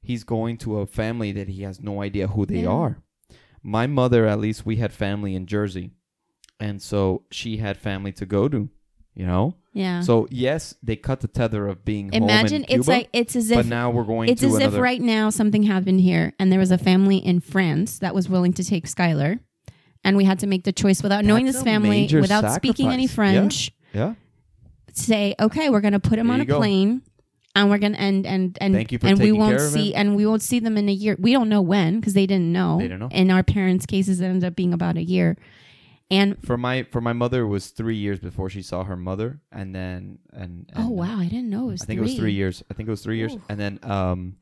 he's 0.00 0.24
going 0.24 0.56
to 0.58 0.78
a 0.80 0.86
family 0.86 1.32
that 1.32 1.48
he 1.48 1.62
has 1.62 1.80
no 1.80 2.02
idea 2.02 2.28
who 2.28 2.44
they 2.46 2.62
Yeah. 2.62 2.68
are. 2.68 2.98
My 3.62 3.86
mother, 3.86 4.26
at 4.26 4.38
least, 4.40 4.66
we 4.66 4.76
had 4.76 4.92
family 4.92 5.34
in 5.34 5.46
Jersey, 5.46 5.90
and 6.60 6.82
so 6.82 7.22
she 7.30 7.56
had 7.58 7.76
family 7.78 8.12
to 8.12 8.26
go 8.26 8.48
to. 8.48 8.68
You 9.16 9.26
know, 9.26 9.54
yeah 9.72 10.00
so 10.00 10.26
yes, 10.28 10.74
they 10.82 10.96
cut 10.96 11.20
the 11.20 11.28
tether 11.28 11.68
of 11.68 11.84
being 11.84 12.12
home 12.12 12.24
imagine 12.24 12.64
in 12.64 12.80
it's 12.80 12.88
like 12.88 13.08
it's 13.12 13.36
as 13.36 13.48
but 13.48 13.60
if 13.60 13.66
now 13.66 13.88
we're 13.88 14.02
going 14.02 14.28
it's 14.28 14.40
to 14.40 14.48
as 14.48 14.54
another. 14.56 14.78
if 14.78 14.82
right 14.82 15.00
now 15.00 15.30
something 15.30 15.62
happened 15.62 16.00
here 16.00 16.32
and 16.40 16.50
there 16.50 16.58
was 16.58 16.72
a 16.72 16.78
family 16.78 17.18
in 17.18 17.38
France 17.38 18.00
that 18.00 18.12
was 18.12 18.28
willing 18.28 18.52
to 18.54 18.64
take 18.64 18.86
Skylar 18.86 19.38
and 20.04 20.16
we 20.16 20.24
had 20.24 20.38
to 20.40 20.46
make 20.46 20.64
the 20.64 20.72
choice 20.72 21.02
without 21.02 21.24
knowing 21.24 21.46
this 21.46 21.62
family 21.62 22.08
without 22.12 22.52
speaking 22.54 22.88
any 22.88 23.06
sacrifice. 23.06 23.34
Yeah. 23.34 23.40
French 23.40 23.72
yeah, 23.92 24.14
say 24.92 25.34
okay 25.40 25.70
we're 25.70 25.80
going 25.80 25.92
to 25.92 26.00
put 26.00 26.18
him 26.18 26.26
There 26.28 26.34
on 26.34 26.40
a 26.40 26.44
go. 26.44 26.58
plane 26.58 27.02
and 27.56 27.70
we're 27.70 27.78
going 27.78 27.92
to 27.94 28.00
and 28.00 28.26
and 28.26 28.58
and 28.60 28.74
Thank 28.74 28.92
you 28.92 28.98
for 28.98 29.06
and 29.06 29.18
we 29.18 29.32
won't 29.32 29.60
see 29.60 29.94
and 29.94 30.16
we 30.16 30.26
won't 30.26 30.42
see 30.42 30.60
them 30.60 30.76
in 30.76 30.88
a 30.88 30.92
year 30.92 31.16
we 31.18 31.32
don't 31.32 31.48
know 31.48 31.62
when 31.62 32.00
because 32.00 32.14
they 32.14 32.26
didn't 32.26 32.52
know 32.52 32.78
They 32.78 32.84
didn't 32.84 33.00
know. 33.00 33.08
in 33.10 33.30
our 33.30 33.42
parents 33.42 33.86
cases 33.86 34.20
it 34.20 34.24
ended 34.26 34.44
up 34.44 34.54
being 34.56 34.72
about 34.72 34.96
a 34.96 35.02
year 35.02 35.36
and 36.10 36.36
for 36.44 36.56
my 36.56 36.82
for 36.90 37.00
my 37.00 37.12
mother 37.12 37.42
it 37.42 37.48
was 37.48 37.68
three 37.68 37.96
years 37.96 38.18
before 38.20 38.50
she 38.50 38.60
saw 38.62 38.84
her 38.84 38.96
mother, 38.96 39.40
and 39.50 39.74
then 39.74 40.18
and, 40.32 40.70
and 40.74 40.86
oh 40.86 40.90
wow 40.90 41.18
I 41.18 41.24
didn't 41.24 41.48
know 41.48 41.68
it 41.68 41.72
was 41.72 41.82
I 41.82 41.86
think 41.86 41.98
it 41.98 42.02
was 42.02 42.14
three 42.14 42.34
years. 42.34 42.62
I 42.70 42.74
think 42.74 42.88
it 42.88 42.90
was 42.90 43.02
three 43.02 43.16
years, 43.16 43.32
Ooh. 43.34 43.42
and 43.48 43.58
then 43.58 43.78
um, 43.82 44.36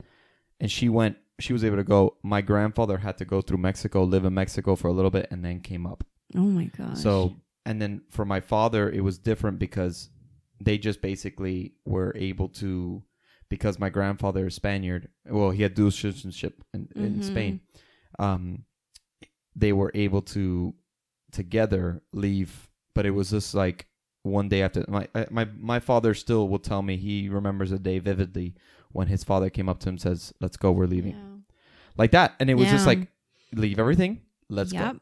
and 0.61 0.69
she 0.71 0.89
went. 0.89 1.19
She 1.43 1.53
was 1.53 1.65
able 1.65 1.77
to 1.77 1.85
go. 1.85 2.17
My 2.23 2.41
grandfather 2.41 2.99
had 2.99 3.19
to 3.19 3.25
go 3.25 3.41
through 3.43 3.59
Mexico, 3.59 4.05
live 4.05 4.25
in 4.25 4.35
Mexico 4.35 4.77
for 4.77 4.89
a 4.89 4.93
little 4.93 5.11
bit, 5.11 5.27
and 5.31 5.45
then 5.45 5.61
came 5.61 5.87
up. 5.87 6.05
oh 6.37 6.49
my 6.59 6.67
gosh 6.79 6.99
So 6.99 7.37
and 7.67 7.81
then 7.83 8.03
for 8.11 8.25
my 8.25 8.41
father, 8.41 8.91
it 8.91 9.03
was 9.09 9.19
different 9.19 9.59
because 9.59 10.09
they 10.61 10.79
just 10.79 11.01
basically 11.03 11.75
were 11.85 12.13
able 12.17 12.49
to 12.63 13.03
because 13.49 13.79
my 13.79 13.91
grandfather 13.91 14.47
is 14.47 14.55
Spaniard. 14.55 15.09
Well, 15.29 15.51
he 15.51 15.63
had 15.63 15.75
dual 15.75 15.91
citizenship 15.91 16.55
in, 16.75 16.89
in 16.97 17.17
Mhm. 17.17 17.25
Spain. 17.25 17.61
Um, 18.19 18.65
they 19.55 19.73
were 19.73 19.91
able 19.95 20.23
to 20.37 20.75
together 21.33 22.03
leave, 22.13 22.69
but 22.95 23.07
it 23.07 23.11
was 23.11 23.31
just 23.31 23.55
like 23.55 23.87
one 24.23 24.49
day 24.49 24.63
after 24.63 24.85
my 24.89 25.09
uh, 25.15 25.25
my 25.31 25.45
my 25.59 25.81
father 25.81 26.15
still 26.15 26.49
will 26.49 26.59
tell 26.71 26.83
me 26.83 26.97
he 26.97 27.29
remembers 27.29 27.73
a 27.73 27.79
day 27.79 27.99
vividly 27.99 28.55
when 28.93 29.09
his 29.09 29.25
father 29.25 29.51
came 29.51 29.69
up 29.69 29.81
to 29.81 29.89
him 29.89 29.95
and 29.95 30.01
says, 30.01 30.33
"Let's 30.41 30.57
go, 30.57 30.71
we're 30.73 30.87
leaving," 30.87 31.13
Yeah. 31.17 31.32
Like 31.97 32.13
that, 32.13 32.35
and 32.41 32.49
it 32.51 32.55
was 32.55 32.69
just 32.69 32.87
like, 32.87 33.09
"Leave 33.55 33.79
everything, 33.79 34.21
let's 34.49 34.73
yep. 34.73 34.95
go." 34.95 35.01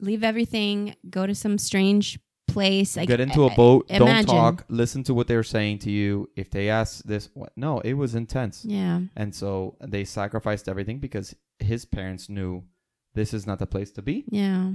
Leave 0.00 0.22
everything, 0.22 0.94
go 1.08 1.26
to 1.26 1.34
some 1.34 1.56
strange 1.56 2.18
place. 2.48 2.96
Like, 2.96 3.08
get 3.08 3.20
into 3.20 3.44
a 3.44 3.54
boat 3.54 3.86
imagine. 3.88 4.26
don't 4.26 4.36
talk 4.36 4.64
listen 4.68 5.02
to 5.04 5.14
what 5.14 5.26
they're 5.26 5.42
saying 5.42 5.78
to 5.80 5.90
you 5.90 6.28
if 6.36 6.50
they 6.50 6.68
ask 6.68 7.02
this 7.04 7.28
what 7.34 7.52
no 7.56 7.80
it 7.80 7.94
was 7.94 8.14
intense 8.14 8.64
Yeah. 8.64 9.00
and 9.16 9.34
so 9.34 9.76
they 9.80 10.04
sacrificed 10.04 10.68
everything 10.68 10.98
because 10.98 11.34
his 11.58 11.84
parents 11.84 12.28
knew 12.28 12.62
this 13.14 13.34
is 13.34 13.46
not 13.46 13.58
the 13.58 13.66
place 13.66 13.90
to 13.92 14.02
be 14.02 14.24
Yeah. 14.30 14.72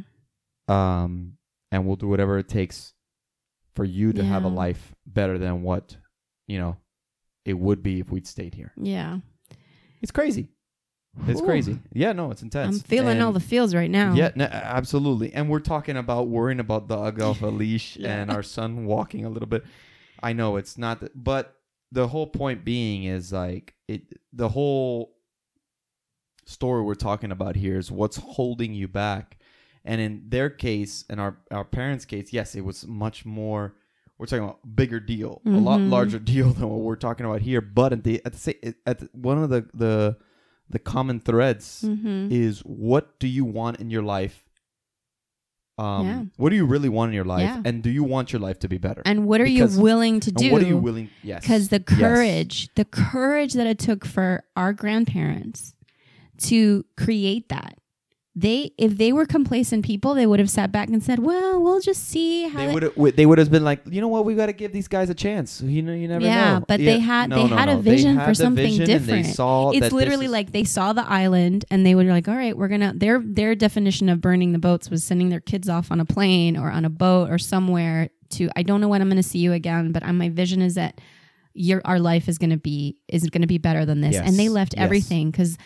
um 0.68 1.38
and 1.72 1.88
we'll 1.88 1.96
do 1.96 2.08
whatever 2.08 2.38
it 2.38 2.50
takes 2.50 2.94
for 3.74 3.86
you 3.86 4.12
to 4.14 4.24
have 4.24 4.44
a 4.44 4.50
life 4.50 4.94
better 5.06 5.38
than 5.38 5.64
what 5.64 5.96
you 6.48 6.60
know 6.60 6.78
it 7.46 7.54
would 7.54 7.82
be 7.82 8.00
if 8.00 8.12
we'd 8.12 8.28
stayed 8.28 8.54
here 8.54 8.74
Yeah. 8.76 9.20
it's 10.02 10.12
crazy 10.12 10.50
it's 11.28 11.42
Ooh. 11.42 11.46
crazy 11.46 11.78
yeah 11.94 12.14
no 12.14 12.32
it's 12.32 12.42
intense 12.42 12.78
I'm 12.78 12.84
feeling 12.84 13.18
And- 13.18 13.22
all 13.24 13.32
the 13.34 13.40
feels 13.42 13.76
right 13.76 13.90
now. 13.92 14.14
Yeah, 14.14 14.32
no, 14.36 14.46
absolutely. 14.46 15.34
And 15.34 15.50
we're 15.50 15.60
talking 15.60 15.98
about 15.98 16.28
worrying 16.30 16.60
about 16.62 16.88
the 16.88 16.96
off 16.98 17.42
a 17.42 17.48
leash 17.62 17.98
Yeah. 17.98 18.16
and 18.22 18.32
our 18.32 18.44
son 18.44 18.86
walking 18.86 19.26
a 19.26 19.30
little 19.30 19.48
bit. 19.50 19.66
I 20.24 20.32
know 20.34 20.56
it's 20.56 20.78
not, 20.78 21.00
th- 21.02 21.12
but 21.16 21.56
the 21.92 22.08
whole 22.08 22.28
point 22.28 22.64
being 22.64 23.04
is 23.04 23.34
like 23.34 23.74
it. 23.90 24.04
The 24.32 24.48
whole 24.50 25.16
story 26.46 26.82
we're 26.84 26.96
talking 26.96 27.32
about 27.32 27.56
here 27.56 27.78
is 27.78 27.92
what's 27.92 28.18
holding 28.18 28.74
you 28.74 28.88
back. 28.88 29.38
And 29.84 30.00
in 30.00 30.24
their 30.30 30.50
case, 30.50 31.04
in 31.10 31.20
our 31.20 31.38
our 31.50 31.66
parents' 31.66 32.06
case, 32.06 32.32
yes, 32.32 32.56
it 32.56 32.62
was 32.64 32.86
much 32.88 33.26
more. 33.26 33.76
We're 34.18 34.28
talking 34.28 34.44
about 34.44 34.60
bigger 34.76 35.00
deal, 35.00 35.42
a 35.46 35.50
lot 35.50 35.80
Mhm. 35.80 35.90
larger 35.90 36.20
deal 36.34 36.54
than 36.54 36.70
what 36.70 36.80
we're 36.82 36.96
talking 36.96 37.26
about 37.26 37.42
here. 37.42 37.62
But 37.62 37.92
at 37.94 38.04
the 38.04 38.22
at 38.26 38.34
the 38.34 38.76
at 38.86 39.00
the, 39.00 39.10
one 39.14 39.42
of 39.44 39.50
the 39.50 39.68
the 39.74 40.18
the 40.72 40.80
common 40.80 41.20
threads 41.20 41.84
Mm-hmm. 41.86 42.32
is 42.32 42.60
what 42.62 43.20
do 43.20 43.28
you 43.28 43.46
want 43.46 43.80
in 43.80 43.90
your 43.90 44.04
life 44.04 44.44
Um, 45.78 46.06
Yeah. 46.06 46.24
What 46.38 46.50
do 46.52 46.56
you 46.56 46.66
really 46.66 46.90
want 46.90 47.10
in 47.12 47.16
your 47.16 47.26
life, 47.26 47.44
Yeah. 47.50 47.62
and 47.66 47.82
do 47.82 47.90
you 47.90 48.04
want 48.04 48.32
your 48.34 48.40
life 48.40 48.60
to 48.60 48.68
be 48.68 48.78
better? 48.78 49.02
And 49.06 49.26
what 49.26 49.42
are 49.42 49.46
Because- 49.46 49.78
you 49.78 49.84
willing 49.84 50.20
to 50.20 50.32
do? 50.32 50.52
what 50.52 50.62
are 50.62 50.68
you 50.68 50.78
willing? 50.78 51.10
Yes, 51.24 51.42
Because 51.42 51.70
the 51.70 51.84
Yes. 51.90 51.98
courage, 52.00 52.70
the 52.76 52.86
courage 52.86 53.54
that 53.54 53.66
it 53.68 53.80
took 53.80 54.06
for 54.06 54.44
our 54.56 54.74
grandparents 54.74 55.74
to 56.50 56.86
create 56.98 57.50
that. 57.50 57.78
They, 58.34 58.72
if 58.78 58.98
they 58.98 59.12
were 59.12 59.26
complacent 59.26 59.84
people, 59.84 60.14
they 60.14 60.26
would 60.26 60.40
have 60.40 60.50
sat 60.50 60.72
back 60.72 60.88
and 60.88 61.04
said, 61.04 61.20
"Well, 61.20 61.62
we'll 61.62 61.82
just 61.82 62.08
see 62.08 62.48
how." 62.48 62.66
They 62.66 62.74
would 62.74 62.84
have. 62.84 63.16
They 63.18 63.26
would 63.26 63.38
have 63.40 63.52
been 63.52 63.66
like, 63.66 63.82
you 63.86 64.00
know 64.00 64.08
what? 64.08 64.24
We 64.24 64.36
got 64.36 64.46
to 64.46 64.54
give 64.54 64.72
these 64.72 64.88
guys 64.88 65.10
a 65.10 65.14
chance. 65.14 65.62
You 65.62 65.82
know, 65.82 65.92
you 65.92 66.08
never 66.08 66.22
know. 66.22 66.28
Yeah, 66.28 66.60
know. 66.60 66.66
but 66.66 66.80
they 66.80 67.00
had- 67.00 67.30
they 67.30 67.46
had 67.46 67.68
a 67.68 67.76
vision 67.76 68.16
for 68.16 68.22
had 68.22 68.30
the 68.30 68.36
something 68.36 68.70
vision 68.70 68.86
different. 68.86 69.26
They 69.26 69.32
saw 69.34 69.72
it's 69.72 69.92
literally 69.92 70.30
like 70.30 70.54
they 70.54 70.64
saw 70.64 70.94
the 70.94 71.06
island 71.06 71.66
and 71.70 71.86
they 71.86 71.94
were 71.94 72.06
like, 72.06 72.30
"All 72.30 72.36
right, 72.36 72.58
we're 72.58 72.70
gonna." 72.70 72.94
Their 72.96 73.20
their 73.20 73.54
definition 73.54 74.08
of 74.08 74.22
burning 74.22 74.54
the 74.54 74.60
boats 74.60 74.90
was 74.90 75.04
sending 75.04 75.28
their 75.28 75.42
kids 75.42 75.68
off 75.68 75.92
on 75.92 76.00
a 76.00 76.06
plane 76.06 76.56
or 76.56 76.72
on 76.72 76.86
a 76.86 76.90
boat 76.90 77.30
or 77.30 77.38
somewhere 77.38 78.12
to. 78.30 78.50
I 78.56 78.64
don't 78.64 78.80
know 78.80 78.88
when 78.88 79.02
I'm 79.02 79.10
to 79.22 79.28
see 79.28 79.40
you 79.40 79.52
again, 79.52 79.92
but 79.92 80.04
my 80.16 80.30
vision 80.30 80.62
is 80.62 80.76
that 80.76 81.02
your 81.54 81.82
our 81.84 82.00
life 82.00 82.30
is 82.30 82.38
to 82.52 82.58
be 82.58 82.98
is 83.08 83.24
to 83.42 83.48
be 83.48 83.58
better 83.58 83.86
than 83.86 84.00
this. 84.02 84.16
And 84.16 84.38
they 84.38 84.50
left 84.50 84.74
yes. 84.76 84.84
everything 84.84 85.32
because 85.32 85.58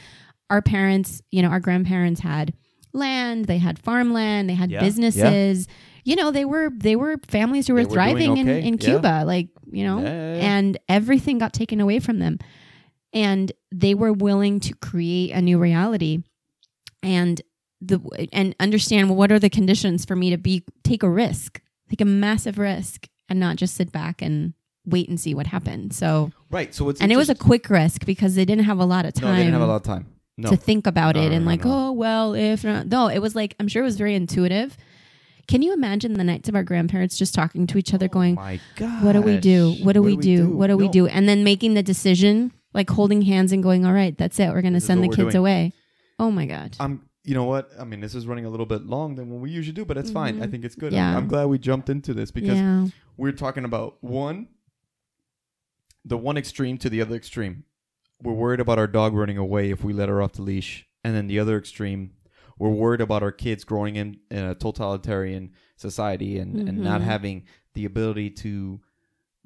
our 0.50 0.62
parents, 0.62 1.22
you 1.32 1.42
know, 1.42 1.50
our 1.50 1.60
grandparents 1.60 2.22
had 2.22 2.54
land, 2.94 3.46
they 3.46 3.58
had 3.58 3.80
farmland, 3.80 4.50
they 4.50 4.54
had 4.54 4.72
Yeah, 4.72 4.80
yeah. 4.80 4.86
businesses. 4.86 5.68
You 6.04 6.16
know, 6.16 6.32
they 6.32 6.46
were 6.46 6.70
they 6.76 6.96
were 6.96 7.18
families 7.28 7.68
who 7.68 7.74
were, 7.74 7.82
were 7.84 7.90
thriving 7.90 8.38
in, 8.38 8.48
okay, 8.48 8.68
in 8.68 8.76
yeah. 8.76 8.80
Cuba, 8.80 9.24
like 9.26 9.50
you 9.72 9.84
know, 9.84 10.00
Yeah, 10.00 10.06
yeah, 10.06 10.36
yeah. 10.36 10.56
and 10.58 10.78
everything 10.88 11.38
got 11.40 11.54
taken 11.54 11.82
away 11.82 12.00
from 12.00 12.20
them 12.20 12.38
and 13.12 13.52
they 13.72 13.96
were 13.96 14.14
willing 14.14 14.60
to 14.60 14.76
create 14.76 15.32
a 15.32 15.42
new 15.42 15.58
reality 15.58 16.20
and 17.02 17.42
the 17.82 18.00
and 18.32 18.56
understand 18.60 19.10
well, 19.10 19.18
what 19.18 19.32
are 19.32 19.40
the 19.40 19.50
conditions 19.50 20.06
for 20.06 20.16
me 20.16 20.30
to 20.30 20.38
be 20.38 20.64
take 20.84 21.02
a 21.04 21.10
risk 21.10 21.62
take 21.90 22.02
a 22.02 22.06
massive 22.06 22.58
risk 22.58 23.08
and 23.30 23.40
not 23.40 23.56
just 23.56 23.76
sit 23.76 23.92
back 23.92 24.22
and 24.22 24.54
wait 24.86 25.10
and 25.10 25.20
see 25.20 25.34
what 25.34 25.48
happened 25.48 25.94
so 25.94 26.32
right. 26.52 26.74
So 26.74 26.90
it's 26.90 27.02
and 27.02 27.12
it 27.12 27.18
was 27.18 27.30
a 27.30 27.36
quick 27.36 27.70
risk 27.70 28.06
because 28.06 28.36
they 28.36 28.46
didn't 28.46 28.66
have 28.66 28.80
a 28.80 28.86
lot 28.86 29.06
of 29.06 29.14
time 29.14 29.32
no. 29.32 29.36
They 29.36 29.44
didn't 29.44 29.54
have 29.54 29.62
a 29.62 29.68
lot 29.68 29.76
of 29.78 29.84
time. 29.84 30.06
No. 30.38 30.50
to 30.50 30.58
think 30.58 30.86
about 30.86 31.16
No, 31.16 31.22
it 31.22 31.30
no, 31.30 31.36
and 31.38 31.46
like 31.46 31.62
oh 31.66 31.92
well 31.94 32.34
if 32.34 32.64
not 32.66 32.88
no 32.88 33.08
it 33.08 33.20
was 33.20 33.36
like 33.36 33.56
i'm 33.58 33.70
sure 33.70 33.82
it 33.82 33.86
was 33.86 33.96
very 33.96 34.16
intuitive 34.16 34.76
can 35.48 35.62
you 35.62 35.72
imagine 35.74 36.14
the 36.16 36.26
nights 36.26 36.50
of 36.50 36.56
our 36.56 36.64
grandparents 36.64 37.18
just 37.18 37.34
talking 37.34 37.66
to 37.68 37.78
each 37.78 37.94
other 37.94 38.08
going 38.10 38.38
Oh 38.38 38.42
my 38.42 38.60
God. 38.76 39.04
what 39.04 39.14
do 39.14 39.22
we 39.22 39.38
do? 39.38 39.76
What 39.84 39.94
do 39.94 40.02
we 40.02 40.18
do? 40.18 40.50
What 40.50 40.68
do 40.68 40.76
we 40.76 40.90
do? 40.90 41.06
And 41.08 41.30
then 41.30 41.44
making 41.44 41.76
the 41.76 41.84
decision, 41.84 42.52
like 42.74 42.90
holding 42.90 43.22
hands 43.22 43.52
and 43.52 43.62
going, 43.62 43.86
all 43.86 43.94
right, 43.94 44.18
that's 44.18 44.40
it. 44.40 44.50
We're 44.50 44.64
going 44.64 44.74
to 44.74 44.82
send 44.82 45.04
the 45.04 45.08
kids 45.08 45.34
doing. 45.34 45.36
away. 45.36 45.74
Oh 46.18 46.32
my 46.32 46.48
God. 46.48 46.76
I'm. 46.80 47.08
You 47.24 47.36
know 47.36 47.44
what? 47.44 47.70
I 47.80 47.84
mean, 47.84 48.00
this 48.02 48.16
is 48.16 48.26
running 48.26 48.46
a 48.46 48.50
little 48.50 48.66
bit 48.66 48.88
long 48.88 49.14
than 49.14 49.30
what 49.30 49.40
we 49.40 49.52
usually 49.52 49.74
do, 49.76 49.86
but 49.86 49.98
it's 49.98 50.10
fine. 50.10 50.42
I 50.42 50.48
Mhm. 50.48 50.52
think 50.52 50.66
it's 50.66 50.74
good. 50.76 50.94
Yeah. 50.94 51.12
I'm, 51.12 51.18
I'm 51.18 51.28
glad 51.28 51.46
we 51.46 51.60
jumped 51.60 51.90
into 51.92 52.16
this 52.16 52.32
because 52.32 52.58
yeah. 52.58 52.88
we're 53.16 53.32
talking 53.32 53.66
about 53.66 54.04
one, 54.04 54.48
the 56.04 56.18
one 56.18 56.38
extreme 56.38 56.80
to 56.80 56.90
the 56.90 57.02
other 57.02 57.16
extreme. 57.16 57.66
We're 58.26 58.34
worried 58.34 58.60
about 58.60 58.80
our 58.80 58.88
dog 58.88 59.14
running 59.14 59.38
away 59.38 59.70
if 59.70 59.84
we 59.84 59.94
let 59.94 60.10
her 60.10 60.22
off 60.22 60.34
the 60.34 60.42
leash, 60.42 60.88
and 61.04 61.16
then 61.16 61.28
the 61.28 61.40
other 61.40 61.58
extreme, 61.58 62.12
we're 62.58 62.70
worried 62.72 63.02
about 63.02 63.22
our 63.22 63.32
kids 63.32 63.64
growing 63.64 63.96
in, 63.98 64.18
in 64.32 64.44
a 64.44 64.56
totalitarian 64.56 65.52
society 65.78 66.40
and, 66.40 66.68
and 66.68 66.80
not 66.80 67.02
Mhm. 67.02 67.06
having 67.06 67.44
the 67.76 67.86
ability 67.86 68.32
to 68.32 68.82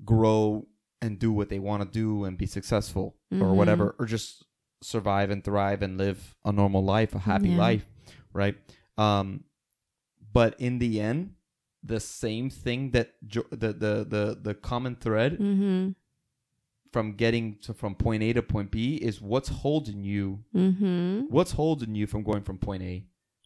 grow 0.05 0.67
and 1.01 1.19
do 1.19 1.31
what 1.33 1.49
they 1.49 1.59
want 1.59 1.83
to 1.83 1.89
do 1.89 2.23
and 2.23 2.37
be 2.37 2.45
successful 2.45 3.15
or 3.31 3.37
Mhm. 3.37 3.55
whatever, 3.55 3.95
or 3.99 4.05
just 4.05 4.45
survive 4.81 5.29
and 5.29 5.43
thrive 5.43 5.81
and 5.81 5.97
live 5.97 6.35
a 6.45 6.51
normal 6.51 6.83
life, 6.83 7.13
a 7.13 7.19
happy 7.19 7.49
Yeah. 7.49 7.57
life, 7.57 7.85
right? 8.31 8.55
Um, 8.97 9.43
but 10.31 10.57
in 10.59 10.79
the 10.79 11.01
end, 11.01 11.33
the 11.83 11.99
same 11.99 12.49
thing 12.49 12.91
that 12.91 13.15
jo- 13.25 13.47
the 13.51 13.73
the 13.73 14.05
the 14.07 14.39
the 14.41 14.53
common 14.53 14.95
thread 14.95 15.33
Mm-hmm. 15.39 15.91
From 16.91 17.13
getting 17.13 17.57
to 17.61 17.73
from 17.73 17.95
point 17.95 18.23
A 18.23 18.33
to 18.33 18.41
point 18.41 18.71
B 18.71 18.95
is 18.95 19.21
what's 19.21 19.49
holding 19.49 20.03
you. 20.03 20.43
Mm-hmm. 20.55 21.21
What's 21.29 21.51
holding 21.51 21.95
you 21.95 22.07
from 22.07 22.23
going 22.23 22.41
from 22.43 22.57
point 22.57 22.83
A 22.83 23.03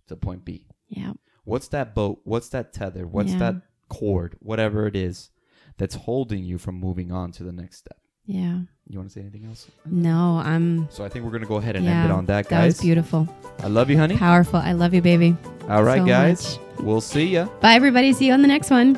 to 0.08 0.16
point 0.16 0.46
B? 0.46 0.68
Yeah. 0.90 1.14
What's 1.44 1.68
that 1.70 1.94
boat? 1.94 2.22
What's 2.24 2.50
that 2.50 2.72
tether? 2.74 3.06
What's 3.06 3.32
Yeah. 3.34 3.40
that 3.40 3.56
cord? 3.90 4.36
Whatever 4.40 4.88
it 4.88 4.96
is 4.96 5.30
that's 5.78 5.96
holding 5.96 6.44
you 6.44 6.58
from 6.58 6.76
moving 6.76 7.12
on 7.12 7.32
to 7.34 7.44
the 7.44 7.52
next 7.52 7.78
step. 7.80 7.98
Yeah. 8.26 8.60
You 8.88 8.98
want 9.00 9.10
to 9.10 9.14
say 9.14 9.22
anything 9.22 9.46
else? 9.46 9.70
No, 9.86 10.42
I'm. 10.44 10.88
So 10.90 11.04
I 11.04 11.10
think 11.10 11.26
we're 11.26 11.32
gonna 11.32 11.46
go 11.46 11.56
ahead 11.58 11.76
and 11.76 11.84
Yeah, 11.86 12.04
end 12.04 12.12
it 12.12 12.14
on 12.14 12.26
that, 12.28 12.48
guys. 12.48 12.50
That 12.50 12.66
was 12.66 12.82
beautiful. 12.82 13.28
I 13.60 13.68
love 13.68 13.90
you, 13.90 13.98
honey. 13.98 14.16
Powerful. 14.18 14.60
I 14.60 14.72
love 14.74 14.94
you, 14.94 15.02
baby. 15.02 15.36
All 15.70 15.84
right, 15.84 16.00
so 16.00 16.06
guys. 16.06 16.58
much. 16.78 16.86
We'll 16.86 17.02
see 17.02 17.26
ya. 17.26 17.46
Bye, 17.62 17.74
everybody. 17.76 18.14
See 18.14 18.28
you 18.28 18.34
on 18.34 18.42
the 18.42 18.48
next 18.48 18.70
one. 18.70 18.98